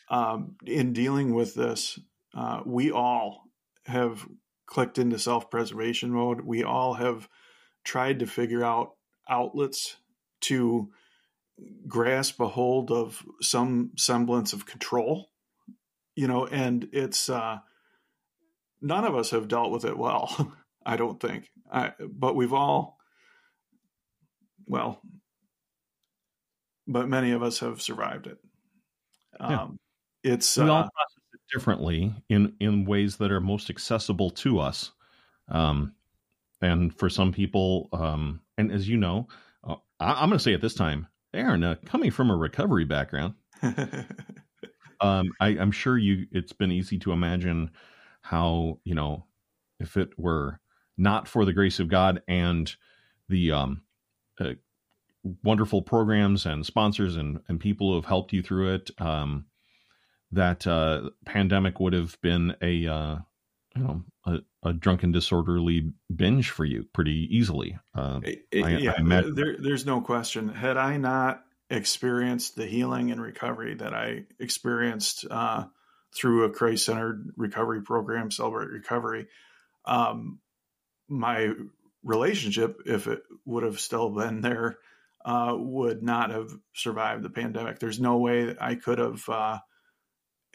um, 0.10 0.56
in 0.66 0.94
dealing 0.94 1.34
with 1.34 1.56
this, 1.56 2.00
uh, 2.36 2.62
we 2.66 2.92
all 2.92 3.44
have 3.86 4.28
clicked 4.68 4.98
into 4.98 5.18
self 5.18 5.50
preservation 5.50 6.12
mode. 6.12 6.42
We 6.42 6.64
all 6.64 6.94
have 6.94 7.28
tried 7.84 8.20
to 8.20 8.28
figure 8.28 8.64
out 8.64 8.96
outlets 9.28 9.98
to 10.42 10.90
grasp 11.88 12.40
a 12.40 12.48
hold 12.48 12.92
of 12.92 13.24
some 13.42 13.92
semblance 13.96 14.54
of 14.54 14.66
control 14.66 15.30
you 16.16 16.28
know 16.28 16.46
and 16.46 16.88
it's 16.92 17.30
uh 17.30 17.58
none 18.82 19.06
of 19.06 19.16
us 19.16 19.32
have 19.32 19.48
dealt 19.48 19.72
with 19.72 19.86
it 19.86 19.98
well 19.98 20.54
I 20.86 20.98
don't 20.98 21.20
think. 21.20 21.50
I, 21.72 21.94
but 22.10 22.36
we've 22.36 22.54
all, 22.54 22.98
well, 24.68 25.02
but 26.88 27.08
many 27.08 27.32
of 27.32 27.44
us 27.44 27.60
have 27.60 27.82
survived 27.82 28.28
it. 28.28 28.38
Um, 29.40 29.80
yeah. 30.24 30.34
It's 30.34 30.58
we 30.58 30.64
uh, 30.64 30.74
all 30.74 30.82
process 30.84 31.24
it 31.34 31.40
differently 31.54 32.14
in 32.30 32.54
in 32.60 32.86
ways 32.86 33.18
that 33.18 33.32
are 33.32 33.42
most 33.42 33.70
accessible 33.70 34.30
to 34.32 34.60
us. 34.60 34.92
Um, 35.48 35.94
and 36.62 36.94
for 36.96 37.10
some 37.10 37.32
people, 37.32 37.90
um, 37.92 38.42
and 38.58 38.72
as 38.72 38.88
you 38.88 38.98
know, 38.98 39.28
uh, 39.64 39.76
I, 40.00 40.24
am 40.24 40.30
going 40.30 40.38
to 40.38 40.44
say 40.44 40.54
it 40.54 40.62
this 40.62 40.76
time, 40.76 41.08
Aaron, 41.34 41.64
uh, 41.64 41.76
coming 41.86 42.12
from 42.12 42.30
a 42.30 42.36
recovery 42.36 42.86
background, 42.86 43.34
um, 45.02 45.32
I, 45.40 45.48
I'm 45.48 45.72
sure 45.72 45.98
you. 45.98 46.28
It's 46.32 46.54
been 46.54 46.72
easy 46.72 47.00
to 47.00 47.12
imagine 47.12 47.72
how 48.22 48.80
you 48.84 48.94
know 48.94 49.26
if 49.80 49.98
it 49.98 50.10
were 50.18 50.60
not 51.02 51.28
for 51.28 51.44
the 51.46 51.54
grace 51.54 51.80
of 51.80 51.88
God 51.88 52.22
and 52.28 52.74
the 53.28 53.52
um, 53.52 53.82
uh, 54.40 54.54
wonderful 55.44 55.82
programs 55.82 56.46
and 56.46 56.66
sponsors 56.66 57.16
and, 57.16 57.40
and 57.48 57.60
people 57.60 57.90
who 57.90 57.96
have 57.96 58.06
helped 58.06 58.32
you 58.34 58.42
through 58.42 58.76
it, 58.76 58.92
um, 59.00 59.46
that 60.32 60.66
uh, 60.68 61.10
pandemic 61.26 61.80
would 61.80 61.94
have 61.94 62.20
been 62.22 62.56
a 62.62 62.88
uh, 62.88 63.18
you 63.76 63.84
know 63.84 64.04
a, 64.26 64.38
a, 64.64 64.74
drunken 64.74 65.12
disorderly 65.12 65.92
binge 66.16 66.52
for 66.52 66.66
you 66.66 66.86
pretty 66.94 67.28
easily. 67.36 67.78
It, 68.24 68.46
it, 68.52 68.64
I, 68.64 68.70
yeah, 68.78 68.94
I 68.98 69.24
there, 69.34 69.58
there's 69.58 69.86
no 69.86 70.02
question. 70.02 70.50
Had 70.50 70.78
I 70.78 70.98
not 70.98 71.44
experienced 71.70 72.56
the 72.56 72.66
healing 72.66 73.12
and 73.12 73.22
recovery 73.22 73.76
that 73.76 73.94
I 73.94 74.26
experienced 74.40 75.26
uh, 75.30 75.66
through 76.16 76.44
a 76.44 76.50
Christ 76.52 76.86
centered 76.86 77.32
recovery 77.36 77.82
program, 77.82 78.30
Celebrate 78.30 78.70
Recovery, 78.70 79.28
um, 79.86 80.40
my 81.12 81.52
relationship, 82.04 82.82
if 82.86 83.08
it 83.08 83.22
would 83.46 83.64
have 83.64 83.80
still 83.80 84.10
been 84.10 84.42
there, 84.42 84.78
uh, 85.24 85.56
would 85.56 86.02
not 86.02 86.32
have 86.32 86.52
survived 86.74 87.24
the 87.24 87.30
pandemic. 87.30 87.80
There's 87.80 88.00
no 88.00 88.18
way 88.18 88.46
that 88.46 88.62
I 88.62 88.76
could 88.76 88.98
have 88.98 89.28
uh, 89.30 89.60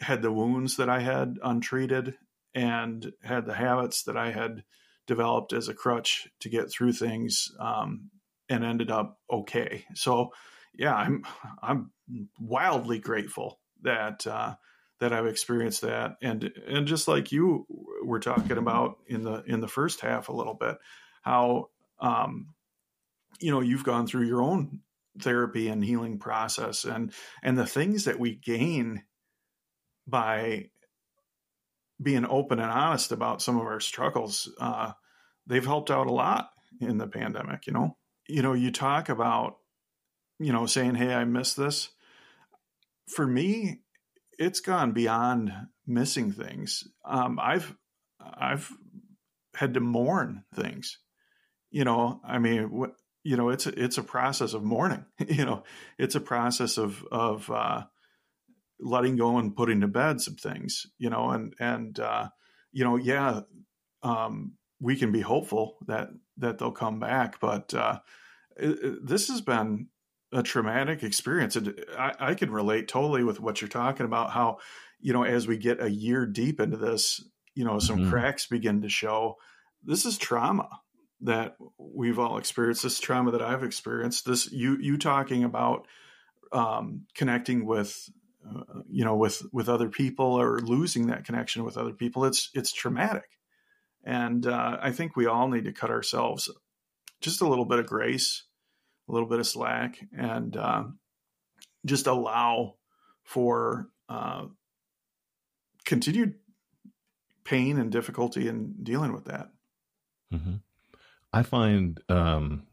had 0.01 0.21
the 0.21 0.31
wounds 0.31 0.77
that 0.77 0.89
I 0.89 0.99
had 0.99 1.37
untreated 1.41 2.15
and 2.53 3.13
had 3.23 3.45
the 3.45 3.53
habits 3.53 4.03
that 4.03 4.17
I 4.17 4.31
had 4.31 4.63
developed 5.05 5.53
as 5.53 5.69
a 5.69 5.73
crutch 5.73 6.27
to 6.41 6.49
get 6.49 6.69
through 6.69 6.93
things 6.93 7.51
um, 7.59 8.09
and 8.49 8.65
ended 8.65 8.91
up 8.91 9.19
okay. 9.31 9.85
So, 9.93 10.31
yeah, 10.73 10.95
I'm 10.95 11.23
I'm 11.61 11.91
wildly 12.39 12.99
grateful 12.99 13.59
that 13.83 14.27
uh, 14.27 14.55
that 14.99 15.13
I've 15.13 15.27
experienced 15.27 15.81
that, 15.81 16.17
and 16.21 16.51
and 16.67 16.87
just 16.87 17.07
like 17.07 17.31
you 17.31 17.65
were 18.03 18.19
talking 18.19 18.57
about 18.57 18.97
in 19.07 19.23
the 19.23 19.43
in 19.45 19.61
the 19.61 19.67
first 19.67 20.01
half 20.01 20.29
a 20.29 20.33
little 20.33 20.55
bit, 20.55 20.77
how 21.21 21.69
um, 21.99 22.53
you 23.39 23.51
know 23.51 23.61
you've 23.61 23.83
gone 23.83 24.07
through 24.07 24.25
your 24.25 24.41
own 24.41 24.81
therapy 25.21 25.67
and 25.67 25.83
healing 25.83 26.17
process, 26.17 26.83
and 26.83 27.13
and 27.43 27.57
the 27.57 27.65
things 27.65 28.05
that 28.05 28.19
we 28.19 28.35
gain 28.35 29.03
by 30.07 30.69
being 32.01 32.25
open 32.25 32.59
and 32.59 32.71
honest 32.71 33.11
about 33.11 33.41
some 33.41 33.57
of 33.57 33.65
our 33.65 33.79
struggles, 33.79 34.51
uh, 34.59 34.91
they've 35.47 35.65
helped 35.65 35.89
out 35.89 36.07
a 36.07 36.13
lot 36.13 36.49
in 36.79 36.97
the 36.97 37.07
pandemic. 37.07 37.67
You 37.67 37.73
know, 37.73 37.97
you 38.27 38.41
know, 38.41 38.53
you 38.53 38.71
talk 38.71 39.09
about, 39.09 39.57
you 40.39 40.53
know, 40.53 40.65
saying, 40.65 40.95
"Hey, 40.95 41.13
I 41.13 41.25
miss 41.25 41.53
this." 41.53 41.89
For 43.07 43.25
me, 43.25 43.81
it's 44.37 44.59
gone 44.59 44.91
beyond 44.91 45.51
missing 45.85 46.31
things. 46.31 46.83
Um, 47.05 47.39
I've 47.41 47.75
I've 48.19 48.71
had 49.55 49.73
to 49.73 49.79
mourn 49.79 50.43
things. 50.53 50.99
You 51.71 51.83
know, 51.83 52.21
I 52.25 52.39
mean, 52.39 52.71
what 52.71 52.91
you 53.23 53.35
know, 53.35 53.49
it's 53.49 53.67
a, 53.67 53.83
it's 53.83 53.97
a 53.97 54.03
process 54.03 54.53
of 54.53 54.63
mourning. 54.63 55.05
you 55.27 55.45
know, 55.45 55.63
it's 55.97 56.15
a 56.15 56.21
process 56.21 56.77
of 56.77 57.03
of 57.11 57.49
uh, 57.49 57.83
letting 58.79 59.17
go 59.17 59.37
and 59.37 59.55
putting 59.55 59.81
to 59.81 59.87
bed 59.87 60.21
some 60.21 60.35
things. 60.35 60.85
You 60.97 61.09
know, 61.09 61.31
and 61.31 61.53
and 61.59 61.99
uh, 61.99 62.29
you 62.71 62.83
know, 62.83 62.95
yeah, 62.95 63.41
um, 64.03 64.53
we 64.79 64.95
can 64.95 65.11
be 65.11 65.21
hopeful 65.21 65.77
that 65.87 66.09
that 66.37 66.57
they'll 66.57 66.71
come 66.71 66.99
back, 66.99 67.39
but 67.39 67.73
uh, 67.73 67.99
it, 68.55 68.79
it, 68.83 69.05
this 69.05 69.27
has 69.29 69.41
been 69.41 69.87
a 70.31 70.43
traumatic 70.43 71.03
experience. 71.03 71.55
And 71.55 71.83
I, 71.97 72.13
I 72.19 72.33
can 72.33 72.51
relate 72.51 72.87
totally 72.87 73.23
with 73.23 73.39
what 73.39 73.61
you're 73.61 73.67
talking 73.67 74.05
about. 74.05 74.31
How, 74.31 74.57
you 74.99 75.13
know, 75.13 75.23
as 75.23 75.47
we 75.47 75.57
get 75.57 75.81
a 75.81 75.89
year 75.89 76.25
deep 76.25 76.59
into 76.59 76.77
this, 76.77 77.23
you 77.55 77.65
know, 77.65 77.79
some 77.79 77.99
mm-hmm. 77.99 78.09
cracks 78.09 78.45
begin 78.45 78.81
to 78.81 78.89
show. 78.89 79.35
This 79.83 80.05
is 80.05 80.17
trauma 80.17 80.69
that 81.21 81.55
we've 81.77 82.19
all 82.19 82.37
experienced. 82.37 82.83
This 82.83 82.99
trauma 82.99 83.31
that 83.31 83.41
I've 83.41 83.63
experienced. 83.63 84.25
This 84.25 84.51
you 84.51 84.77
you 84.79 84.97
talking 84.97 85.43
about 85.43 85.87
um, 86.51 87.05
connecting 87.15 87.65
with, 87.65 88.09
uh, 88.47 88.81
you 88.89 89.05
know, 89.05 89.15
with 89.15 89.41
with 89.51 89.69
other 89.69 89.89
people 89.89 90.39
or 90.39 90.59
losing 90.59 91.07
that 91.07 91.25
connection 91.25 91.63
with 91.63 91.77
other 91.77 91.93
people. 91.93 92.25
It's 92.25 92.49
it's 92.53 92.71
traumatic, 92.71 93.29
and 94.03 94.45
uh, 94.45 94.77
I 94.81 94.91
think 94.91 95.15
we 95.15 95.25
all 95.25 95.47
need 95.47 95.65
to 95.65 95.73
cut 95.73 95.89
ourselves 95.89 96.49
just 97.21 97.41
a 97.41 97.47
little 97.47 97.65
bit 97.65 97.79
of 97.79 97.87
grace 97.87 98.43
a 99.07 99.11
little 99.11 99.27
bit 99.27 99.39
of 99.39 99.47
slack 99.47 99.99
and 100.17 100.55
uh, 100.55 100.83
just 101.85 102.07
allow 102.07 102.75
for 103.23 103.87
uh, 104.09 104.45
continued 105.85 106.35
pain 107.43 107.77
and 107.79 107.91
difficulty 107.91 108.47
in 108.47 108.75
dealing 108.83 109.13
with 109.13 109.25
that. 109.25 109.49
Mm-hmm. 110.33 110.55
I 111.31 111.43
find 111.43 111.99
um, 112.09 112.67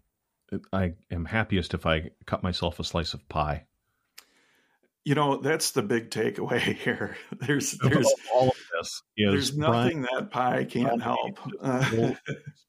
I 0.73 0.95
am 1.11 1.25
happiest 1.25 1.75
if 1.75 1.87
I 1.87 2.11
cut 2.27 2.43
myself 2.43 2.79
a 2.81 2.85
slice 2.85 3.15
of 3.15 3.29
pie. 3.29 3.67
You 5.05 5.15
know, 5.15 5.37
that's 5.37 5.73
the 5.73 5.83
big 5.83 6.11
takeaway 6.11 6.61
here. 6.77 7.17
There's 7.41 7.73
there's 7.73 8.13
all 8.33 8.49
of 8.49 8.57
this. 8.79 9.03
there's 9.17 9.57
nothing 9.57 10.03
that 10.03 10.31
pie 10.31 10.65
can't 10.65 11.03
help. 11.03 11.39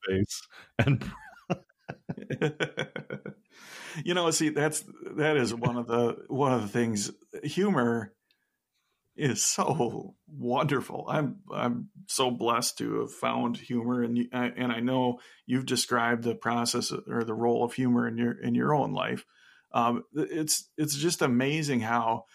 space 0.03 0.47
and 0.79 1.11
you 4.03 4.13
know, 4.13 4.29
see, 4.31 4.49
that's 4.49 4.83
that 5.15 5.37
is 5.37 5.53
one 5.53 5.77
of 5.77 5.87
the 5.87 6.17
one 6.27 6.53
of 6.53 6.61
the 6.61 6.67
things. 6.67 7.11
Humor 7.43 8.13
is 9.15 9.43
so 9.43 10.15
wonderful. 10.27 11.05
I'm 11.07 11.37
I'm 11.51 11.89
so 12.07 12.31
blessed 12.31 12.77
to 12.79 13.01
have 13.01 13.13
found 13.13 13.57
humor, 13.57 14.03
and 14.03 14.27
and 14.31 14.71
I 14.71 14.79
know 14.79 15.19
you've 15.45 15.65
described 15.65 16.23
the 16.23 16.35
process 16.35 16.91
or 16.91 17.23
the 17.23 17.33
role 17.33 17.63
of 17.63 17.73
humor 17.73 18.07
in 18.07 18.17
your 18.17 18.31
in 18.31 18.55
your 18.55 18.73
own 18.73 18.93
life. 18.93 19.25
Um, 19.73 20.03
it's 20.13 20.69
it's 20.77 20.95
just 20.95 21.21
amazing 21.21 21.81
how 21.81 22.25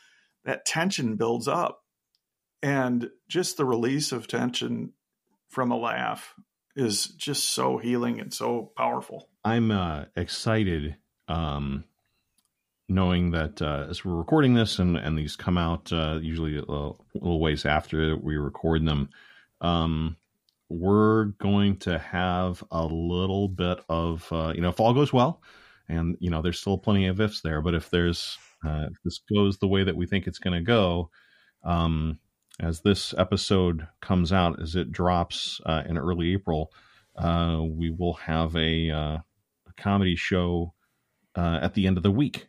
that 0.45 0.65
tension 0.65 1.17
builds 1.17 1.49
up, 1.49 1.81
and 2.63 3.11
just 3.29 3.57
the 3.57 3.65
release 3.65 4.13
of 4.13 4.27
tension 4.27 4.93
from 5.49 5.71
a 5.71 5.77
laugh 5.77 6.35
is 6.77 7.09
just 7.09 7.51
so 7.51 7.79
healing 7.79 8.21
and 8.21 8.33
so 8.33 8.73
powerful. 8.77 9.29
I'm 9.45 9.71
uh, 9.71 10.05
excited 10.17 10.97
um, 11.29 11.85
knowing 12.89 13.31
that 13.31 13.63
uh, 13.63 13.87
as 13.89 14.05
we're 14.05 14.17
recording 14.17 14.55
this 14.55 14.79
and, 14.79 14.97
and 14.97 15.17
these 15.17 15.37
come 15.37 15.57
out 15.57 15.93
uh, 15.93 16.19
usually 16.21 16.57
a 16.57 16.61
little, 16.61 17.05
a 17.15 17.19
little, 17.19 17.41
ways 17.41 17.65
after 17.65 18.17
we 18.17 18.37
record 18.37 18.85
them, 18.85 19.09
um, 19.61 20.17
we're 20.69 21.27
going 21.39 21.77
to 21.77 21.99
have 21.99 22.63
a 22.71 22.85
little 22.85 23.49
bit 23.49 23.81
of, 23.89 24.27
uh, 24.33 24.53
you 24.55 24.61
know, 24.61 24.69
if 24.69 24.81
all 24.81 24.95
goes 24.95 25.13
well, 25.13 25.43
and, 25.89 26.17
you 26.21 26.31
know, 26.31 26.43
there's 26.43 26.61
still 26.61 26.79
plenty 26.79 27.07
of 27.07 27.21
ifs 27.21 27.41
there, 27.41 27.61
but 27.61 27.75
if 27.75 27.91
there's, 27.91 28.39
uh, 28.65 28.87
if 28.91 28.97
this 29.05 29.21
goes 29.33 29.59
the 29.59 29.69
way 29.69 29.83
that 29.83 29.97
we 29.97 30.07
think 30.07 30.27
it's 30.27 30.39
going 30.39 30.55
to 30.55 30.65
go, 30.65 31.11
um, 31.65 32.19
as 32.61 32.81
this 32.81 33.15
episode 33.17 33.87
comes 34.01 34.33
out, 34.33 34.61
as 34.61 34.77
it 34.77 34.93
drops 34.93 35.61
uh, 35.67 35.83
in 35.89 35.99
early 35.99 36.33
April, 36.33 36.73
uh, 37.17 37.61
we 37.63 37.91
will 37.91 38.15
have 38.15 38.55
a, 38.57 38.89
a 38.89 39.25
comedy 39.77 40.17
show 40.17 40.73
uh, 41.37 41.59
at 41.63 41.75
the 41.75 41.87
end 41.87 41.97
of 41.97 42.03
the 42.03 42.11
week, 42.11 42.49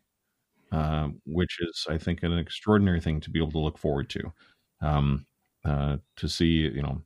uh, 0.71 1.09
which 1.25 1.59
is, 1.61 1.85
I 1.89 1.97
think, 1.97 2.23
an 2.23 2.37
extraordinary 2.37 3.01
thing 3.01 3.21
to 3.21 3.29
be 3.29 3.39
able 3.39 3.51
to 3.51 3.59
look 3.59 3.77
forward 3.77 4.09
to. 4.11 4.33
Um, 4.81 5.25
uh, 5.63 5.97
to 6.15 6.27
see, 6.27 6.69
you 6.73 6.81
know, 6.81 7.03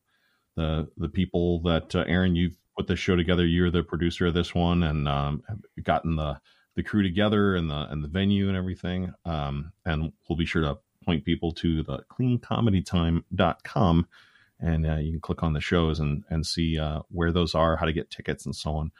the 0.56 0.88
the 0.97 1.10
people 1.10 1.62
that 1.64 1.93
uh, 1.93 2.06
Aaron, 2.08 2.36
you've 2.36 2.58
put 2.78 2.88
this 2.88 2.99
show 2.99 3.16
together. 3.16 3.45
You're 3.45 3.72
the 3.72 3.84
producer 3.84 4.28
of 4.28 4.34
this 4.34 4.56
one, 4.56 4.84
and 4.84 5.10
um, 5.10 5.43
gotten 5.84 6.16
the 6.16 6.39
the 6.76 6.84
crew 6.84 7.03
together 7.03 7.56
and 7.56 7.70
the 7.70 7.88
and 7.89 8.03
the 8.03 8.08
venue 8.08 8.47
and 8.47 8.56
everything. 8.56 9.14
Um, 9.26 9.74
and 9.86 10.14
we'll 10.30 10.38
be 10.38 10.45
sure 10.45 10.62
to 10.62 10.78
point 11.06 11.26
people 11.26 11.51
to 11.53 11.84
the 11.84 11.99
cleancomedytime.com 12.12 14.08
and 14.60 14.86
uh, 14.86 14.95
you 14.95 15.12
can 15.12 15.22
click 15.22 15.43
on 15.43 15.53
the 15.53 15.62
shows 15.62 15.99
and 15.99 16.24
and 16.30 16.45
see 16.45 16.80
uh, 16.80 17.01
where 17.10 17.32
those 17.32 17.56
are, 17.56 17.76
how 17.76 17.86
to 17.86 17.93
get 17.93 18.10
tickets, 18.10 18.45
and 18.45 18.56
so 18.56 18.76
on. 18.76 18.91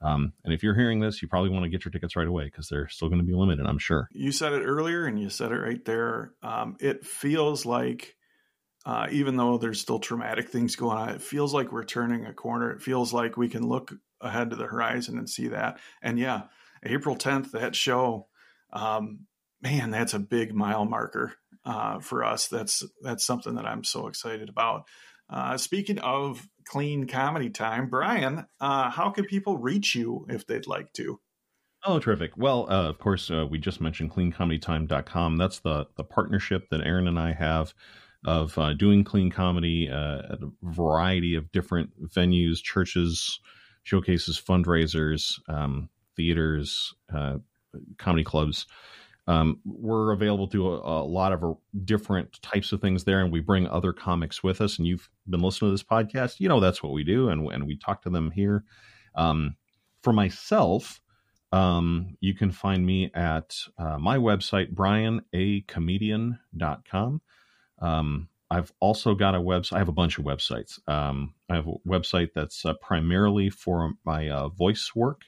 Um, 0.00 0.32
and 0.44 0.52
if 0.52 0.62
you're 0.62 0.74
hearing 0.74 1.00
this, 1.00 1.22
you 1.22 1.28
probably 1.28 1.50
want 1.50 1.64
to 1.64 1.68
get 1.68 1.84
your 1.84 1.92
tickets 1.92 2.16
right 2.16 2.26
away 2.26 2.44
because 2.44 2.68
they're 2.68 2.88
still 2.88 3.08
going 3.08 3.20
to 3.20 3.26
be 3.26 3.34
limited, 3.34 3.66
I'm 3.66 3.78
sure. 3.78 4.08
You 4.12 4.32
said 4.32 4.52
it 4.52 4.64
earlier 4.64 5.06
and 5.06 5.20
you 5.20 5.30
said 5.30 5.52
it 5.52 5.60
right 5.60 5.84
there. 5.84 6.32
Um, 6.42 6.76
it 6.80 7.06
feels 7.06 7.64
like, 7.64 8.16
uh, 8.84 9.06
even 9.12 9.36
though 9.36 9.58
there's 9.58 9.80
still 9.80 10.00
traumatic 10.00 10.48
things 10.48 10.74
going 10.74 10.98
on, 10.98 11.10
it 11.10 11.22
feels 11.22 11.54
like 11.54 11.70
we're 11.70 11.84
turning 11.84 12.26
a 12.26 12.34
corner. 12.34 12.72
It 12.72 12.82
feels 12.82 13.12
like 13.12 13.36
we 13.36 13.48
can 13.48 13.68
look 13.68 13.94
ahead 14.20 14.50
to 14.50 14.56
the 14.56 14.66
horizon 14.66 15.18
and 15.18 15.30
see 15.30 15.48
that. 15.48 15.78
And 16.02 16.18
yeah, 16.18 16.42
April 16.82 17.14
10th, 17.14 17.52
that 17.52 17.76
show, 17.76 18.26
um, 18.72 19.26
man, 19.60 19.92
that's 19.92 20.14
a 20.14 20.18
big 20.18 20.52
mile 20.52 20.84
marker 20.84 21.34
uh, 21.64 22.00
for 22.00 22.24
us. 22.24 22.48
That's 22.48 22.84
that's 23.02 23.24
something 23.24 23.54
that 23.54 23.66
I'm 23.66 23.84
so 23.84 24.06
excited 24.08 24.48
about. 24.48 24.84
Uh, 25.32 25.56
speaking 25.56 25.98
of 25.98 26.46
clean 26.66 27.06
comedy 27.06 27.50
time, 27.50 27.88
Brian, 27.88 28.46
uh, 28.60 28.90
how 28.90 29.10
can 29.10 29.24
people 29.24 29.56
reach 29.56 29.94
you 29.94 30.26
if 30.28 30.46
they'd 30.46 30.66
like 30.66 30.92
to? 30.94 31.20
Oh, 31.84 31.98
terrific. 31.98 32.36
Well, 32.36 32.70
uh, 32.70 32.88
of 32.88 32.98
course, 32.98 33.30
uh, 33.30 33.46
we 33.48 33.58
just 33.58 33.80
mentioned 33.80 34.12
cleancomedytime.com. 34.12 35.36
That's 35.36 35.60
the, 35.60 35.88
the 35.96 36.04
partnership 36.04 36.68
that 36.70 36.86
Aaron 36.86 37.08
and 37.08 37.18
I 37.18 37.32
have 37.32 37.74
of 38.24 38.56
uh, 38.56 38.74
doing 38.74 39.02
clean 39.02 39.30
comedy 39.30 39.90
uh, 39.90 40.18
at 40.18 40.42
a 40.42 40.50
variety 40.62 41.34
of 41.34 41.50
different 41.50 41.90
venues, 42.08 42.62
churches, 42.62 43.40
showcases, 43.82 44.40
fundraisers, 44.40 45.40
um, 45.48 45.88
theaters, 46.14 46.94
comedy 47.98 48.22
clubs. 48.22 48.66
Um, 49.32 49.60
we're 49.64 50.12
available 50.12 50.46
to 50.48 50.68
a, 50.68 51.02
a 51.02 51.06
lot 51.06 51.32
of 51.32 51.42
uh, 51.42 51.54
different 51.84 52.42
types 52.42 52.72
of 52.72 52.82
things 52.82 53.04
there, 53.04 53.20
and 53.20 53.32
we 53.32 53.40
bring 53.40 53.66
other 53.66 53.94
comics 53.94 54.42
with 54.42 54.60
us. 54.60 54.76
And 54.78 54.86
you've 54.86 55.08
been 55.28 55.40
listening 55.40 55.70
to 55.70 55.72
this 55.72 55.82
podcast, 55.82 56.38
you 56.38 56.50
know 56.50 56.60
that's 56.60 56.82
what 56.82 56.92
we 56.92 57.02
do, 57.02 57.30
and 57.30 57.50
and 57.50 57.66
we 57.66 57.76
talk 57.76 58.02
to 58.02 58.10
them 58.10 58.30
here. 58.30 58.64
Um, 59.14 59.56
for 60.02 60.12
myself, 60.12 61.00
um, 61.50 62.18
you 62.20 62.34
can 62.34 62.50
find 62.50 62.84
me 62.84 63.10
at 63.14 63.56
uh, 63.78 63.96
my 63.98 64.18
website, 64.18 64.74
brianacomedian.com. 64.74 67.22
Um, 67.78 68.28
I've 68.50 68.72
also 68.80 69.14
got 69.14 69.34
a 69.34 69.40
website. 69.40 69.76
I 69.76 69.78
have 69.78 69.88
a 69.88 69.92
bunch 69.92 70.18
of 70.18 70.26
websites. 70.26 70.78
Um, 70.86 71.32
I 71.48 71.56
have 71.56 71.68
a 71.68 71.78
website 71.88 72.34
that's 72.34 72.66
uh, 72.66 72.74
primarily 72.74 73.48
for 73.48 73.94
my 74.04 74.28
uh, 74.28 74.48
voice 74.48 74.94
work, 74.94 75.22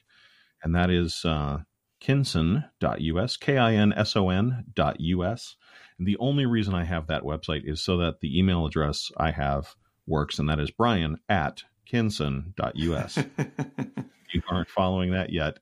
and 0.61 0.75
that 0.75 0.91
is 0.91 1.25
uh, 1.25 1.57
kinson.us, 2.05 3.37
K 3.37 3.57
I 3.57 3.73
N 3.73 3.93
S 3.93 4.15
O 4.15 4.29
N.us. 4.29 5.55
And 5.97 6.07
the 6.07 6.17
only 6.17 6.45
reason 6.45 6.73
I 6.73 6.83
have 6.83 7.07
that 7.07 7.23
website 7.23 7.61
is 7.65 7.81
so 7.81 7.97
that 7.97 8.19
the 8.19 8.37
email 8.37 8.65
address 8.65 9.11
I 9.17 9.31
have 9.31 9.75
works, 10.05 10.39
and 10.39 10.49
that 10.49 10.59
is 10.59 10.71
brian 10.71 11.17
at 11.29 11.63
kinson.us. 11.85 13.17
you 14.33 14.41
aren't 14.49 14.69
following 14.69 15.11
that 15.11 15.31
yet, 15.31 15.57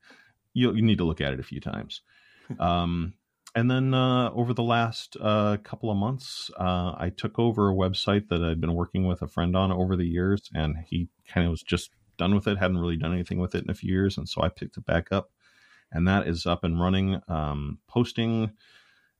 you, 0.53 0.73
you 0.73 0.81
need 0.81 0.97
to 0.97 1.05
look 1.05 1.21
at 1.21 1.33
it 1.33 1.39
a 1.39 1.43
few 1.43 1.61
times. 1.61 2.01
Um, 2.59 3.13
and 3.55 3.69
then 3.69 3.93
uh, 3.93 4.31
over 4.31 4.53
the 4.53 4.63
last 4.63 5.15
uh, 5.21 5.57
couple 5.63 5.91
of 5.91 5.97
months, 5.97 6.49
uh, 6.59 6.95
I 6.97 7.11
took 7.15 7.37
over 7.37 7.69
a 7.69 7.75
website 7.75 8.29
that 8.29 8.43
I'd 8.43 8.59
been 8.59 8.73
working 8.73 9.05
with 9.05 9.21
a 9.21 9.27
friend 9.27 9.55
on 9.55 9.71
over 9.71 9.95
the 9.95 10.07
years, 10.07 10.49
and 10.53 10.75
he 10.87 11.09
kind 11.27 11.45
of 11.45 11.51
was 11.51 11.61
just 11.61 11.91
done 12.17 12.33
with 12.33 12.47
it, 12.47 12.57
hadn't 12.57 12.79
really 12.79 12.97
done 12.97 13.13
anything 13.13 13.39
with 13.39 13.53
it 13.55 13.63
in 13.63 13.69
a 13.69 13.75
few 13.75 13.93
years, 13.93 14.17
and 14.17 14.27
so 14.27 14.41
I 14.41 14.49
picked 14.49 14.77
it 14.77 14.85
back 14.85 15.11
up, 15.11 15.29
and 15.93 16.07
that 16.07 16.27
is 16.27 16.45
up 16.45 16.63
and 16.63 16.81
running, 16.81 17.21
um, 17.27 17.79
posting 17.87 18.51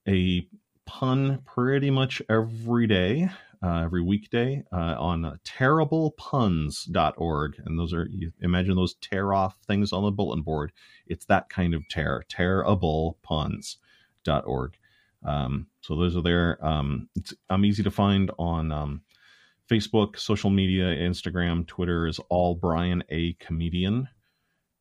a 0.07 0.47
pun 0.86 1.41
pretty 1.45 1.89
much 1.89 2.21
every 2.30 2.86
day, 2.88 3.30
uh, 3.63 3.84
every 3.84 4.01
weekday 4.01 4.63
uh, 4.74 4.95
on 4.99 5.39
terriblepuns.org. 5.45 7.61
And 7.65 7.80
those 7.80 7.93
are, 7.93 8.09
imagine 8.41 8.76
those 8.76 8.95
tear 8.95 9.34
off 9.34 9.57
things 9.67 9.93
on 9.93 10.03
the 10.03 10.11
bulletin 10.11 10.43
board. 10.43 10.74
It's 11.07 11.24
that 11.28 11.47
kind 11.49 11.74
of 11.74 11.88
tear, 11.89 12.26
terriblepuns.org. 12.30 14.78
Um, 15.26 15.67
so 15.80 15.95
those 15.95 16.17
are 16.17 16.21
there. 16.21 16.65
Um, 16.65 17.07
I'm 17.49 17.63
easy 17.63 17.82
to 17.84 17.91
find 17.91 18.30
on 18.38 18.74
um, 18.74 19.03
Facebook, 19.69 20.19
social 20.19 20.49
media, 20.49 20.86
Instagram, 20.86 21.65
Twitter 21.65 22.07
is 22.07 22.19
all 22.30 22.55
Brian 22.55 23.05
A. 23.09 23.34
Comedian. 23.34 24.09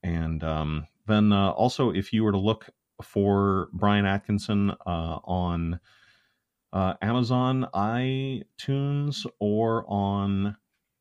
And 0.03 0.43
um, 0.43 0.89
then 1.07 1.33
uh, 1.33 1.51
also, 1.51 1.91
if 1.91 2.13
you 2.13 2.25
were 2.25 2.33
to 2.33 2.39
look 2.39 2.71
for 3.03 3.69
Brian 3.73 4.07
Atkinson 4.07 4.71
uh, 4.71 5.19
on 5.25 5.81
uh, 6.73 6.95
Amazon, 7.03 7.67
iTunes, 7.75 9.27
or 9.41 9.85
on 9.89 10.57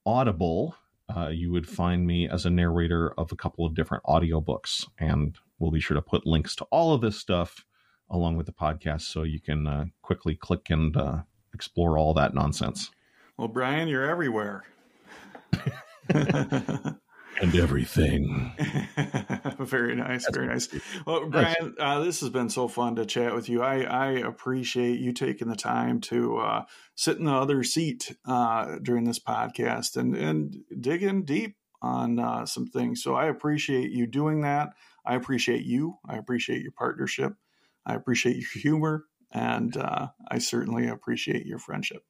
Audible, 0.06 0.76
uh, 1.16 1.30
you 1.30 1.52
would 1.52 1.68
find 1.68 2.06
me 2.06 2.28
as 2.28 2.46
a 2.46 2.50
narrator 2.50 3.14
of 3.18 3.32
a 3.32 3.36
couple 3.36 3.66
of 3.66 3.76
different 3.76 4.04
audiobooks. 4.06 4.86
And 5.00 5.38
we'll 5.60 5.72
be 5.72 5.80
sure 5.80 5.96
to 5.96 6.02
put 6.02 6.26
links 6.26 6.56
to 6.58 6.66
all 6.66 6.94
of 6.94 7.02
this 7.02 7.18
stuff 7.18 7.66
along 8.10 8.36
with 8.36 8.46
the 8.46 8.52
podcast 8.52 9.02
so 9.02 9.24
you 9.24 9.40
can 9.40 9.68
uh, 9.68 9.86
quickly 10.02 10.36
click 10.36 10.70
and 10.70 10.96
uh, 10.98 11.20
explore 11.54 11.98
all 11.98 12.14
that 12.16 12.34
nonsense. 12.34 12.92
Well, 13.38 13.48
Brian, 13.48 13.88
you're 13.88 14.10
everywhere. 14.10 14.64
and 17.42 17.56
everything. 17.56 18.54
very 19.60 19.96
nice, 19.96 20.26
That's 20.26 20.38
very 20.38 20.48
nice. 20.48 20.70
Well, 21.06 21.28
Brian, 21.28 21.76
uh, 21.80 22.00
this 22.02 22.22
has 22.22 22.30
been 22.30 22.50
so 22.50 22.68
fun 22.68 22.96
to 22.96 23.06
chat 23.06 23.34
with 23.34 23.50
you. 23.50 23.64
I, 23.64 23.82
I 23.82 24.08
appreciate 24.12 25.00
you 25.00 25.12
taking 25.12 25.48
the 25.48 25.56
time 25.56 26.02
to 26.02 26.38
uh, 26.38 26.66
sit 26.96 27.18
in 27.18 27.26
the 27.26 27.34
other 27.34 27.64
seat 27.64 28.16
uh, 28.26 28.78
during 28.82 29.06
this 29.06 29.20
podcast 29.20 29.98
and 29.98 30.16
and 30.16 30.58
dig 30.80 31.04
in 31.04 31.24
deep 31.24 31.56
on 31.82 32.20
uh, 32.20 32.46
some 32.46 32.68
things. 32.68 33.02
So 33.02 33.16
I 33.16 33.26
appreciate 33.26 33.92
you 33.92 34.06
doing 34.06 34.42
that. 34.42 34.74
I 35.06 35.16
appreciate 35.16 35.64
you. 35.64 35.98
I 36.08 36.18
appreciate 36.18 36.62
your 36.62 36.74
partnership. 36.74 37.34
I 37.86 37.96
appreciate 37.96 38.36
your 38.36 38.62
humor, 38.62 39.06
and 39.32 39.76
uh, 39.76 40.10
I 40.30 40.38
certainly 40.38 40.88
appreciate 40.88 41.48
your 41.48 41.58
friendship. 41.58 42.04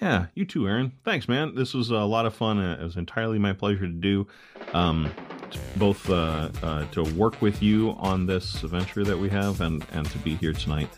Yeah, 0.00 0.26
you 0.34 0.44
too, 0.44 0.68
Aaron. 0.68 0.92
Thanks, 1.04 1.28
man. 1.28 1.54
This 1.54 1.74
was 1.74 1.90
a 1.90 1.96
lot 1.96 2.24
of 2.24 2.34
fun. 2.34 2.58
It 2.60 2.82
was 2.82 2.96
entirely 2.96 3.38
my 3.38 3.52
pleasure 3.52 3.86
to 3.86 3.92
do. 3.92 4.26
Um, 4.72 5.10
both 5.76 6.08
uh, 6.10 6.50
uh, 6.62 6.84
to 6.92 7.02
work 7.14 7.40
with 7.40 7.62
you 7.62 7.92
on 7.98 8.26
this 8.26 8.62
adventure 8.62 9.02
that 9.04 9.16
we 9.16 9.28
have 9.30 9.60
and, 9.60 9.84
and 9.92 10.08
to 10.10 10.18
be 10.18 10.34
here 10.36 10.52
tonight 10.52 10.90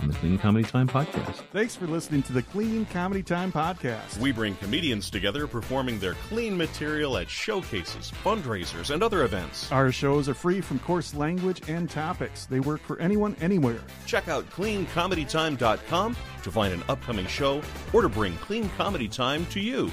on 0.00 0.08
the 0.08 0.14
Clean 0.14 0.38
Comedy 0.38 0.64
Time 0.64 0.88
podcast. 0.88 1.42
Thanks 1.52 1.74
for 1.76 1.86
listening 1.86 2.22
to 2.24 2.32
the 2.32 2.42
Clean 2.42 2.86
Comedy 2.86 3.22
Time 3.22 3.52
podcast. 3.52 4.18
We 4.18 4.32
bring 4.32 4.54
comedians 4.56 5.10
together 5.10 5.46
performing 5.46 5.98
their 5.98 6.14
clean 6.28 6.56
material 6.56 7.16
at 7.18 7.28
showcases, 7.28 8.12
fundraisers, 8.24 8.90
and 8.92 9.02
other 9.02 9.24
events. 9.24 9.70
Our 9.72 9.92
shows 9.92 10.28
are 10.28 10.34
free 10.34 10.60
from 10.60 10.78
coarse 10.80 11.14
language 11.14 11.68
and 11.68 11.88
topics. 11.88 12.46
They 12.46 12.60
work 12.60 12.80
for 12.82 12.98
anyone, 13.00 13.36
anywhere. 13.40 13.80
Check 14.06 14.28
out 14.28 14.48
cleancomedytime.com 14.50 16.16
to 16.42 16.50
find 16.50 16.72
an 16.74 16.82
upcoming 16.88 17.26
show 17.26 17.62
or 17.92 18.02
to 18.02 18.08
bring 18.08 18.36
Clean 18.38 18.68
Comedy 18.76 19.08
Time 19.08 19.46
to 19.46 19.60
you. 19.60 19.90